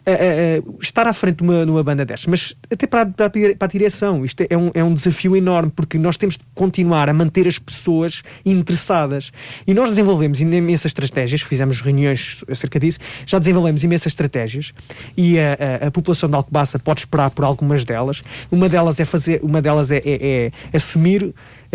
uh, 0.07 0.77
estar 0.81 1.05
à 1.05 1.13
frente 1.13 1.37
de 1.37 1.43
uma, 1.43 1.65
numa 1.65 1.83
banda 1.83 2.05
destas, 2.05 2.27
mas 2.27 2.55
até 2.71 2.87
para, 2.87 3.05
para, 3.05 3.29
para 3.29 3.65
a 3.65 3.67
direção, 3.67 4.23
isto 4.23 4.45
é 4.49 4.57
um, 4.57 4.71
é 4.73 4.83
um 4.83 4.93
desafio 4.93 5.35
enorme, 5.35 5.71
porque 5.75 5.97
nós 5.97 6.17
temos 6.17 6.37
de 6.37 6.43
continuar 6.55 7.09
a 7.09 7.13
manter 7.13 7.47
as 7.47 7.59
pessoas 7.59 8.23
interessadas. 8.45 9.31
E 9.65 9.73
nós 9.73 9.89
desenvolvemos 9.89 10.39
imensas 10.39 10.91
estratégias, 10.91 11.41
fizemos 11.41 11.81
reuniões 11.81 12.43
acerca 12.49 12.79
disso, 12.79 12.99
já 13.25 13.37
desenvolvemos 13.39 13.83
imensas 13.83 14.07
estratégias 14.07 14.73
e 15.15 15.37
a, 15.39 15.57
a, 15.83 15.87
a 15.87 15.91
população 15.91 16.29
de 16.29 16.35
Alcobaça 16.35 16.79
pode 16.79 17.01
esperar 17.01 17.29
por 17.31 17.43
algumas 17.43 17.83
delas. 17.83 18.23
Uma 18.51 18.69
delas 18.69 18.99
é 18.99 19.05
fazer, 19.05 19.39
uma 19.43 19.61
delas 19.61 19.91
é, 19.91 19.97
é, 19.97 20.51
é 20.71 20.77
assumir 20.77 21.33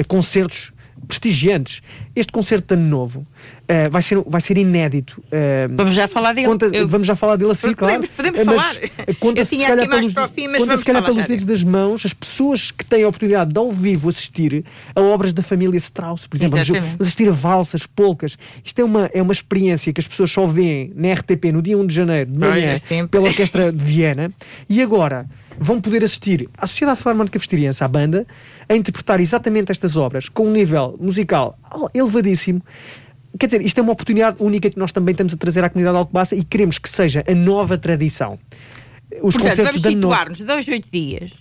concertos 0.08 0.72
prestigiantes. 1.06 1.82
Este 2.14 2.30
concerto 2.30 2.74
de 2.74 2.80
ano 2.80 2.90
novo 2.90 3.20
uh, 3.20 3.90
vai, 3.90 4.02
ser, 4.02 4.18
vai 4.26 4.40
ser 4.40 4.58
inédito. 4.58 5.22
Uh, 5.26 5.74
vamos 5.74 5.94
já 5.94 6.06
falar 6.06 6.34
dele. 6.34 6.46
Conta, 6.46 6.66
Eu... 6.66 6.86
Vamos 6.86 7.06
já 7.06 7.16
falar 7.16 7.36
dele 7.36 7.52
assim, 7.52 7.74
podemos, 7.74 8.08
claro. 8.08 8.34
Podemos 8.34 8.40
uh, 8.40 8.44
falar. 8.44 8.74
Conta-se 9.18 9.56
se 9.56 9.64
calhar 9.64 9.88
pelos, 9.88 10.14
fim, 10.34 10.52
conta 10.52 10.76
se 10.76 10.84
calhar 10.84 11.04
pelos 11.04 11.26
dedos 11.26 11.44
das 11.44 11.62
mãos 11.62 12.04
as 12.04 12.12
pessoas 12.12 12.70
que 12.70 12.84
têm 12.84 13.04
a 13.04 13.08
oportunidade 13.08 13.52
de 13.52 13.58
ao 13.58 13.72
vivo 13.72 14.08
assistir 14.08 14.64
a 14.94 15.00
obras 15.00 15.32
da 15.32 15.42
família 15.42 15.78
Strauss, 15.78 16.26
por 16.26 16.36
exemplo. 16.36 16.58
Vamos 16.62 17.00
assistir 17.00 17.28
a 17.28 17.32
valsas, 17.32 17.86
polcas. 17.86 18.36
Isto 18.64 18.80
é 18.80 18.84
uma, 18.84 19.10
é 19.12 19.22
uma 19.22 19.32
experiência 19.32 19.92
que 19.92 20.00
as 20.00 20.06
pessoas 20.06 20.30
só 20.30 20.46
veem 20.46 20.92
na 20.94 21.12
RTP 21.12 21.46
no 21.52 21.62
dia 21.62 21.78
1 21.78 21.86
de 21.86 21.94
janeiro, 21.94 22.30
de 22.30 22.38
manhã, 22.38 22.76
é 22.90 23.06
pela 23.06 23.28
Orquestra 23.28 23.72
de 23.72 23.84
Viena. 23.84 24.32
E 24.68 24.82
agora 24.82 25.26
vão 25.58 25.80
poder 25.80 26.02
assistir 26.04 26.48
à 26.56 26.66
Sociedade 26.66 27.00
Filarmónica 27.00 27.38
Vesteriense, 27.38 27.82
à 27.82 27.88
banda, 27.88 28.26
a 28.68 28.74
interpretar 28.74 29.20
exatamente 29.20 29.70
estas 29.70 29.96
obras 29.96 30.28
com 30.28 30.46
um 30.46 30.52
nível 30.52 30.96
musical 31.00 31.56
elevadíssimo. 32.02 32.62
Quer 33.38 33.46
dizer, 33.46 33.62
isto 33.62 33.78
é 33.78 33.82
uma 33.82 33.92
oportunidade 33.92 34.36
única 34.40 34.68
que 34.68 34.78
nós 34.78 34.92
também 34.92 35.12
estamos 35.12 35.32
a 35.32 35.36
trazer 35.36 35.64
à 35.64 35.70
comunidade 35.70 35.94
de 35.94 35.98
Alcobaça 35.98 36.36
e 36.36 36.44
queremos 36.44 36.78
que 36.78 36.88
seja 36.88 37.24
a 37.26 37.34
nova 37.34 37.78
tradição. 37.78 38.38
Os 39.22 39.36
Portanto, 39.36 39.56
vamos 39.56 39.82
situar-nos 39.82 40.38
dois, 40.40 40.68
oito 40.68 40.88
dias 40.90 41.32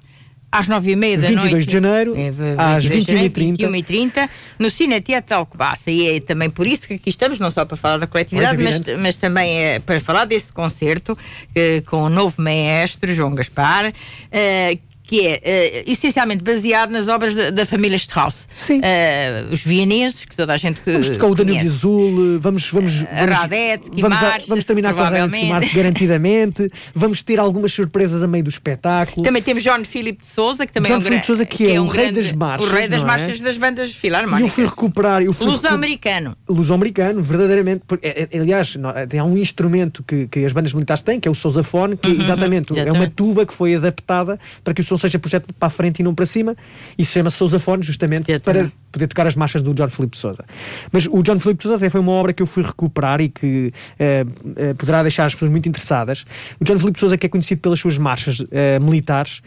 às 0.52 0.68
nove 0.68 0.92
e 0.92 0.96
meia 0.96 1.18
da 1.18 1.28
22 1.28 1.52
noite. 1.52 1.66
de 1.66 1.74
janeiro, 1.74 2.14
é, 2.16 2.30
às 2.58 2.86
21h30. 2.86 3.58
21h30, 3.58 4.30
no 4.60 4.70
Cine 4.70 5.00
Teatro 5.00 5.30
de 5.30 5.34
Alcobaça. 5.34 5.90
E 5.90 6.18
é 6.18 6.20
também 6.20 6.50
por 6.50 6.68
isso 6.68 6.88
que 6.88 6.96
aqui 6.96 7.10
estamos, 7.10 7.40
não 7.40 7.50
só 7.50 7.64
para 7.64 7.78
falar 7.78 7.98
da 8.00 8.08
coletividade, 8.08 8.62
mas, 8.62 8.98
mas, 8.98 9.18
também 9.18 9.58
é 9.58 9.80
para 9.80 10.00
falar 10.02 10.26
desse 10.26 10.52
concerto 10.52 11.18
eh, 11.56 11.82
com 11.86 12.04
o 12.04 12.10
novo 12.10 12.36
maestro, 12.42 13.14
João 13.14 13.34
Gaspar, 13.34 13.94
eh, 14.30 14.78
que 15.12 15.28
é 15.28 15.84
uh, 15.86 15.92
essencialmente 15.92 16.42
baseado 16.42 16.90
nas 16.92 17.10
obras 17.10 17.36
da, 17.36 17.50
da 17.50 17.66
família 17.66 17.98
Strauss. 17.98 18.48
Sim. 18.56 18.80
Uh, 18.80 19.52
os 19.52 19.62
vieneses, 19.62 20.24
que 20.24 20.38
toda 20.38 20.54
a 20.54 20.58
gente 20.58 20.82
que 20.82 20.90
Vamos 20.90 21.10
tocar 21.10 21.28
o 21.28 21.36
Danilo 21.36 21.60
Azul, 21.60 22.40
vamos, 22.40 22.70
vamos, 22.70 23.02
vamos, 23.02 23.30
Radete, 23.30 23.90
vamos, 24.00 24.18
vamos 24.48 24.64
terminar 24.64 24.94
com 24.94 25.02
a 25.02 25.10
Radete 25.10 25.46
Marx 25.48 25.74
garantidamente, 25.74 26.72
vamos 26.96 27.22
ter 27.22 27.42
algumas 27.42 27.74
surpresas 27.74 28.24
a 28.24 28.28
meio 28.28 28.46
do 28.46 28.50
espetáculo. 28.50 29.22
Também 29.22 29.42
temos 29.42 29.64
John 29.64 29.84
Philip 29.84 30.22
de 30.22 30.28
Souza, 30.28 30.66
que 30.66 30.72
também 30.72 30.90
John 30.90 30.96
é 30.96 31.00
um 31.00 31.02
Philip 31.02 31.20
de 31.20 31.28
Souza, 31.28 31.46
que, 31.46 31.58
que 31.58 31.68
é, 31.68 31.76
é, 31.76 31.82
um 31.82 31.88
o 31.88 31.90
rei 31.90 32.06
grande, 32.06 32.22
das 32.22 32.32
marchas. 32.32 32.70
O 32.70 32.74
rei 32.74 32.88
das 32.88 33.02
é? 33.02 33.06
marchas 33.06 33.40
das 33.42 33.58
bandas 33.58 33.94
filarmónicas. 33.94 34.48
E 34.48 34.50
eu 34.50 34.50
fui 34.50 34.66
recuperar. 34.66 35.22
Eu 35.22 35.34
fui 35.34 35.46
Luso-americano. 35.46 36.38
Luso-americano, 36.48 37.22
verdadeiramente. 37.22 37.84
É, 38.02 38.30
é, 38.32 38.40
aliás, 38.40 38.78
há 39.20 39.24
um 39.26 39.38
instrumento 39.38 40.06
que, 40.08 40.26
que 40.28 40.46
as 40.46 40.54
bandas 40.54 40.72
militares 40.74 41.04
têm, 41.04 41.20
que 41.20 41.28
é 41.28 41.32
o 41.32 41.36
sousafone, 41.36 41.98
que 41.98 42.08
uhum, 42.08 42.22
exatamente, 42.22 42.72
exatamente, 42.72 42.96
é 42.96 42.98
uma 42.98 43.10
tuba 43.10 43.46
que 43.46 43.54
foi 43.54 43.76
adaptada 43.76 44.40
para 44.64 44.74
que 44.74 44.80
o 44.80 44.84
som 44.86 45.01
seja 45.02 45.20
projetado 45.20 45.54
para 45.54 45.68
a 45.68 45.70
frente 45.70 46.00
e 46.00 46.04
não 46.04 46.14
para 46.14 46.26
cima, 46.26 46.56
e 46.98 47.04
se 47.04 47.14
chama 47.14 47.30
Sousafone, 47.30 47.84
justamente 47.84 48.40
para 48.40 48.72
poder 48.92 49.08
tocar 49.08 49.26
as 49.26 49.36
marchas 49.36 49.62
do 49.62 49.74
John 49.74 49.88
Filipe 49.88 50.16
de 50.16 50.18
Souza. 50.18 50.44
Mas 50.92 51.08
o 51.08 51.24
John 51.24 51.40
Filipe 51.40 51.60
de 51.60 51.64
Souza 51.64 51.78
até 51.78 51.90
foi 51.90 52.02
uma 52.02 52.12
obra 52.12 52.34
que 52.34 52.44
eu 52.44 52.46
fui 52.46 52.62
recuperar 52.62 53.22
e 53.22 53.30
que 53.30 53.74
uh, 54.00 54.72
uh, 54.72 54.76
poderá 54.76 55.02
deixar 55.02 55.26
as 55.26 55.34
pessoas 55.34 55.50
muito 55.50 55.68
interessadas. 55.70 56.26
O 56.60 56.66
John 56.66 56.78
Filipe 56.78 56.96
de 56.96 57.00
Souza, 57.00 57.18
que 57.18 57.26
é 57.26 57.30
conhecido 57.30 57.62
pelas 57.62 57.80
suas 57.80 57.98
marchas 57.98 58.40
uh, 58.42 58.48
militares, 58.82 59.42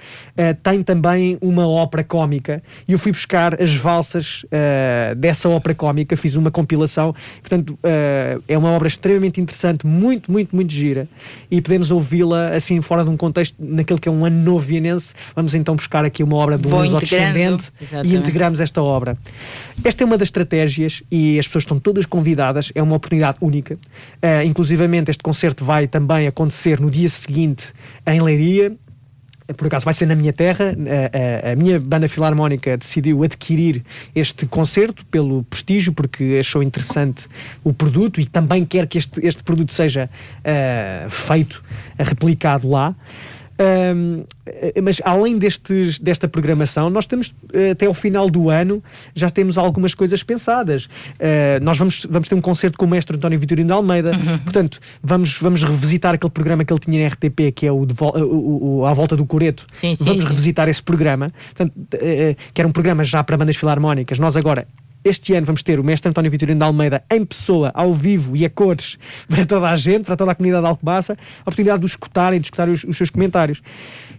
tem 0.63 0.83
também 0.83 1.39
uma 1.41 1.67
ópera 1.67 2.03
cómica 2.03 2.63
e 2.89 2.93
eu 2.93 2.99
fui 2.99 3.13
buscar 3.13 3.61
as 3.61 3.75
valsas 3.75 4.45
dessa 5.17 5.49
ópera 5.49 5.75
cómica, 5.75 6.17
fiz 6.17 6.35
uma 6.35 6.51
compilação. 6.51 7.15
Portanto, 7.41 7.79
é 8.49 8.59
uma 8.59 8.71
obra 8.71 8.89
extremamente 8.89 9.41
interessante, 9.41 9.87
muito, 9.87 10.31
muito, 10.31 10.55
muito 10.55 10.73
gira 10.73 11.07
e 11.51 11.61
podemos 11.61 11.91
ouvi-la 11.91 12.49
assim 12.49 12.81
fora 12.81 13.05
de 13.05 13.11
um 13.11 13.17
contexto, 13.17 13.57
naquele 13.59 14.01
que 14.01 14.09
é 14.09 14.13
um 14.13 14.25
ano 14.25 14.43
novo 14.43 14.61
vienense. 14.61 15.15
Vamos 15.45 15.55
então 15.55 15.77
buscar 15.77 16.07
aqui 16.07 16.23
uma 16.23 16.37
obra 16.37 16.57
do 16.57 16.71
Luso 16.71 16.99
Descendente 16.99 17.71
e 18.03 18.15
integramos 18.15 18.63
esta 18.63 18.83
obra. 18.83 19.15
Esta 19.85 20.03
é 20.03 20.07
uma 20.07 20.17
das 20.17 20.29
estratégias 20.29 21.03
e 21.11 21.39
as 21.39 21.47
pessoas 21.47 21.65
estão 21.65 21.79
todas 21.79 22.07
convidadas, 22.07 22.73
é 22.75 22.83
uma 22.83 22.97
oportunidade 22.97 23.37
única. 23.43 23.75
Uh, 23.75 24.43
inclusivamente, 24.47 25.11
este 25.11 25.23
concerto 25.23 25.63
vai 25.63 25.87
também 25.87 26.27
acontecer 26.27 26.81
no 26.81 26.91
dia 26.91 27.11
seguinte 27.11 27.75
em 28.07 28.23
Leiria, 28.23 28.75
por 29.59 29.67
acaso 29.67 29.85
vai 29.85 29.93
ser 29.93 30.07
na 30.07 30.15
minha 30.15 30.33
terra, 30.33 30.75
a, 30.75 31.49
a, 31.49 31.53
a, 31.53 31.57
minha 31.57 31.79
banda 31.79 32.09
filarmónica 32.09 32.79
decidiu 32.79 33.23
adquirir 33.23 33.85
este 34.15 34.47
concerto 34.47 35.05
pelo 35.07 35.45
prestígio, 35.45 35.93
porque 35.93 36.39
achou 36.41 36.63
interessante 36.63 37.27
o 37.63 37.75
produto 37.75 38.19
e 38.19 38.25
também 38.25 38.65
quer 38.65 38.87
que 38.87 38.97
este, 38.97 39.21
este 39.27 39.43
produto 39.43 39.73
seja 39.73 40.09
uh, 40.41 41.11
feito, 41.11 41.63
replicado 41.99 42.67
lá. 42.67 42.95
Um, 43.57 44.25
mas 44.83 45.01
além 45.05 45.39
destes, 45.39 45.99
desta 45.99 46.27
programação, 46.27 46.91
nós 46.91 47.07
temos 47.07 47.33
eh, 47.53 47.71
até 47.71 47.87
ao 47.87 47.95
final 47.95 48.29
do 48.29 48.51
ano 48.51 48.83
já 49.15 49.31
temos 49.31 49.57
algumas 49.57 49.95
coisas 49.95 50.23
pensadas. 50.23 50.87
Uh, 50.87 51.63
nós 51.63 51.79
vamos, 51.79 52.07
vamos 52.11 52.29
ter 52.29 52.35
um 52.35 52.41
concerto 52.41 52.77
com 52.77 52.85
o 52.85 52.89
mestre 52.89 53.17
António 53.17 53.39
Vitorino 53.39 53.69
de 53.69 53.73
Almeida, 53.73 54.11
uhum. 54.11 54.39
portanto, 54.39 54.81
vamos, 55.03 55.39
vamos 55.39 55.63
revisitar 55.63 56.15
aquele 56.15 56.31
programa 56.31 56.65
que 56.65 56.73
ele 56.73 56.81
tinha 56.81 57.03
na 57.03 57.09
RTP, 57.09 57.53
que 57.55 57.67
é 57.67 57.71
o, 57.73 57.87
de, 57.87 57.95
o, 58.03 58.81
o 58.81 58.87
À 58.87 58.93
Volta 58.93 59.17
do 59.17 59.25
Coreto. 59.25 59.67
Sim, 59.73 59.95
sim, 59.95 60.05
vamos 60.05 60.23
sim. 60.23 60.29
revisitar 60.29 60.69
esse 60.69 60.83
programa, 60.83 61.33
portanto, 61.55 61.73
uh, 61.77 62.37
que 62.53 62.61
era 62.61 62.67
um 62.67 62.73
programa 62.73 63.05
já 63.05 63.23
para 63.23 63.37
bandas 63.37 63.57
filarmónicas. 63.57 64.19
Nós 64.19 64.37
agora 64.37 64.67
este 65.05 65.35
ano 65.35 65.47
vamos 65.47 65.63
ter 65.63 65.79
o 65.79 65.85
mestre 65.85 66.09
António 66.09 66.31
Vitorino 66.31 66.59
de 66.59 66.65
Almeida 66.65 67.05
em 67.11 67.25
pessoa, 67.25 67.71
ao 67.75 67.93
vivo 67.93 68.37
e 68.37 68.45
a 68.45 68.51
cores 68.51 68.99
para 69.29 69.45
toda 69.45 69.69
a 69.69 69.77
gente, 69.77 70.05
para 70.05 70.17
toda 70.17 70.33
a 70.33 70.35
comunidade 70.35 70.63
de 70.63 70.69
Alcobaça, 70.69 71.13
a 71.13 71.43
oportunidade 71.43 71.81
de 71.81 71.85
os 71.85 71.93
escutarem, 71.93 72.41
de 72.41 72.47
escutar 72.47 72.69
os, 72.69 72.85
os 72.85 72.97
seus 72.97 73.11
comentários. 73.11 73.63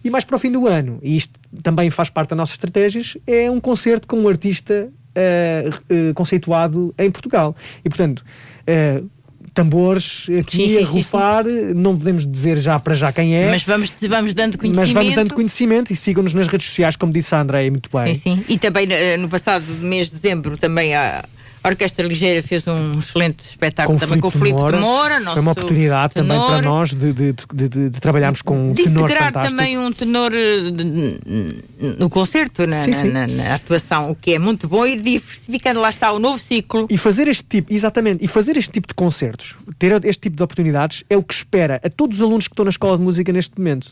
E 0.03 0.09
mais 0.09 0.23
para 0.23 0.35
o 0.35 0.39
fim 0.39 0.51
do 0.51 0.67
ano, 0.67 0.99
e 1.01 1.15
isto 1.15 1.39
também 1.63 1.89
faz 1.89 2.09
parte 2.09 2.29
das 2.29 2.37
nossas 2.37 2.53
estratégias, 2.53 3.17
é 3.25 3.49
um 3.49 3.59
concerto 3.59 4.07
com 4.07 4.17
um 4.17 4.29
artista 4.29 4.87
uh, 5.15 6.09
uh, 6.09 6.13
conceituado 6.13 6.93
em 6.97 7.09
Portugal. 7.09 7.55
E, 7.83 7.89
portanto, 7.89 8.19
uh, 8.19 9.09
tambores 9.55 10.27
aqui 10.37 10.57
sim, 10.57 10.67
sim, 10.67 10.83
a 10.83 10.85
rufar, 10.85 11.45
sim, 11.45 11.73
não 11.73 11.97
podemos 11.97 12.27
dizer 12.27 12.57
já 12.57 12.77
para 12.77 12.93
já 12.93 13.11
quem 13.11 13.35
é. 13.35 13.49
Mas 13.49 13.63
vamos, 13.63 13.91
vamos 14.01 14.33
dando 14.33 14.57
conhecimento. 14.57 14.87
Mas 14.87 14.91
vamos 14.91 15.15
dando 15.15 15.33
conhecimento 15.33 15.93
e 15.93 15.95
sigam-nos 15.95 16.33
nas 16.33 16.47
redes 16.47 16.67
sociais, 16.67 16.95
como 16.97 17.11
disse 17.11 17.33
a 17.33 17.41
Andréia 17.41 17.71
muito 17.71 17.89
bem. 17.91 18.13
Sim, 18.15 18.35
sim. 18.35 18.45
E 18.49 18.59
também 18.59 18.85
no 19.17 19.29
passado 19.29 19.65
mês 19.79 20.09
de 20.09 20.17
dezembro 20.17 20.57
também 20.57 20.93
há 20.93 21.23
A 21.65 21.69
Orquestra 21.69 22.05
Ligeira 22.07 22.43
fez 22.43 22.67
um 22.67 22.99
excelente 22.99 23.43
espetáculo 23.49 23.97
Com 23.97 24.05
também 24.05 24.19
com 24.19 24.27
o 24.27 24.31
Filipe 24.31 24.49
Filipe 24.59 24.71
de 24.73 24.77
Moura. 24.79 25.19
Foi 25.19 25.41
uma 25.41 25.51
oportunidade 25.51 26.13
também 26.13 26.37
tenor. 26.37 26.47
para 26.51 26.61
nós 26.61 26.93
de, 26.93 27.11
de, 27.11 27.33
de, 27.51 27.67
de- 27.89 27.89
trabalharmos 27.99 28.43
com 28.43 28.69
um 28.69 28.73
de 28.73 28.83
tenor 28.83 29.05
integrar 29.05 29.23
fantástico. 29.33 29.57
também 29.57 29.77
um 29.79 29.91
tenor 29.91 30.31
eh, 30.31 31.95
no 31.97 32.07
concerto, 32.07 32.67
na, 32.67 32.83
Sim, 32.83 32.91
na- 32.91 32.97
sim. 32.97 33.07
na- 33.11 33.27
na 33.27 33.55
atuação, 33.55 34.11
o 34.11 34.15
que 34.15 34.33
é 34.35 34.39
muito 34.39 34.67
bom 34.67 34.85
e 34.85 34.95
diversificando, 34.95 35.79
lá 35.79 35.89
está 35.89 36.11
o 36.11 36.19
novo 36.19 36.37
ciclo. 36.39 36.85
E 36.87 36.97
fazer 36.97 37.27
este 37.27 37.43
tipo, 37.43 37.73
exatamente, 37.73 38.23
e 38.23 38.27
fazer 38.27 38.57
este 38.57 38.71
tipo 38.71 38.87
de 38.87 38.93
concertos, 38.93 39.55
ter 39.79 39.91
este 40.05 40.21
tipo 40.21 40.37
de 40.37 40.43
oportunidades, 40.43 41.03
é 41.09 41.17
o 41.17 41.23
que 41.23 41.33
espera 41.33 41.81
a 41.83 41.89
todos 41.89 42.17
os 42.17 42.23
alunos 42.23 42.47
que 42.47 42.53
estão 42.53 42.65
na 42.65 42.69
escola 42.69 42.95
de 42.95 43.03
música 43.03 43.33
neste 43.33 43.57
momento. 43.57 43.91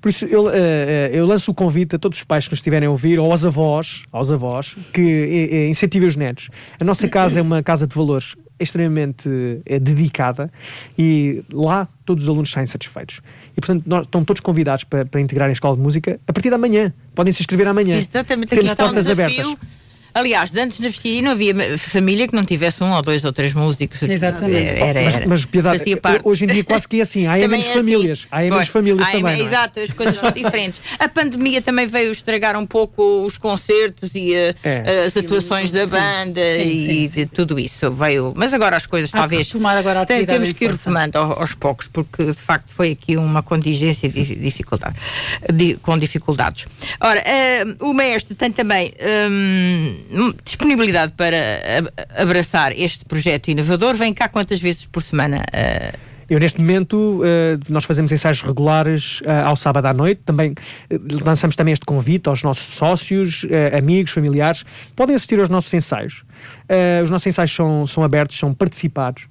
Por 0.00 0.08
isso, 0.08 0.24
eu, 0.26 0.48
eh, 0.50 0.54
eh, 0.54 1.10
eu 1.12 1.26
lanço 1.26 1.50
o 1.50 1.54
convite 1.54 1.96
a 1.96 1.98
todos 1.98 2.18
os 2.18 2.24
pais 2.24 2.46
que 2.46 2.52
nos 2.52 2.58
estiverem 2.58 2.86
a 2.86 2.90
ouvir, 2.90 3.18
ou 3.18 3.30
aos 3.30 3.44
avós, 3.44 4.02
aos 4.12 4.30
avós, 4.30 4.74
que 4.92 5.48
eh, 5.50 5.68
incentivem 5.68 6.08
os 6.08 6.16
netos. 6.16 6.48
A 6.78 6.84
nossa 6.84 7.08
casa 7.08 7.40
é 7.40 7.42
uma 7.42 7.62
casa 7.62 7.86
de 7.86 7.94
valores 7.94 8.34
extremamente 8.58 9.28
dedicada 9.82 10.50
e 10.98 11.44
lá 11.52 11.86
todos 12.06 12.24
os 12.24 12.28
alunos 12.28 12.50
saem 12.50 12.66
satisfeitos. 12.66 13.20
E, 13.54 13.60
portanto, 13.60 13.84
nós, 13.86 14.04
estão 14.04 14.24
todos 14.24 14.40
convidados 14.40 14.84
para, 14.84 15.04
para 15.04 15.20
integrar 15.20 15.48
a 15.48 15.52
escola 15.52 15.76
de 15.76 15.82
música 15.82 16.18
a 16.26 16.32
partir 16.32 16.48
de 16.48 16.54
amanhã. 16.54 16.92
Podem 17.14 17.32
se 17.34 17.42
inscrever 17.42 17.68
amanhã. 17.68 17.96
Exatamente, 17.96 18.48
Temos 18.48 18.64
está 18.64 18.84
um 18.84 18.86
portas 18.88 19.10
abertas. 19.10 19.56
Aliás, 20.16 20.50
de 20.50 20.58
antes 20.58 20.78
na 20.80 20.88
Vestia 20.88 21.20
não 21.20 21.32
havia 21.32 21.76
família 21.76 22.26
que 22.26 22.34
não 22.34 22.42
tivesse 22.42 22.82
um 22.82 22.90
ou 22.90 23.02
dois 23.02 23.22
ou 23.22 23.34
três 23.34 23.52
músicos. 23.52 24.00
Exatamente. 24.02 24.66
Era, 24.80 25.02
Mas, 25.02 25.14
era, 25.16 25.28
mas 25.28 25.44
piedade, 25.44 25.78
fazia 25.78 25.96
parte. 25.98 26.20
hoje 26.24 26.44
em 26.44 26.48
dia 26.48 26.64
quase 26.64 26.88
que 26.88 26.98
é 26.98 27.02
assim, 27.02 27.26
há 27.26 27.32
Também 27.34 27.48
menos 27.48 27.66
é 27.66 27.68
assim. 27.68 27.78
famílias, 27.80 28.26
há 28.30 28.40
menos 28.40 28.68
famílias 28.68 29.06
há 29.06 29.12
também. 29.12 29.38
é? 29.40 29.42
Exato, 29.42 29.78
as 29.80 29.92
coisas 29.92 30.18
são 30.18 30.30
diferentes. 30.32 30.80
A 30.98 31.06
pandemia 31.06 31.60
também 31.60 31.86
veio 31.86 32.10
estragar 32.12 32.56
um 32.56 32.64
pouco 32.64 33.26
os 33.26 33.36
concertos 33.36 34.10
e 34.14 34.32
eh, 34.34 34.54
É. 34.64 35.04
as 35.04 35.14
atuações 35.14 35.70
da 35.70 35.84
banda 35.86 36.40
Sim, 36.54 36.62
e 36.62 37.08
sim, 37.10 37.26
tudo 37.26 37.58
isso. 37.58 37.90
Veio, 37.90 38.32
mas 38.34 38.54
agora 38.54 38.76
as 38.76 38.86
coisas 38.86 39.10
Há 39.10 39.12
que 39.12 39.18
talvez 39.18 39.46
retomar 39.48 39.76
agora 39.76 40.00
a 40.00 40.06
temos 40.06 40.48
em 40.48 40.54
que 40.54 40.64
ir 40.64 40.70
retomando 40.70 41.18
ao- 41.18 41.40
aos 41.40 41.52
poucos, 41.52 41.88
porque 41.88 42.24
de 42.24 42.32
facto 42.32 42.72
foi 42.72 42.92
aqui 42.92 43.18
uma 43.18 43.42
contingência 43.42 44.08
de 44.08 44.34
dificuldade, 44.36 44.96
de- 45.52 45.74
com 45.76 45.98
dificuldades. 45.98 46.64
Ora, 47.00 47.20
eh, 47.20 47.64
o 47.80 47.92
mestre 47.92 48.34
tem 48.34 48.50
também 48.50 48.94
hum, 49.30 50.05
disponibilidade 50.44 51.12
para 51.12 51.36
ab- 51.78 51.90
abraçar 52.16 52.72
este 52.78 53.04
projeto 53.04 53.48
inovador. 53.48 53.94
Vem 53.96 54.12
cá 54.14 54.28
quantas 54.28 54.60
vezes 54.60 54.86
por 54.86 55.02
semana? 55.02 55.44
eh, 55.52 55.92
Eu, 56.28 56.40
neste 56.40 56.60
momento, 56.60 57.22
eh, 57.24 57.56
nós 57.68 57.84
fazemos 57.84 58.10
ensaios 58.10 58.42
regulares 58.42 59.20
eh, 59.24 59.30
ao 59.42 59.54
sábado 59.54 59.86
à 59.86 59.94
noite. 59.94 60.22
Também 60.24 60.54
eh, 60.90 60.98
lançamos 61.24 61.54
também 61.54 61.72
este 61.72 61.86
convite 61.86 62.28
aos 62.28 62.42
nossos 62.42 62.64
sócios, 62.74 63.46
eh, 63.48 63.78
amigos, 63.78 64.10
familiares. 64.12 64.64
Podem 64.96 65.14
assistir 65.14 65.38
aos 65.38 65.48
nossos 65.48 65.72
ensaios. 65.72 66.24
Eh, 66.68 67.00
os 67.04 67.10
nossos 67.10 67.28
ensaios 67.28 67.52
são, 67.54 67.86
são 67.86 68.02
abertos, 68.02 68.36
são 68.36 68.52
participados. 68.52 69.28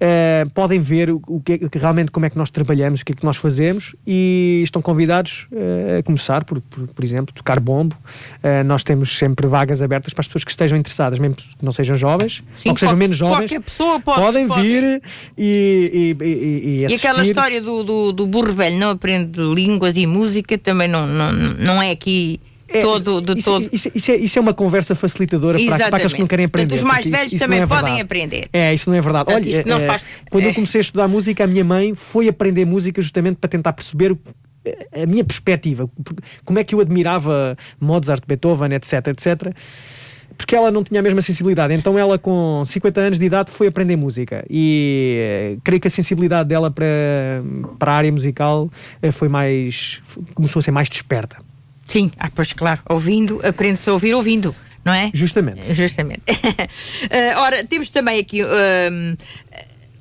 Eh, 0.00 0.44
podem 0.52 0.80
ver 0.80 1.08
o, 1.10 1.40
que, 1.44 1.52
é- 1.52 1.78
realmente 1.78 2.10
como 2.10 2.26
é 2.26 2.30
que 2.30 2.36
nós 2.36 2.50
trabalhamos, 2.50 3.00
o 3.00 3.04
que 3.04 3.12
é 3.12 3.14
que 3.14 3.24
nós 3.24 3.36
fazemos 3.36 3.94
e 4.06 4.60
estão 4.64 4.82
convidados 4.82 5.46
eh, 5.52 5.98
a 6.00 6.02
começar, 6.02 6.44
por, 6.44 6.60
por, 6.60 6.88
por 6.88 7.04
exemplo, 7.04 7.32
tocar 7.34 7.60
bombo. 7.60 7.96
Eh, 8.42 8.62
nós 8.64 8.82
temos 8.82 9.16
sempre 9.16 9.46
vagas 9.46 9.80
abertas 9.80 10.12
para 10.12 10.20
as 10.22 10.26
pessoas 10.26 10.44
que 10.44 10.50
estejam 10.50 10.76
interessadas, 10.76 11.18
mesmo 11.18 11.36
que 11.36 11.44
não 11.62 11.70
sejam 11.72 11.96
jovens 11.96 12.42
Sim, 12.58 12.70
ou 12.70 12.74
que 12.74 12.80
sejam 12.80 12.96
menos 12.96 13.16
jovens. 13.16 13.38
qualquer 13.50 13.60
pessoa 13.60 14.00
pode- 14.00 14.20
podem 14.20 14.48
pode. 14.48 14.62
vir 14.62 15.02
e, 15.38 16.16
e, 16.20 16.24
e, 16.24 16.26
e 16.26 16.80
E 16.80 16.86
assistir. 16.86 17.06
aquela 17.06 17.24
história 17.26 17.60
do, 17.62 17.82
do, 17.84 18.12
do 18.12 18.26
burro 18.26 18.52
velho 18.52 18.76
não 18.78 18.90
aprende 18.90 19.40
línguas 19.40 19.96
e 19.96 20.06
música 20.06 20.58
também 20.58 20.88
não, 20.88 21.06
não, 21.06 21.32
não 21.32 21.80
é 21.82 21.90
aqui 21.92 22.40
É, 22.74 22.80
todo, 22.80 23.20
de 23.20 23.38
isso, 23.38 23.44
todo. 23.50 23.68
Isso, 23.72 23.88
isso 23.94 24.10
é, 24.10 24.16
isso 24.16 24.36
é 24.38 24.42
uma 24.42 24.52
conversa 24.52 24.96
facilitadora 24.96 25.56
para, 25.58 25.76
para 25.78 25.96
aqueles 25.96 26.12
que 26.12 26.20
não 26.20 26.26
querem 26.26 26.46
aprender. 26.46 26.74
os 26.74 26.82
mais 26.82 27.06
velhos 27.06 27.34
também 27.34 27.60
é 27.60 27.66
podem 27.66 28.00
aprender. 28.00 28.48
É, 28.52 28.74
isso 28.74 28.90
não 28.90 28.96
é 28.96 29.00
verdade. 29.00 29.26
Portanto, 29.26 29.46
Olha, 29.46 29.62
não 29.64 29.76
eh, 29.80 29.86
faz- 29.86 30.04
quando 30.28 30.44
é. 30.44 30.48
eu 30.48 30.54
comecei 30.54 30.80
a 30.80 30.82
estudar 30.82 31.06
música, 31.06 31.44
a 31.44 31.46
minha 31.46 31.62
mãe 31.64 31.94
foi 31.94 32.28
aprender 32.28 32.64
música 32.64 33.00
justamente 33.00 33.36
para 33.36 33.48
tentar 33.48 33.72
perceber 33.72 34.10
o- 34.10 34.18
a 34.92 35.06
minha 35.06 35.22
perspectiva, 35.24 35.88
como 36.44 36.58
é 36.58 36.64
que 36.64 36.74
eu 36.74 36.80
admirava 36.80 37.56
Mozart, 37.80 38.24
Beethoven, 38.26 38.72
etc, 38.74 39.06
etc. 39.08 39.54
Porque 40.36 40.56
ela 40.56 40.68
não 40.70 40.82
tinha 40.82 40.98
a 40.98 41.02
mesma 41.02 41.22
sensibilidade. 41.22 41.72
Então 41.74 41.96
ela, 41.96 42.18
com 42.18 42.64
50 42.66 43.00
anos 43.00 43.18
de 43.20 43.24
idade, 43.24 43.52
foi 43.52 43.68
aprender 43.68 43.94
música. 43.94 44.44
E 44.50 45.16
eh, 45.20 45.56
creio 45.62 45.80
que 45.80 45.86
a 45.86 45.90
sensibilidade 45.90 46.48
dela 46.48 46.72
para, 46.72 46.86
para 47.78 47.92
a 47.92 47.94
área 47.94 48.10
musical 48.10 48.68
eh, 49.00 49.12
foi 49.12 49.28
mais. 49.28 50.00
começou 50.34 50.58
a 50.58 50.62
ser 50.64 50.72
mais 50.72 50.88
desperta. 50.88 51.36
Sim, 51.86 52.10
ah, 52.18 52.30
pois 52.34 52.52
claro, 52.52 52.80
ouvindo, 52.88 53.40
aprende-se 53.46 53.88
a 53.88 53.92
ouvir 53.92 54.14
ouvindo, 54.14 54.54
não 54.84 54.92
é? 54.92 55.10
Justamente. 55.14 55.72
Justamente. 55.72 56.22
Eh, 57.10 57.36
ora, 57.36 57.62
temos 57.64 57.90
também 57.90 58.18
aqui 58.20 58.42
hum, 58.42 59.16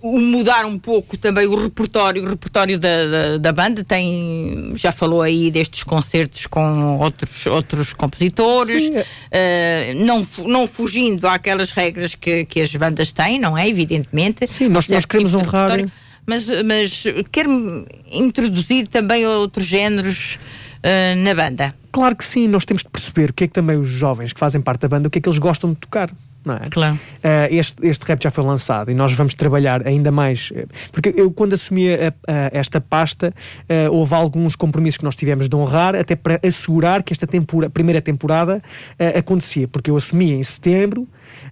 o 0.02 0.20
mudar 0.20 0.66
um 0.66 0.78
pouco 0.80 1.18
também 1.18 1.46
o 1.46 1.56
repertório, 1.56 2.24
o 2.24 2.30
repertório 2.30 2.78
da, 2.80 3.06
da, 3.08 3.38
da 3.38 3.52
banda 3.54 3.84
tem, 3.84 4.74
já 4.76 4.92
falou 4.92 5.22
aí 5.22 5.50
destes 5.52 5.84
concertos 5.84 6.46
com 6.48 6.98
outros, 7.00 7.46
outros 7.46 7.94
compositores, 7.94 8.92
eh, 9.32 9.94
não, 9.98 10.26
não 10.46 10.66
fugindo 10.68 11.28
àquelas 11.28 11.72
regras 11.72 12.16
que, 12.16 12.46
que 12.46 12.62
as 12.62 12.74
bandas 12.76 13.12
têm, 13.12 13.40
não 13.40 13.58
é? 13.58 13.68
Evidentemente. 13.68 14.48
Sim, 14.48 14.70
nós- 14.70 14.90
Um 14.90 14.94
nós 14.94 15.06
queremos 15.06 15.32
tipo 15.32 15.44
honrar- 15.44 15.70
repertório, 15.72 15.92
Mas, 16.26 16.46
mas 16.64 17.04
quero 17.32 17.86
introduzir 18.12 18.88
também 18.88 19.26
outros 19.28 19.66
géneros 19.66 20.40
eh, 20.84 21.16
na 21.16 21.34
banda. 21.34 21.74
Claro 21.92 22.16
que 22.16 22.26
sim, 22.26 22.48
nós 22.48 22.66
temos 22.66 22.84
de 22.84 22.90
perceber 22.90 23.30
o 23.30 23.34
que 23.34 23.46
é 23.46 23.48
que 23.48 23.54
também 23.54 23.78
os 23.78 23.88
jovens 23.88 24.34
que 24.34 24.40
fazem 24.40 24.60
parte 24.62 24.82
da 24.82 24.88
banda, 24.88 25.08
o 25.08 25.12
que 25.12 25.20
é 25.20 25.22
que 25.22 25.30
eles 25.30 25.40
gostam 25.40 25.70
de 25.72 25.78
tocar. 25.78 26.12
Não 26.46 26.56
é? 26.56 26.60
Claro. 26.70 27.00
Eh, 27.24 27.48
este, 27.56 27.88
este 27.88 28.04
rap 28.04 28.22
já 28.22 28.30
foi 28.30 28.44
lançado 28.44 28.92
e 28.92 28.94
nós 28.94 29.14
vamos 29.14 29.34
trabalhar 29.34 29.88
ainda 29.88 30.12
mais. 30.12 30.50
eh, 30.54 30.66
Porque 30.92 31.14
eu, 31.16 31.32
quando 31.32 31.54
assumi 31.54 31.88
a- 31.94 32.10
a- 32.28 32.50
esta 32.52 32.82
pasta, 32.82 33.34
eh, 33.70 33.90
houve 33.90 34.14
alguns 34.14 34.54
compromissos 34.54 34.98
que 34.98 35.06
nós 35.06 35.16
tivemos 35.16 35.48
de 35.48 35.56
honrar, 35.56 35.96
até 35.96 36.18
para 36.18 36.42
assegurar 36.46 37.02
que 37.02 37.14
esta 37.14 37.26
tempora- 37.26 37.70
primeira 37.70 38.02
temporada 38.02 38.62
acontecia. 39.18 39.70
Porque 39.70 39.90
eu 39.90 39.96
assumi 39.96 40.34
em 40.34 40.44
setembro, 40.44 41.08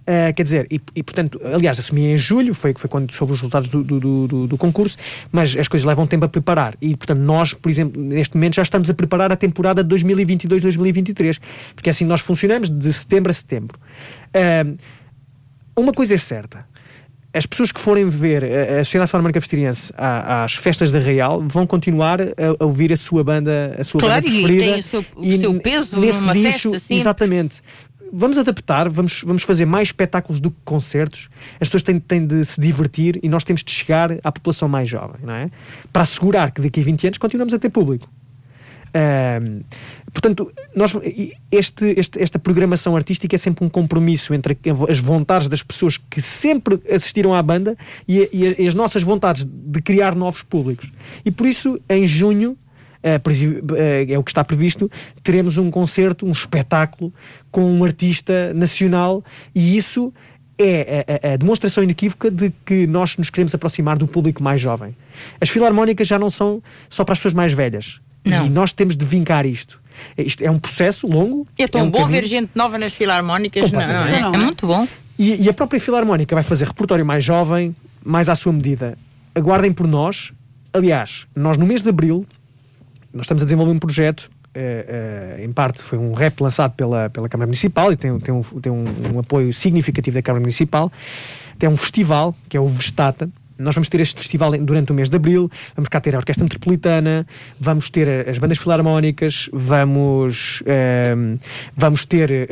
eh, 0.06 0.32
quer 0.32 0.42
dizer, 0.42 0.66
e, 0.70 0.80
e, 0.94 1.02
portanto, 1.02 1.40
aliás, 1.44 1.78
assumi 1.78 2.02
em 2.12 2.16
julho, 2.16 2.54
foi, 2.54 2.72
foi 2.76 2.88
quando 2.88 3.12
soube 3.12 3.32
os 3.32 3.38
resultados 3.40 3.68
do, 3.68 3.82
do, 3.82 4.00
do- 4.26 4.46
do- 4.46 4.58
concurso, 4.58 4.96
mas 5.30 5.56
as 5.56 5.68
coisas 5.68 5.84
levam 5.84 6.06
tempo 6.06 6.24
a 6.24 6.28
preparar. 6.28 6.74
E, 6.80 6.96
portanto, 6.96 7.18
nós, 7.20 7.54
por 7.54 7.68
exemplo, 7.70 8.00
neste 8.02 8.36
momento 8.36 8.54
já 8.54 8.62
estamos 8.62 8.88
a 8.90 8.94
preparar 8.94 9.32
a 9.32 9.36
temporada 9.36 9.82
de 9.84 9.94
2022-2023, 9.94 11.38
porque 11.74 11.88
é 11.88 11.92
assim 11.92 12.04
nós 12.04 12.20
funcionamos 12.20 12.68
de 12.70 12.92
setembro 12.92 13.30
a 13.30 13.34
setembro. 13.34 13.78
Ahm, 14.34 14.76
uma 15.76 15.92
coisa 15.92 16.14
é 16.14 16.18
certa. 16.18 16.66
As 17.34 17.46
pessoas 17.46 17.72
que 17.72 17.80
forem 17.80 18.10
ver 18.10 18.44
a 18.44 18.80
a 18.80 18.84
Sociedade 18.84 19.10
Filarmónica 19.10 19.40
Vesteriense 19.40 19.90
à- 19.96 20.44
às 20.44 20.52
festas 20.54 20.90
da 20.90 20.98
Real 20.98 21.42
vão 21.42 21.66
continuar 21.66 22.20
a, 22.20 22.26
a 22.60 22.64
ouvir 22.66 22.92
a 22.92 22.96
sua 22.96 23.24
banda, 23.24 23.74
a 23.78 23.82
sua 23.84 24.00
Claro, 24.00 24.22
banda 24.22 24.36
e 24.36 24.42
preferida. 24.42 24.64
tem 24.72 24.80
o 24.80 24.82
seu- 24.82 25.04
o 25.16 25.24
E 25.24 25.40
seu 25.40 25.54
peso 25.60 25.98
nesse 25.98 26.20
numa 26.20 26.34
nicho, 26.34 26.70
festa, 26.72 26.78
sempre. 26.78 26.96
Exatamente. 26.96 27.54
Vamos 28.12 28.36
adaptar, 28.38 28.88
vamos, 28.90 29.22
vamos 29.24 29.42
fazer 29.42 29.64
mais 29.64 29.88
espetáculos 29.88 30.38
do 30.40 30.50
que 30.50 30.56
concertos. 30.64 31.28
As 31.58 31.68
pessoas 31.68 31.82
têm, 31.82 31.98
têm 31.98 32.26
de 32.26 32.44
se 32.44 32.60
divertir 32.60 33.18
e 33.22 33.28
nós 33.28 33.42
temos 33.42 33.64
de 33.64 33.70
chegar 33.70 34.12
à 34.22 34.30
população 34.30 34.68
mais 34.68 34.88
jovem, 34.88 35.16
não 35.22 35.32
é? 35.34 35.50
Para 35.90 36.02
assegurar 36.02 36.50
que 36.50 36.60
daqui 36.60 36.80
a 36.80 36.82
20 36.84 37.06
anos 37.06 37.18
continuamos 37.18 37.54
a 37.54 37.58
ter 37.58 37.70
público. 37.70 38.08
Ahm, 38.94 39.62
portanto, 40.12 40.52
nós, 40.76 40.92
este, 41.50 41.94
este- 41.96 42.20
esta 42.20 42.38
programação 42.38 42.94
artística 42.94 43.34
é 43.34 43.38
sempre 43.38 43.64
um 43.64 43.68
compromisso 43.70 44.34
entre 44.34 44.58
as 44.86 44.98
vontades 44.98 45.48
das 45.48 45.62
pessoas 45.62 45.96
que 45.96 46.20
sempre 46.20 46.78
assistiram 46.94 47.34
à 47.34 47.42
banda 47.42 47.74
e, 48.06 48.28
e- 48.58 48.66
as 48.68 48.74
nossas 48.74 49.02
vontades 49.02 49.46
de 49.46 49.80
criar 49.80 50.14
novos 50.14 50.42
públicos. 50.42 50.92
E 51.24 51.30
por 51.30 51.46
isso, 51.46 51.80
em 51.88 52.06
junho, 52.06 52.58
é 53.02 54.18
o 54.18 54.22
que 54.22 54.30
está 54.30 54.44
previsto, 54.44 54.90
teremos 55.22 55.58
um 55.58 55.70
concerto, 55.70 56.24
um 56.26 56.32
espetáculo 56.32 57.12
com 57.50 57.64
um 57.64 57.84
artista 57.84 58.52
nacional 58.54 59.24
e 59.54 59.76
isso 59.76 60.12
é 60.58 61.04
a, 61.22 61.28
a- 61.30 61.32
a 61.32 61.36
demonstração 61.36 61.82
inequívoca 61.82 62.30
de 62.30 62.52
que 62.64 62.86
nós 62.86 63.16
nos 63.16 63.30
queremos 63.30 63.54
aproximar 63.54 63.96
do 63.98 64.06
público 64.06 64.42
mais 64.42 64.60
jovem. 64.60 64.94
As 65.40 65.48
filarmónicas 65.48 66.06
já 66.06 66.18
não 66.18 66.30
são 66.30 66.62
só 66.88 67.04
para 67.04 67.14
as 67.14 67.18
pessoas 67.18 67.34
mais 67.34 67.52
velhas. 67.52 68.00
Não. 68.24 68.46
E 68.46 68.50
nós 68.50 68.72
temos 68.72 68.96
de 68.96 69.04
vincar 69.04 69.44
isto. 69.46 69.80
Isto 70.16 70.44
é 70.44 70.50
um 70.50 70.58
processo 70.58 71.06
longo. 71.08 71.46
É 71.58 71.66
tão 71.66 71.82
um 71.86 71.90
bom 71.90 72.02
caminho. 72.02 72.20
ver 72.20 72.28
gente 72.28 72.50
nova 72.54 72.78
nas 72.78 72.92
filarmónicas, 72.92 73.72
não, 73.72 73.80
é? 73.80 73.86
Não, 73.86 74.06
é 74.06 74.20
não 74.20 74.34
é? 74.34 74.38
muito 74.38 74.66
bom. 74.66 74.86
E, 75.18 75.42
e 75.42 75.48
a 75.48 75.52
própria 75.52 75.80
Filarmónica 75.80 76.34
vai 76.34 76.42
fazer 76.44 76.66
repertório 76.68 77.04
mais 77.04 77.22
jovem, 77.24 77.74
mais 78.04 78.28
à 78.28 78.34
sua 78.34 78.52
medida. 78.52 78.96
Aguardem 79.34 79.72
por 79.72 79.86
nós. 79.88 80.32
Aliás, 80.72 81.26
nós 81.34 81.56
no 81.58 81.66
mês 81.66 81.82
de 81.82 81.88
abril, 81.90 82.26
nós 83.12 83.24
estamos 83.24 83.42
a 83.42 83.46
desenvolver 83.46 83.72
um 83.72 83.78
projeto, 83.78 84.30
eh, 84.54 85.36
eh, 85.38 85.44
em 85.44 85.52
parte 85.52 85.82
foi 85.82 85.98
um 85.98 86.12
rap 86.12 86.40
lançado 86.40 86.72
pela, 86.72 87.08
pela 87.10 87.28
Câmara 87.28 87.46
Municipal 87.46 87.92
e 87.92 87.96
tem, 87.96 88.18
tem, 88.18 88.34
um, 88.34 88.42
tem 88.42 88.72
um, 88.72 88.84
um 89.14 89.18
apoio 89.18 89.52
significativo 89.52 90.14
da 90.14 90.22
Câmara 90.22 90.40
Municipal. 90.40 90.90
Tem 91.58 91.68
um 91.68 91.76
festival, 91.76 92.34
que 92.48 92.56
é 92.56 92.60
o 92.60 92.66
Vestata, 92.66 93.30
nós 93.58 93.74
vamos 93.74 93.88
ter 93.88 94.00
este 94.00 94.18
festival 94.18 94.50
durante 94.58 94.90
o 94.90 94.94
mês 94.94 95.08
de 95.08 95.14
Abril, 95.14 95.48
vamos 95.76 95.88
cá 95.88 96.00
ter 96.00 96.14
a 96.14 96.18
Orquestra 96.18 96.42
Metropolitana, 96.42 97.24
vamos 97.60 97.90
ter 97.90 98.28
as 98.28 98.36
bandas 98.36 98.58
filarmónicas, 98.58 99.48
vamos, 99.52 100.62
vamos 101.76 102.04
ter 102.04 102.48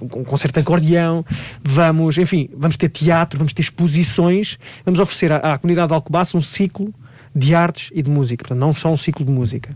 um 0.00 0.24
concerto 0.24 0.54
de 0.54 0.60
acordeão, 0.60 1.24
vamos, 1.62 2.16
enfim, 2.16 2.48
vamos 2.56 2.78
ter 2.78 2.88
teatro, 2.88 3.36
vamos 3.36 3.52
ter 3.52 3.60
exposições, 3.60 4.58
vamos 4.86 5.00
oferecer 5.00 5.32
à, 5.32 5.54
à 5.54 5.58
comunidade 5.58 5.88
de 5.88 5.94
Alcobaça 5.94 6.38
um 6.38 6.40
ciclo 6.40 6.94
de 7.34 7.54
artes 7.54 7.90
e 7.92 8.02
de 8.02 8.08
música, 8.08 8.44
portanto, 8.44 8.60
não 8.60 8.72
só 8.72 8.90
um 8.90 8.96
ciclo 8.96 9.24
de 9.24 9.32
música. 9.32 9.74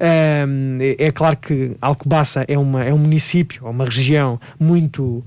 Um, 0.00 0.78
é, 0.80 0.96
é, 1.06 1.10
claro 1.10 1.36
que 1.36 1.72
Alcobaça 1.80 2.42
é, 2.48 2.56
uma, 2.56 2.82
é 2.82 2.92
um 2.92 2.96
município, 2.98 3.66
é 3.66 3.68
uma 3.68 3.84
região 3.84 4.40
muito 4.58 5.02
uh, 5.02 5.24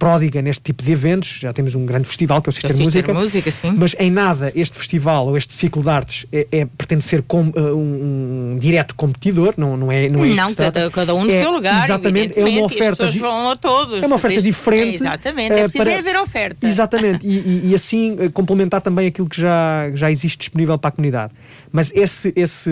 pródiga 0.00 0.42
neste 0.42 0.64
tipo 0.64 0.82
de 0.82 0.90
eventos. 0.90 1.38
Já 1.40 1.52
temos 1.52 1.76
um 1.76 1.86
grande 1.86 2.08
festival 2.08 2.42
que 2.42 2.48
é 2.48 2.50
o 2.50 2.52
Cister 2.52 2.76
Música. 2.76 3.14
Música 3.14 3.52
mas 3.78 3.94
em 4.00 4.10
nada 4.10 4.52
este 4.56 4.76
festival 4.76 5.28
ou 5.28 5.36
este 5.36 5.54
ciclo 5.54 5.80
de 5.80 5.88
artes 5.88 6.26
é, 6.32 6.46
é 6.50 6.66
pretende 6.66 7.04
ser 7.04 7.22
com, 7.22 7.42
uh, 7.42 7.76
um, 7.76 8.54
um, 8.54 8.58
direto 8.58 8.96
competidor, 8.96 9.54
não, 9.56 9.76
não 9.76 9.92
é 9.92 10.08
Não, 10.08 10.24
é 10.24 10.28
não 10.28 10.52
cada, 10.54 10.90
cada, 10.90 11.14
um 11.14 11.24
no 11.24 11.30
é, 11.30 11.42
seu 11.42 11.52
lugar. 11.52 11.84
Exatamente, 11.84 12.38
é 12.38 12.44
uma 12.44 12.62
oferta. 12.62 13.08
Di... 13.08 13.20
vão 13.20 13.50
a 13.50 13.56
todos. 13.56 14.02
É 14.02 14.06
uma 14.06 14.16
oferta 14.16 14.34
desde, 14.34 14.50
diferente. 14.50 14.96
exatamente, 14.96 15.52
é 15.52 15.62
preciso 15.62 15.84
para... 15.84 15.98
haver 15.98 16.16
oferta. 16.16 16.66
Exatamente, 16.66 17.24
e, 17.24 17.38
e, 17.38 17.70
e 17.70 17.74
assim 17.74 18.16
complementar 18.32 18.80
também 18.80 19.06
aquilo 19.06 19.28
que 19.28 19.40
já, 19.40 19.90
já 19.94 20.10
existe 20.10 20.38
disponível 20.38 20.76
para 20.76 20.88
a 20.88 20.92
comunidade. 20.92 21.32
Mas 21.74 21.90
esse, 21.92 22.32
esse, 22.36 22.70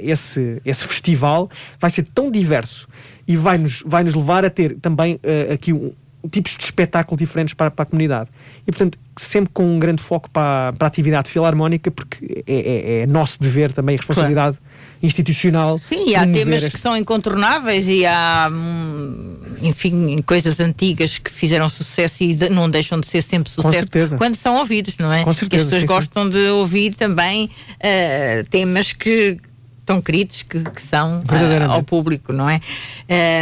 esse, 0.00 0.60
esse 0.64 0.84
festival 0.84 1.48
vai 1.78 1.90
ser 1.90 2.02
tão 2.12 2.28
diverso 2.28 2.88
e 3.24 3.36
vai 3.36 3.56
nos, 3.56 3.84
vai 3.86 4.02
nos 4.02 4.16
levar 4.16 4.44
a 4.44 4.50
ter 4.50 4.76
também 4.80 5.14
uh, 5.14 5.52
aqui 5.52 5.72
um, 5.72 5.92
tipos 6.28 6.56
de 6.56 6.64
espetáculo 6.64 7.16
diferentes 7.16 7.54
para, 7.54 7.70
para 7.70 7.84
a 7.84 7.86
comunidade. 7.86 8.28
E, 8.66 8.72
portanto, 8.72 8.98
sempre 9.16 9.52
com 9.54 9.64
um 9.64 9.78
grande 9.78 10.02
foco 10.02 10.28
para, 10.28 10.72
para 10.72 10.86
a 10.86 10.88
atividade 10.88 11.30
filarmónica, 11.30 11.88
porque 11.88 12.42
é, 12.48 12.54
é, 12.54 13.00
é 13.02 13.06
nosso 13.06 13.40
dever 13.40 13.70
também, 13.70 13.94
responsabilidade 13.94 14.58
claro. 14.58 14.75
Institucional. 15.02 15.78
Sim, 15.78 16.14
há 16.14 16.26
temas 16.26 16.62
este... 16.62 16.76
que 16.76 16.80
são 16.80 16.96
incontornáveis 16.96 17.86
e 17.86 18.06
há, 18.06 18.48
hum, 18.50 19.36
enfim, 19.62 20.22
coisas 20.22 20.58
antigas 20.60 21.18
que 21.18 21.30
fizeram 21.30 21.68
sucesso 21.68 22.22
e 22.22 22.34
de, 22.34 22.48
não 22.48 22.68
deixam 22.68 23.00
de 23.00 23.06
ser 23.06 23.22
sempre 23.22 23.52
sucesso 23.52 23.88
quando 24.16 24.36
são 24.36 24.56
ouvidos, 24.56 24.94
não 24.98 25.12
é? 25.12 25.22
Com 25.22 25.32
certeza. 25.32 25.62
as 25.62 25.68
pessoas 25.68 25.82
sim, 25.82 25.86
gostam 25.86 26.24
sim. 26.24 26.30
de 26.30 26.48
ouvir 26.48 26.94
também 26.94 27.46
uh, 27.46 28.44
temas 28.48 28.92
que 28.92 29.38
tão 29.84 30.00
queridos 30.00 30.42
que, 30.42 30.58
que 30.64 30.82
são 30.82 31.20
uh, 31.20 31.70
ao 31.70 31.82
público, 31.82 32.32
não 32.32 32.50
é? 32.50 32.60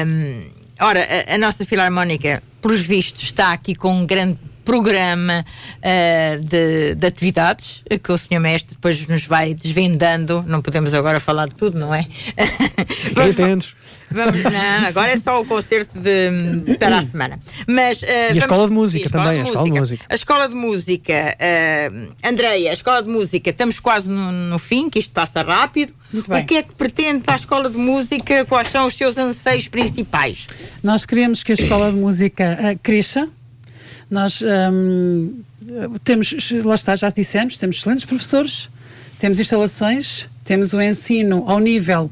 Um, 0.07 0.47
ora, 0.79 1.07
a, 1.29 1.35
a 1.35 1.39
nossa 1.39 1.65
filarmónica, 1.65 2.43
pelos 2.61 2.81
vistos, 2.81 3.23
está 3.23 3.53
aqui 3.53 3.75
com 3.75 3.95
um 3.95 4.07
grande 4.07 4.39
programa 4.65 5.45
uh, 5.79 6.45
de, 6.45 6.95
de, 6.95 7.07
atividades 7.07 7.83
que 8.03 8.11
o 8.11 8.19
Sr. 8.19 8.41
Mestre 8.41 8.75
depois 8.75 9.07
nos 9.07 9.27
vai 9.27 9.55
desvendando. 9.55 10.45
Não 10.47 10.63
podemos 10.63 10.95
agora 10.95 11.21
falar 11.21 11.49
de 11.49 11.55
tudo, 11.55 11.79
não 11.79 11.95
é? 11.95 12.07
Vamos, 13.15 13.75
vamos, 14.11 14.43
não, 14.43 14.87
agora 14.87 15.13
é 15.13 15.17
só 15.17 15.41
o 15.41 15.45
concerto 15.45 15.99
de, 15.99 16.77
para 16.79 16.99
a 16.99 17.03
semana. 17.07 17.39
Mas, 17.67 18.03
uh, 18.03 18.07
e 18.07 18.33
a 18.33 18.37
Escola 18.37 18.67
de 18.67 18.73
Música 18.73 19.11
também, 19.11 19.41
a 19.41 19.45
Escola 19.45 19.65
de 19.65 19.79
Música. 19.79 20.07
A 20.09 20.15
Escola 20.15 20.49
de 20.49 20.55
Música, 20.55 21.37
uh, 21.41 22.13
Andreia, 22.23 22.71
a 22.71 22.75
Escola 22.75 23.03
de 23.03 23.09
Música, 23.09 23.51
estamos 23.51 23.81
quase 23.81 24.09
no, 24.09 24.33
no 24.33 24.59
fim, 24.59 24.89
que 24.89 24.99
isto 24.99 25.13
passa 25.13 25.43
rápido. 25.43 25.93
O 26.13 26.45
que 26.45 26.57
é 26.57 26.63
que 26.63 26.75
pretende 26.75 27.21
para 27.21 27.35
a 27.35 27.37
Escola 27.37 27.69
de 27.69 27.77
Música? 27.77 28.45
Quais 28.45 28.69
são 28.69 28.87
os 28.87 28.97
seus 28.97 29.17
anseios 29.17 29.67
principais? 29.67 30.47
Nós 30.83 31.05
queremos 31.05 31.43
que 31.43 31.53
a 31.53 31.55
Escola 31.55 31.91
de 31.91 31.97
Música 31.97 32.59
uh, 32.61 32.79
cresça 32.83 33.29
nós 34.11 34.43
um, 34.43 35.35
temos, 36.03 36.35
lá 36.65 36.75
está, 36.75 36.95
já 36.97 37.11
dissemos, 37.11 37.57
temos 37.57 37.77
excelentes 37.77 38.05
professores, 38.05 38.69
temos 39.19 39.41
instalações, 39.41 40.29
temos 40.45 40.73
o 40.73 40.81
ensino 40.81 41.45
ao 41.47 41.59
nível 41.59 42.11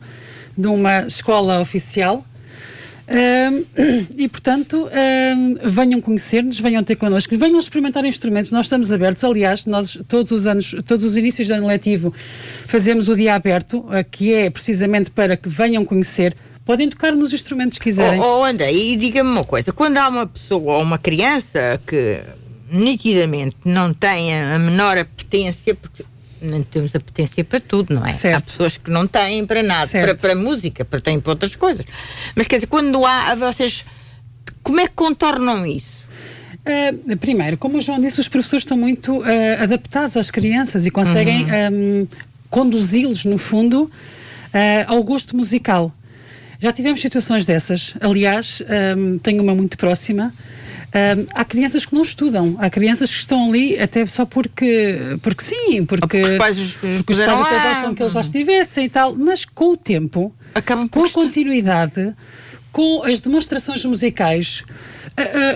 de 0.57 0.67
uma 0.67 1.07
escola 1.07 1.61
oficial. 1.61 2.25
Um, 3.09 3.67
e 4.17 4.29
portanto 4.29 4.89
um, 4.89 5.69
venham 5.69 6.01
conhecer-nos, 6.01 6.59
venham 6.61 6.83
ter 6.85 6.97
connosco, 6.97 7.37
venham 7.37 7.59
experimentar 7.59 8.05
instrumentos. 8.05 8.51
Nós 8.53 8.67
estamos 8.67 8.91
abertos, 8.93 9.23
aliás, 9.25 9.67
nós 9.67 9.99
todos 10.09 10.33
os 10.33 10.47
anos, 10.47 10.75
todos 10.87 11.05
os 11.05 11.17
inícios 11.17 11.49
de 11.49 11.53
ano 11.53 11.67
letivo, 11.67 12.15
fazemos 12.67 13.09
o 13.09 13.17
dia 13.17 13.35
aberto, 13.35 13.85
que 14.11 14.33
é 14.33 14.49
precisamente 14.49 15.11
para 15.11 15.37
que 15.37 15.49
venham 15.49 15.85
conhecer 15.85 16.35
podem 16.65 16.89
tocar 16.89 17.13
nos 17.13 17.33
instrumentos 17.33 17.79
que 17.79 17.85
quiserem. 17.85 18.21
Oh, 18.21 18.41
oh 18.41 18.45
André, 18.45 18.73
e 18.73 18.97
diga-me 18.97 19.31
uma 19.31 19.45
coisa: 19.45 19.73
quando 19.73 19.97
há 19.99 20.09
uma 20.09 20.27
pessoa 20.27 20.75
ou 20.75 20.83
uma 20.83 20.99
criança 20.99 21.81
que 21.87 22.21
nitidamente 22.71 23.57
não 23.65 23.93
tem 23.93 24.35
a 24.35 24.59
menor 24.59 24.97
apetência, 24.97 25.75
porque 25.75 26.05
não 26.41 26.63
temos 26.63 26.95
apetência 26.95 27.45
para 27.45 27.61
tudo, 27.61 27.95
não 27.95 28.05
é? 28.05 28.13
Certo. 28.13 28.37
Há 28.37 28.41
pessoas 28.41 28.77
que 28.77 28.91
não 28.91 29.07
têm 29.07 29.47
para 29.47 29.63
nada, 29.63 29.91
para, 29.91 30.15
para 30.15 30.35
música, 30.35 30.85
para 30.85 31.01
têm 31.01 31.21
para 31.21 31.33
outras 31.33 31.55
coisas. 31.55 31.87
Mas 32.35 32.47
quer 32.47 32.57
dizer, 32.57 32.67
quando 32.67 33.05
há, 33.05 33.35
vocês, 33.35 33.85
como 34.63 34.81
é 34.81 34.89
que 34.89 34.95
contornam 34.95 35.65
isso? 35.67 36.03
Uh, 36.63 37.17
primeiro, 37.17 37.59
como 37.59 37.79
o 37.79 37.81
João 37.81 38.01
disse, 38.01 38.21
os 38.21 38.29
professores 38.29 38.63
estão 38.63 38.77
muito 38.77 39.19
uh, 39.19 39.25
adaptados 39.63 40.17
às 40.17 40.31
crianças 40.31 40.87
e 40.87 40.91
conseguem 40.91 41.45
uhum. 41.45 42.03
um, 42.03 42.09
conduzi-los, 42.49 43.25
no 43.25 43.37
fundo, 43.37 43.85
uh, 43.85 43.91
ao 44.87 45.03
gosto 45.03 45.37
musical. 45.37 45.93
Já 46.63 46.71
tivemos 46.71 47.01
situações 47.01 47.45
dessas. 47.45 47.97
Aliás, 48.01 48.63
um, 48.97 49.19
tenho 49.19 49.43
uma 49.43 49.53
muito 49.53 49.77
próxima. 49.77 50.33
Um, 50.95 51.27
há 51.35 51.45
crianças 51.45 51.85
que 51.85 51.93
não 51.93 52.03
estudam, 52.03 52.55
há 52.61 52.71
crianças 52.71 53.11
que 53.11 53.17
estão 53.17 53.49
ali 53.49 53.81
até 53.81 54.07
só 54.07 54.25
porque, 54.25 55.19
porque 55.23 55.43
sim, 55.43 55.85
porque, 55.85 56.03
porque 56.03 56.23
os 56.23 56.35
pais, 56.37 56.59
porque 56.81 57.13
os 57.15 57.19
pais 57.19 57.41
até 57.41 57.69
gostam 57.69 57.95
que 57.95 58.03
eles 58.05 58.13
já 58.13 58.21
estivessem 58.21 58.85
e 58.85 58.89
tal, 58.89 59.17
mas 59.17 59.45
com 59.45 59.73
o 59.73 59.77
tempo, 59.77 60.33
Acabam 60.55 60.87
com 60.89 61.03
a 61.03 61.11
continuidade, 61.11 62.15
com 62.73 63.05
as 63.05 63.21
demonstrações 63.21 63.85
musicais, 63.85 64.65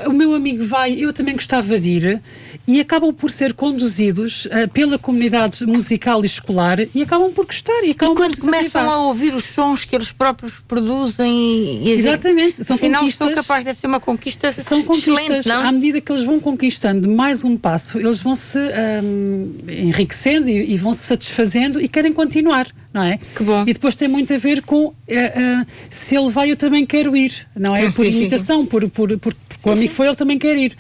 uh, 0.05 0.07
uh, 0.07 0.11
o 0.11 0.13
meu 0.13 0.35
amigo 0.35 0.65
vai, 0.65 0.93
eu 0.93 1.13
também 1.13 1.35
gostava 1.35 1.81
de 1.81 1.89
ir, 1.89 2.23
e 2.67 2.81
acabam 2.81 3.15
por 3.15 3.31
ser 3.31 3.55
conduzidos 3.55 4.47
uh, 4.47 4.69
pela 4.73 4.99
comunidade 4.99 5.65
musical 5.65 6.23
e 6.23 6.27
escolar 6.27 6.79
e 6.95 7.03
acabam 7.03 7.33
por 7.33 7.47
gostar. 7.47 7.85
E, 7.85 7.93
acabam 7.93 8.15
e 8.15 8.17
quando 8.17 8.39
começam 8.39 8.91
a 8.91 8.99
ouvir 9.07 9.35
os 9.35 9.45
sons 9.45 9.85
que 9.85 9.95
eles 9.95 10.11
próprios 10.11 10.55
produzem 10.67 11.87
e 11.87 11.91
Exatamente, 11.91 12.65
são 12.65 12.77
afinal, 12.77 13.01
conquistas. 13.01 13.27
são 13.27 13.35
capazes, 13.35 13.65
deve 13.65 13.81
ser 13.81 13.87
uma 13.87 14.01
conquista 14.01 14.55
São 14.59 14.83
conquistas, 14.83 15.47
não? 15.47 15.67
à 15.67 15.73
medida 15.73 16.01
que 16.01 16.11
eles 16.11 16.25
vão 16.25 16.41
conquistando 16.41 17.09
mais 17.09 17.45
um 17.45 17.57
passo, 17.57 17.99
eles 17.99 18.21
vão 18.21 18.35
se 18.35 18.59
um, 18.59 19.55
enriquecendo 19.69 20.49
e, 20.49 20.73
e 20.73 20.77
vão 20.77 20.93
se 20.93 21.05
satisfazendo 21.05 21.81
e 21.81 21.89
querem 21.89 22.13
continuar. 22.13 22.67
Não 22.93 23.03
é? 23.03 23.19
Que 23.37 23.43
bom. 23.43 23.63
E 23.67 23.75
depois 23.75 23.95
tem 23.95 24.09
muito 24.09 24.33
a 24.33 24.39
ver 24.39 24.63
com 24.63 24.87
uh, 24.87 24.91
uh, 24.91 25.67
se 25.91 26.17
ele 26.17 26.31
vai, 26.31 26.51
eu 26.51 26.57
também 26.57 26.87
quero 26.87 27.06
ir, 27.15 27.47
não 27.55 27.77
é? 27.77 27.91
Por 27.91 28.05
imitação, 28.07 28.65
por, 28.65 28.89
por, 28.89 29.19
por, 29.19 29.35
porque 29.35 29.69
o 29.69 29.73
amigo 29.73 29.93
foi, 29.93 30.07
ele 30.07 30.17
também 30.17 30.39
quer 30.39 30.57
ir. 30.57 30.77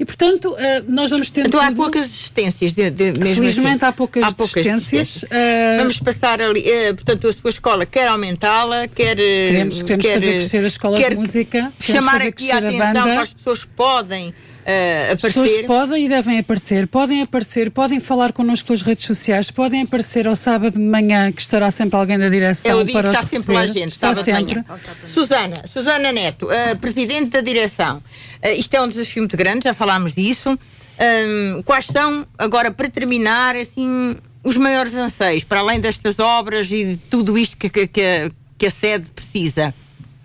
E, 0.00 0.04
portanto, 0.06 0.54
uh, 0.54 0.56
nós 0.88 1.10
vamos 1.10 1.30
ter. 1.30 1.46
Então 1.46 1.60
há 1.60 1.70
poucas 1.72 2.06
existências, 2.06 2.72
de, 2.72 2.88
de, 2.90 3.12
mesmo 3.20 3.34
Felizmente 3.34 3.84
assim. 3.84 3.84
há 3.84 3.92
poucas, 3.92 4.24
há 4.24 4.32
poucas 4.32 4.56
existências. 4.66 5.22
Uh, 5.24 5.76
vamos 5.76 5.98
passar 5.98 6.40
ali. 6.40 6.60
Uh, 6.62 6.94
portanto, 6.94 7.28
a 7.28 7.32
sua 7.34 7.50
escola 7.50 7.84
quer 7.84 8.08
aumentá-la, 8.08 8.88
quer. 8.88 9.16
Queremos, 9.16 9.82
queremos 9.82 10.06
quer, 10.06 10.14
fazer 10.14 10.32
crescer 10.36 10.64
a 10.64 10.66
escola 10.66 10.98
de 10.98 11.16
música. 11.16 11.70
Chamar 11.78 12.22
aqui 12.22 12.50
a 12.50 12.56
atenção 12.56 13.04
que 13.04 13.10
as 13.10 13.32
pessoas 13.34 13.64
podem 13.64 14.32
uh, 14.60 15.14
As 15.14 15.22
pessoas 15.22 15.62
podem 15.66 16.06
e 16.06 16.08
devem 16.08 16.38
aparecer, 16.38 16.86
podem 16.86 17.22
aparecer, 17.22 17.70
podem 17.70 18.00
falar 18.00 18.32
connosco 18.32 18.68
pelas 18.68 18.82
redes 18.82 19.04
sociais, 19.04 19.50
podem 19.50 19.82
aparecer 19.82 20.26
ao 20.26 20.36
sábado 20.36 20.74
de 20.74 20.84
manhã, 20.84 21.30
que 21.32 21.40
estará 21.40 21.70
sempre 21.70 21.98
alguém 21.98 22.18
da 22.18 22.28
direção 22.28 22.78
Eu 22.78 22.84
digo 22.84 22.98
para 22.98 23.10
que 23.10 23.16
está 23.16 23.26
sempre 23.26 23.54
lá 23.54 23.66
gente, 23.66 23.92
está 23.92 24.14
sempre. 24.14 24.54
Manhã. 24.54 24.64
Susana, 25.12 25.64
Susana 25.66 26.12
Neto, 26.12 26.46
uh, 26.46 26.78
Presidente 26.78 27.30
da 27.30 27.40
Direção. 27.40 27.98
Uh, 28.44 28.48
isto 28.56 28.74
é 28.74 28.80
um 28.80 28.88
desafio 28.88 29.22
muito 29.22 29.36
grande, 29.36 29.64
já 29.64 29.74
falámos 29.74 30.14
disso. 30.14 30.58
Um, 31.00 31.62
quais 31.62 31.86
são, 31.86 32.26
agora 32.36 32.70
para 32.70 32.88
terminar, 32.90 33.56
assim, 33.56 34.16
os 34.44 34.56
maiores 34.56 34.94
anseios, 34.94 35.44
para 35.44 35.60
além 35.60 35.80
destas 35.80 36.18
obras 36.18 36.66
e 36.70 36.84
de 36.84 36.96
tudo 37.08 37.38
isto 37.38 37.56
que, 37.56 37.70
que, 37.70 37.86
que, 37.86 38.32
que 38.58 38.66
a 38.66 38.70
sede 38.70 39.06
precisa? 39.14 39.74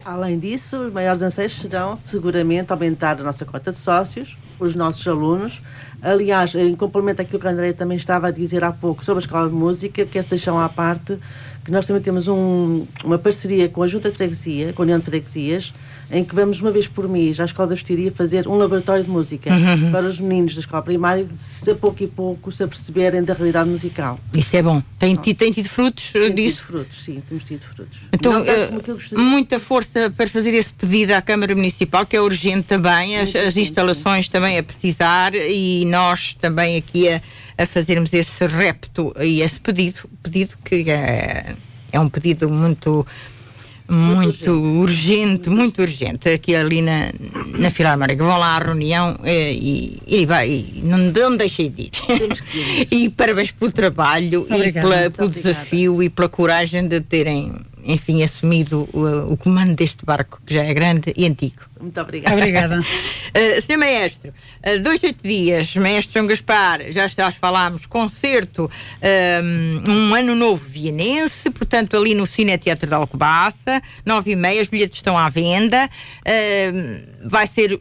Além 0.06 0.38
disso, 0.38 0.78
os 0.78 0.93
maiores 0.93 1.20
anseios 1.24 1.53
serão 1.60 1.97
seguramente 2.06 2.72
aumentar 2.72 3.20
a 3.20 3.24
nossa 3.24 3.43
cota 3.43 3.72
de 3.72 3.78
sócios, 3.80 4.38
os 4.60 4.76
nossos 4.76 5.06
alunos. 5.08 5.60
Aliás, 5.99 6.53
em 6.53 6.76
complemento 6.76 7.24
àquilo 7.24 7.39
que 7.39 7.47
a 7.47 7.49
André 7.49 7.74
também 7.74 7.97
estava 7.97 8.28
a 8.28 8.32
dizer 8.32 8.64
há 8.64 8.72
pouco 8.72 9.03
sobre 9.03 9.24
a 9.24 9.26
escola 9.26 9.49
de 9.49 9.56
música, 9.56 10.06
que 10.06 10.20
esta 10.20 10.36
deixam 10.36 10.60
à 10.60 10.70
parte, 10.70 11.18
que 11.64 11.72
nós 11.72 11.88
também 11.88 12.03
temos 12.03 12.28
um, 12.28 12.86
uma 13.03 13.18
parceria 13.18 13.68
com 13.68 13.82
a 13.82 13.88
Junta 13.88 14.12
de 14.12 14.16
Freguesia, 14.16 14.74
com 14.74 14.84
a 14.84 14.86
União 14.86 14.99
de 14.99 15.06
Freguesias, 15.06 15.74
em 16.12 16.24
que 16.24 16.36
vamos 16.36 16.62
uma 16.62 16.72
vez 16.72 16.88
por 16.88 17.08
mês 17.08 17.39
à 17.39 17.45
Escola 17.45 17.70
da 17.70 17.76
Vestiria 17.76 18.12
fazer 18.12 18.47
um 18.47 18.56
laboratório 18.56 19.03
de 19.03 19.10
música 19.10 19.49
uhum. 19.51 19.91
para 19.91 20.06
os 20.08 20.20
meninos 20.20 20.53
da 20.53 20.60
escola 20.60 20.84
primária, 20.84 21.26
se 21.38 21.72
a 21.72 21.76
pouco 21.76 22.03
e 22.03 22.08
pouco 22.08 22.51
se 22.51 22.64
aperceberem 22.64 23.24
da 23.24 23.34
realidade 23.34 23.70
musical. 23.70 24.20
Isso 24.34 24.56
é 24.56 24.62
bom. 24.62 24.82
Tem, 24.99 25.16
tido, 25.16 25.38
tem 25.38 25.51
tido 25.51 25.70
frutos 25.70 26.12
tem 26.12 26.34
disso? 26.34 26.56
Tido 26.58 26.66
frutos, 26.66 27.03
sim, 27.03 27.24
temos 27.28 27.43
tido 27.43 27.62
frutos. 27.62 27.97
Então, 28.14 28.41
uh, 28.41 29.20
muita 29.20 29.60
força 29.60 30.12
para 30.16 30.28
fazer 30.28 30.53
esse 30.53 30.74
pedido 30.74 31.12
à 31.12 31.22
Câmara 31.22 31.56
Municipal, 31.56 32.06
que 32.06 32.16
é 32.16 32.22
urgente 32.22 32.64
também, 32.64 33.18
as, 33.18 33.36
as 33.36 33.58
instalações 33.58 34.26
sim. 34.26 34.32
também 34.32 34.58
a 34.58 34.64
precisar 34.64 35.34
e 35.34 35.86
nós 35.86 36.36
também 36.36 36.78
aqui 36.78 37.10
a, 37.10 37.22
a 37.58 37.66
fazermos 37.66 38.14
esse 38.14 38.45
repto 38.45 39.14
e 39.20 39.41
esse 39.41 39.60
pedido, 39.60 40.08
pedido 40.22 40.56
que 40.64 40.89
é, 40.89 41.56
é 41.91 41.99
um 41.99 42.10
pedido 42.10 42.49
muito 42.49 43.06
muito 43.88 44.51
urgente. 44.51 45.49
muito 45.49 45.81
urgente, 45.81 46.29
aqui 46.29 46.55
ali 46.55 46.81
na, 46.81 47.11
na 47.57 47.69
Filarmónica. 47.69 48.23
Vão 48.23 48.38
lá 48.38 48.55
à 48.55 48.59
reunião 48.59 49.17
eh, 49.23 49.53
e, 49.53 49.99
e, 50.07 50.25
vai, 50.25 50.49
e 50.49 50.81
não, 50.83 50.97
não 50.97 51.38
deixei 51.38 51.69
de 51.69 51.83
ir. 51.83 51.91
e 52.91 53.09
parabéns 53.09 53.51
pelo 53.51 53.71
trabalho 53.71 54.41
Obrigada. 54.49 54.69
e 54.69 54.73
pela, 54.73 55.11
pelo 55.11 55.29
desafio 55.29 56.01
e 56.01 56.09
pela 56.09 56.29
coragem 56.29 56.88
de 56.88 56.99
terem 57.01 57.53
enfim, 57.86 58.23
assumido 58.23 58.89
o, 58.91 59.33
o, 59.33 59.38
comando 59.38 59.75
deste 59.75 60.05
barco, 60.05 60.41
que 60.45 60.53
já 60.53 60.63
é 60.63 60.73
grande 60.73 61.13
e 61.15 61.25
antigo. 61.25 61.61
Muito 61.79 61.99
obrigada. 62.01 62.36
Obrigada. 62.36 62.79
uh, 62.81 63.61
Sr. 63.61 63.77
Maestro, 63.77 64.29
uh, 64.29 64.79
dois, 64.81 65.03
oito 65.03 65.21
dias, 65.21 65.75
Maestro 65.75 66.13
São 66.13 66.27
Gaspar, 66.27 66.91
já 66.91 67.05
estás 67.05 67.36
falámos, 67.36 67.86
concerto, 67.86 68.69
um, 69.88 69.91
um, 69.91 70.15
ano 70.15 70.36
novo 70.36 70.65
vienense, 70.67 71.49
portanto, 71.51 71.95
ali 71.95 72.15
no 72.15 72.25
Cine 72.25 72.57
Teatro 72.57 72.89
da 72.89 72.97
Alcobaça, 72.97 73.81
nove 74.05 74.31
e 74.31 74.36
meia, 74.36 74.61
os 74.61 74.67
bilhetes 74.67 74.97
estão 74.97 75.17
à 75.17 75.29
venda, 75.29 75.86
uh, 75.86 77.29
vai 77.29 77.45
ser 77.45 77.79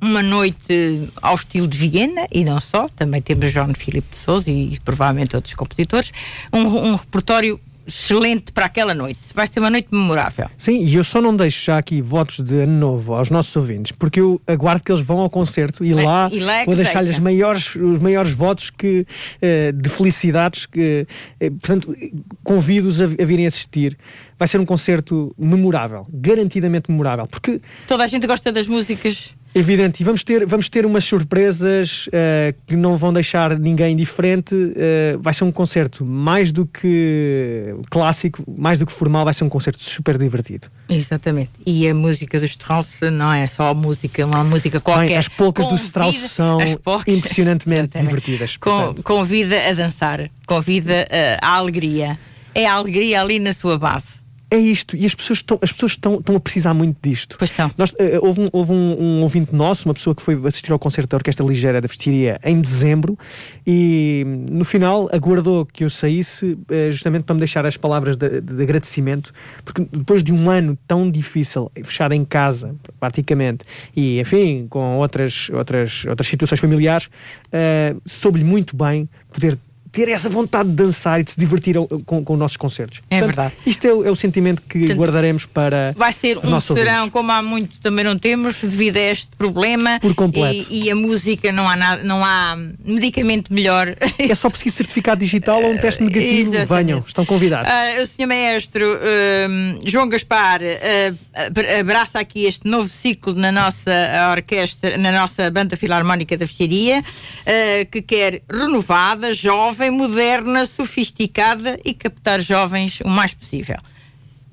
uma 0.00 0.22
noite 0.22 1.10
ao 1.20 1.34
estilo 1.34 1.66
de 1.66 1.76
Viena 1.76 2.26
e 2.30 2.44
não 2.44 2.60
só, 2.60 2.88
também 2.88 3.20
temos 3.20 3.50
João 3.50 3.74
Filipe 3.74 4.08
de 4.12 4.18
Souza 4.18 4.50
e, 4.50 4.74
e 4.74 4.80
provavelmente 4.80 5.34
outros 5.34 5.54
compositores, 5.54 6.12
um, 6.52 6.60
um 6.60 6.94
repertório 6.94 7.60
excelente 7.88 8.52
para 8.52 8.66
aquela 8.66 8.94
noite. 8.94 9.18
Vai 9.34 9.46
ser 9.46 9.60
uma 9.60 9.70
noite 9.70 9.88
memorável. 9.90 10.48
Sim, 10.58 10.84
e 10.84 10.94
eu 10.94 11.02
só 11.02 11.20
não 11.20 11.34
deixo 11.34 11.64
já 11.64 11.78
aqui 11.78 12.00
votos 12.00 12.40
de 12.40 12.54
ano 12.60 12.78
novo 12.78 13.14
aos 13.14 13.30
nossos 13.30 13.54
ouvintes, 13.56 13.92
porque 13.92 14.20
eu 14.20 14.40
aguardo 14.46 14.84
que 14.84 14.92
eles 14.92 15.02
vão 15.04 15.20
ao 15.20 15.30
concerto 15.30 15.84
e 15.84 15.94
lá, 15.94 16.28
e 16.30 16.40
lá 16.40 16.62
é 16.62 16.64
vou 16.66 16.76
deixar-lhes 16.76 17.10
os 17.10 17.18
maiores, 17.18 17.74
os 17.74 17.98
maiores 17.98 18.32
votos 18.32 18.70
que, 18.70 19.06
uh, 19.42 19.72
de 19.72 19.88
felicidades. 19.88 20.66
Que, 20.66 21.06
uh, 21.42 21.50
portanto, 21.52 21.96
convido-os 22.44 23.00
a, 23.00 23.04
a 23.04 23.24
virem 23.24 23.46
assistir 23.46 23.96
vai 24.38 24.46
ser 24.46 24.60
um 24.60 24.64
concerto 24.64 25.34
memorável, 25.36 26.06
garantidamente 26.12 26.90
memorável, 26.90 27.26
porque 27.26 27.60
toda 27.88 28.04
a 28.04 28.06
gente 28.06 28.26
gosta 28.26 28.52
das 28.52 28.68
músicas 28.68 29.34
Evidente, 29.58 30.02
e 30.02 30.04
vamos 30.04 30.22
ter, 30.22 30.46
vamos 30.46 30.68
ter 30.68 30.86
umas 30.86 31.02
surpresas 31.02 32.06
uh, 32.06 32.54
que 32.64 32.76
não 32.76 32.96
vão 32.96 33.12
deixar 33.12 33.58
ninguém 33.58 33.96
diferente. 33.96 34.54
Uh, 34.54 35.18
vai 35.20 35.34
ser 35.34 35.42
um 35.42 35.50
concerto 35.50 36.04
mais 36.04 36.52
do 36.52 36.64
que 36.64 37.74
clássico, 37.90 38.44
mais 38.56 38.78
do 38.78 38.86
que 38.86 38.92
formal, 38.92 39.24
vai 39.24 39.34
ser 39.34 39.42
um 39.42 39.48
concerto 39.48 39.82
super 39.82 40.16
divertido. 40.16 40.68
Exatamente. 40.88 41.50
E 41.66 41.88
a 41.88 41.94
música 41.94 42.38
do 42.38 42.44
Strauss 42.44 43.00
não 43.10 43.32
é 43.32 43.48
só 43.48 43.74
música, 43.74 44.24
uma 44.24 44.44
música 44.44 44.80
qualquer. 44.80 45.08
Bem, 45.08 45.16
as 45.16 45.26
poucas 45.26 45.66
do 45.66 45.74
Strauss 45.74 46.18
são 46.18 46.58
impressionantemente 47.08 47.98
divertidas. 47.98 48.56
Com, 48.58 48.94
convida 49.02 49.70
a 49.70 49.72
dançar, 49.72 50.30
convida 50.46 51.04
uh, 51.10 51.38
a 51.42 51.54
alegria. 51.56 52.16
É 52.54 52.64
a 52.64 52.74
alegria 52.74 53.20
ali 53.20 53.40
na 53.40 53.52
sua 53.52 53.76
base 53.76 54.17
é 54.50 54.56
isto, 54.56 54.96
e 54.96 55.04
as 55.04 55.14
pessoas 55.14 55.40
estão, 55.40 55.58
as 55.60 55.70
pessoas 55.72 55.92
estão, 55.92 56.14
estão 56.16 56.34
a 56.34 56.40
precisar 56.40 56.72
muito 56.72 56.96
disto. 57.02 57.36
Pois 57.38 57.50
estão. 57.50 57.70
Nós, 57.76 57.90
uh, 57.92 57.96
houve, 58.22 58.40
um, 58.40 58.48
houve 58.50 58.72
um, 58.72 58.96
um, 58.98 59.22
ouvinte 59.22 59.54
nosso, 59.54 59.86
uma 59.86 59.92
pessoa 59.92 60.14
que 60.14 60.22
foi 60.22 60.40
assistir 60.46 60.72
ao 60.72 60.78
concerto 60.78 61.10
da 61.10 61.16
Orquestra 61.18 61.44
Ligeira 61.44 61.80
da 61.80 61.86
Vestiria 61.86 62.40
em 62.42 62.58
dezembro 62.58 63.18
e 63.66 64.24
no 64.50 64.64
final 64.64 65.08
aguardou 65.12 65.66
que 65.66 65.84
eu 65.84 65.90
saísse 65.90 66.46
uh, 66.46 66.90
justamente 66.90 67.24
para 67.24 67.34
me 67.34 67.40
deixar 67.40 67.66
as 67.66 67.76
palavras 67.76 68.16
de, 68.16 68.40
de, 68.40 68.54
de, 68.54 68.62
agradecimento, 68.62 69.32
porque 69.64 69.86
depois 69.92 70.22
de 70.22 70.32
um 70.32 70.48
ano 70.48 70.78
tão 70.86 71.10
difícil, 71.10 71.70
fechado 71.84 72.14
em 72.14 72.24
casa, 72.24 72.74
praticamente, 72.98 73.66
e 73.94 74.18
enfim, 74.18 74.66
com 74.70 74.96
outras, 74.96 75.50
outras, 75.50 76.06
outras 76.06 76.26
situações 76.26 76.58
familiares, 76.58 77.06
uh, 77.06 78.00
soube-lhe 78.06 78.44
muito 78.44 78.74
bem 78.74 79.08
poder 79.30 79.58
ter 79.98 80.08
essa 80.08 80.28
vontade 80.28 80.68
de 80.68 80.76
dançar 80.76 81.20
e 81.20 81.24
de 81.24 81.32
se 81.32 81.38
divertir 81.38 81.76
com, 82.06 82.24
com 82.24 82.32
os 82.32 82.38
nossos 82.38 82.56
concertos. 82.56 83.00
É 83.10 83.18
Portanto, 83.18 83.36
verdade. 83.36 83.54
Isto 83.66 83.86
é, 83.86 83.90
é, 83.90 84.10
o 84.10 84.14
sentimento 84.14 84.62
que 84.62 84.78
Portanto, 84.78 84.98
guardaremos 84.98 85.44
para. 85.44 85.92
Vai 85.96 86.12
ser 86.12 86.38
um 86.38 86.60
serão, 86.60 87.10
como 87.10 87.32
há 87.32 87.42
muito 87.42 87.80
também 87.80 88.04
não 88.04 88.16
temos, 88.16 88.54
devido 88.60 88.96
a 88.96 89.00
este 89.00 89.28
problema. 89.36 89.98
Por 90.00 90.14
completo. 90.14 90.68
E, 90.70 90.84
e, 90.84 90.90
a 90.90 90.94
música 90.94 91.50
não 91.50 91.68
há, 91.68 91.74
nada, 91.74 92.04
não 92.04 92.24
há 92.24 92.56
medicamento 92.84 93.52
melhor. 93.52 93.96
É 94.18 94.34
só 94.34 94.48
preciso 94.50 94.76
certificado 94.76 95.20
digital 95.20 95.62
ou 95.62 95.72
um 95.72 95.78
teste 95.78 96.02
negativo. 96.02 96.52
Venham, 96.66 97.02
estão 97.06 97.24
convidados. 97.24 97.70
Uh, 97.70 98.02
o 98.02 98.06
Sr. 98.06 98.26
Maestro 98.26 98.84
uh, 98.84 99.88
João 99.88 100.08
Gaspar 100.08 100.60
uh, 100.60 101.80
abraça 101.80 102.18
aqui 102.18 102.44
este 102.44 102.68
novo 102.68 102.88
ciclo 102.88 103.34
na 103.34 103.50
nossa 103.50 103.90
orquestra, 104.32 104.96
na 104.96 105.12
nossa 105.12 105.50
banda 105.50 105.76
filarmónica 105.76 106.36
da 106.36 106.46
Fecharia, 106.46 107.02
que 107.90 108.02
quer 108.02 108.42
renovada, 108.50 109.32
jovem 109.32 109.87
jovem, 109.88 109.90
moderna, 109.90 110.66
sofisticada 110.66 111.78
e 111.84 111.94
captar 111.94 112.40
jovens 112.40 113.00
o 113.04 113.08
mais 113.08 113.34
possível. 113.34 113.76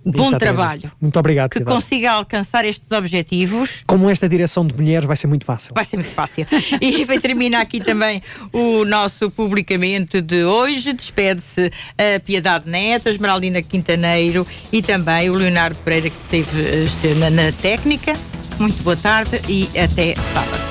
Bom 0.07 0.27
Exatamente. 0.27 0.39
trabalho. 0.39 0.91
Muito 1.01 1.17
obrigado. 1.17 1.49
Que 1.49 1.61
consiga 1.61 2.11
alcançar 2.11 2.63
estes 2.63 2.91
objetivos. 2.91 3.83
Como 3.87 4.07
esta 4.07 4.29
direção 4.29 4.65
de 4.65 4.71
mulheres 4.75 5.07
vai 5.07 5.17
ser 5.17 5.25
muito 5.25 5.43
fácil. 5.43 5.73
Vai 5.73 5.83
ser 5.83 5.97
muito 5.97 6.11
fácil. 6.11 6.45
e 6.79 7.03
vai 7.05 7.17
terminar 7.17 7.61
aqui 7.61 7.79
também 7.79 8.21
o 8.53 8.85
nosso 8.85 9.31
publicamente 9.31 10.21
de 10.21 10.43
hoje. 10.43 10.93
Despede-se 10.93 11.71
a 11.97 12.19
Piedade 12.19 12.69
Neto, 12.69 13.07
a 13.07 13.11
Esmeraldina 13.11 13.63
Quintaneiro 13.63 14.45
e 14.71 14.83
também 14.83 15.31
o 15.31 15.33
Leonardo 15.33 15.79
Pereira 15.79 16.11
que 16.11 16.37
esteve, 16.37 16.85
esteve 16.85 17.19
na, 17.19 17.31
na 17.31 17.51
técnica. 17.51 18.13
Muito 18.59 18.83
boa 18.83 18.95
tarde 18.95 19.41
e 19.49 19.67
até 19.75 20.13
sábado. 20.33 20.64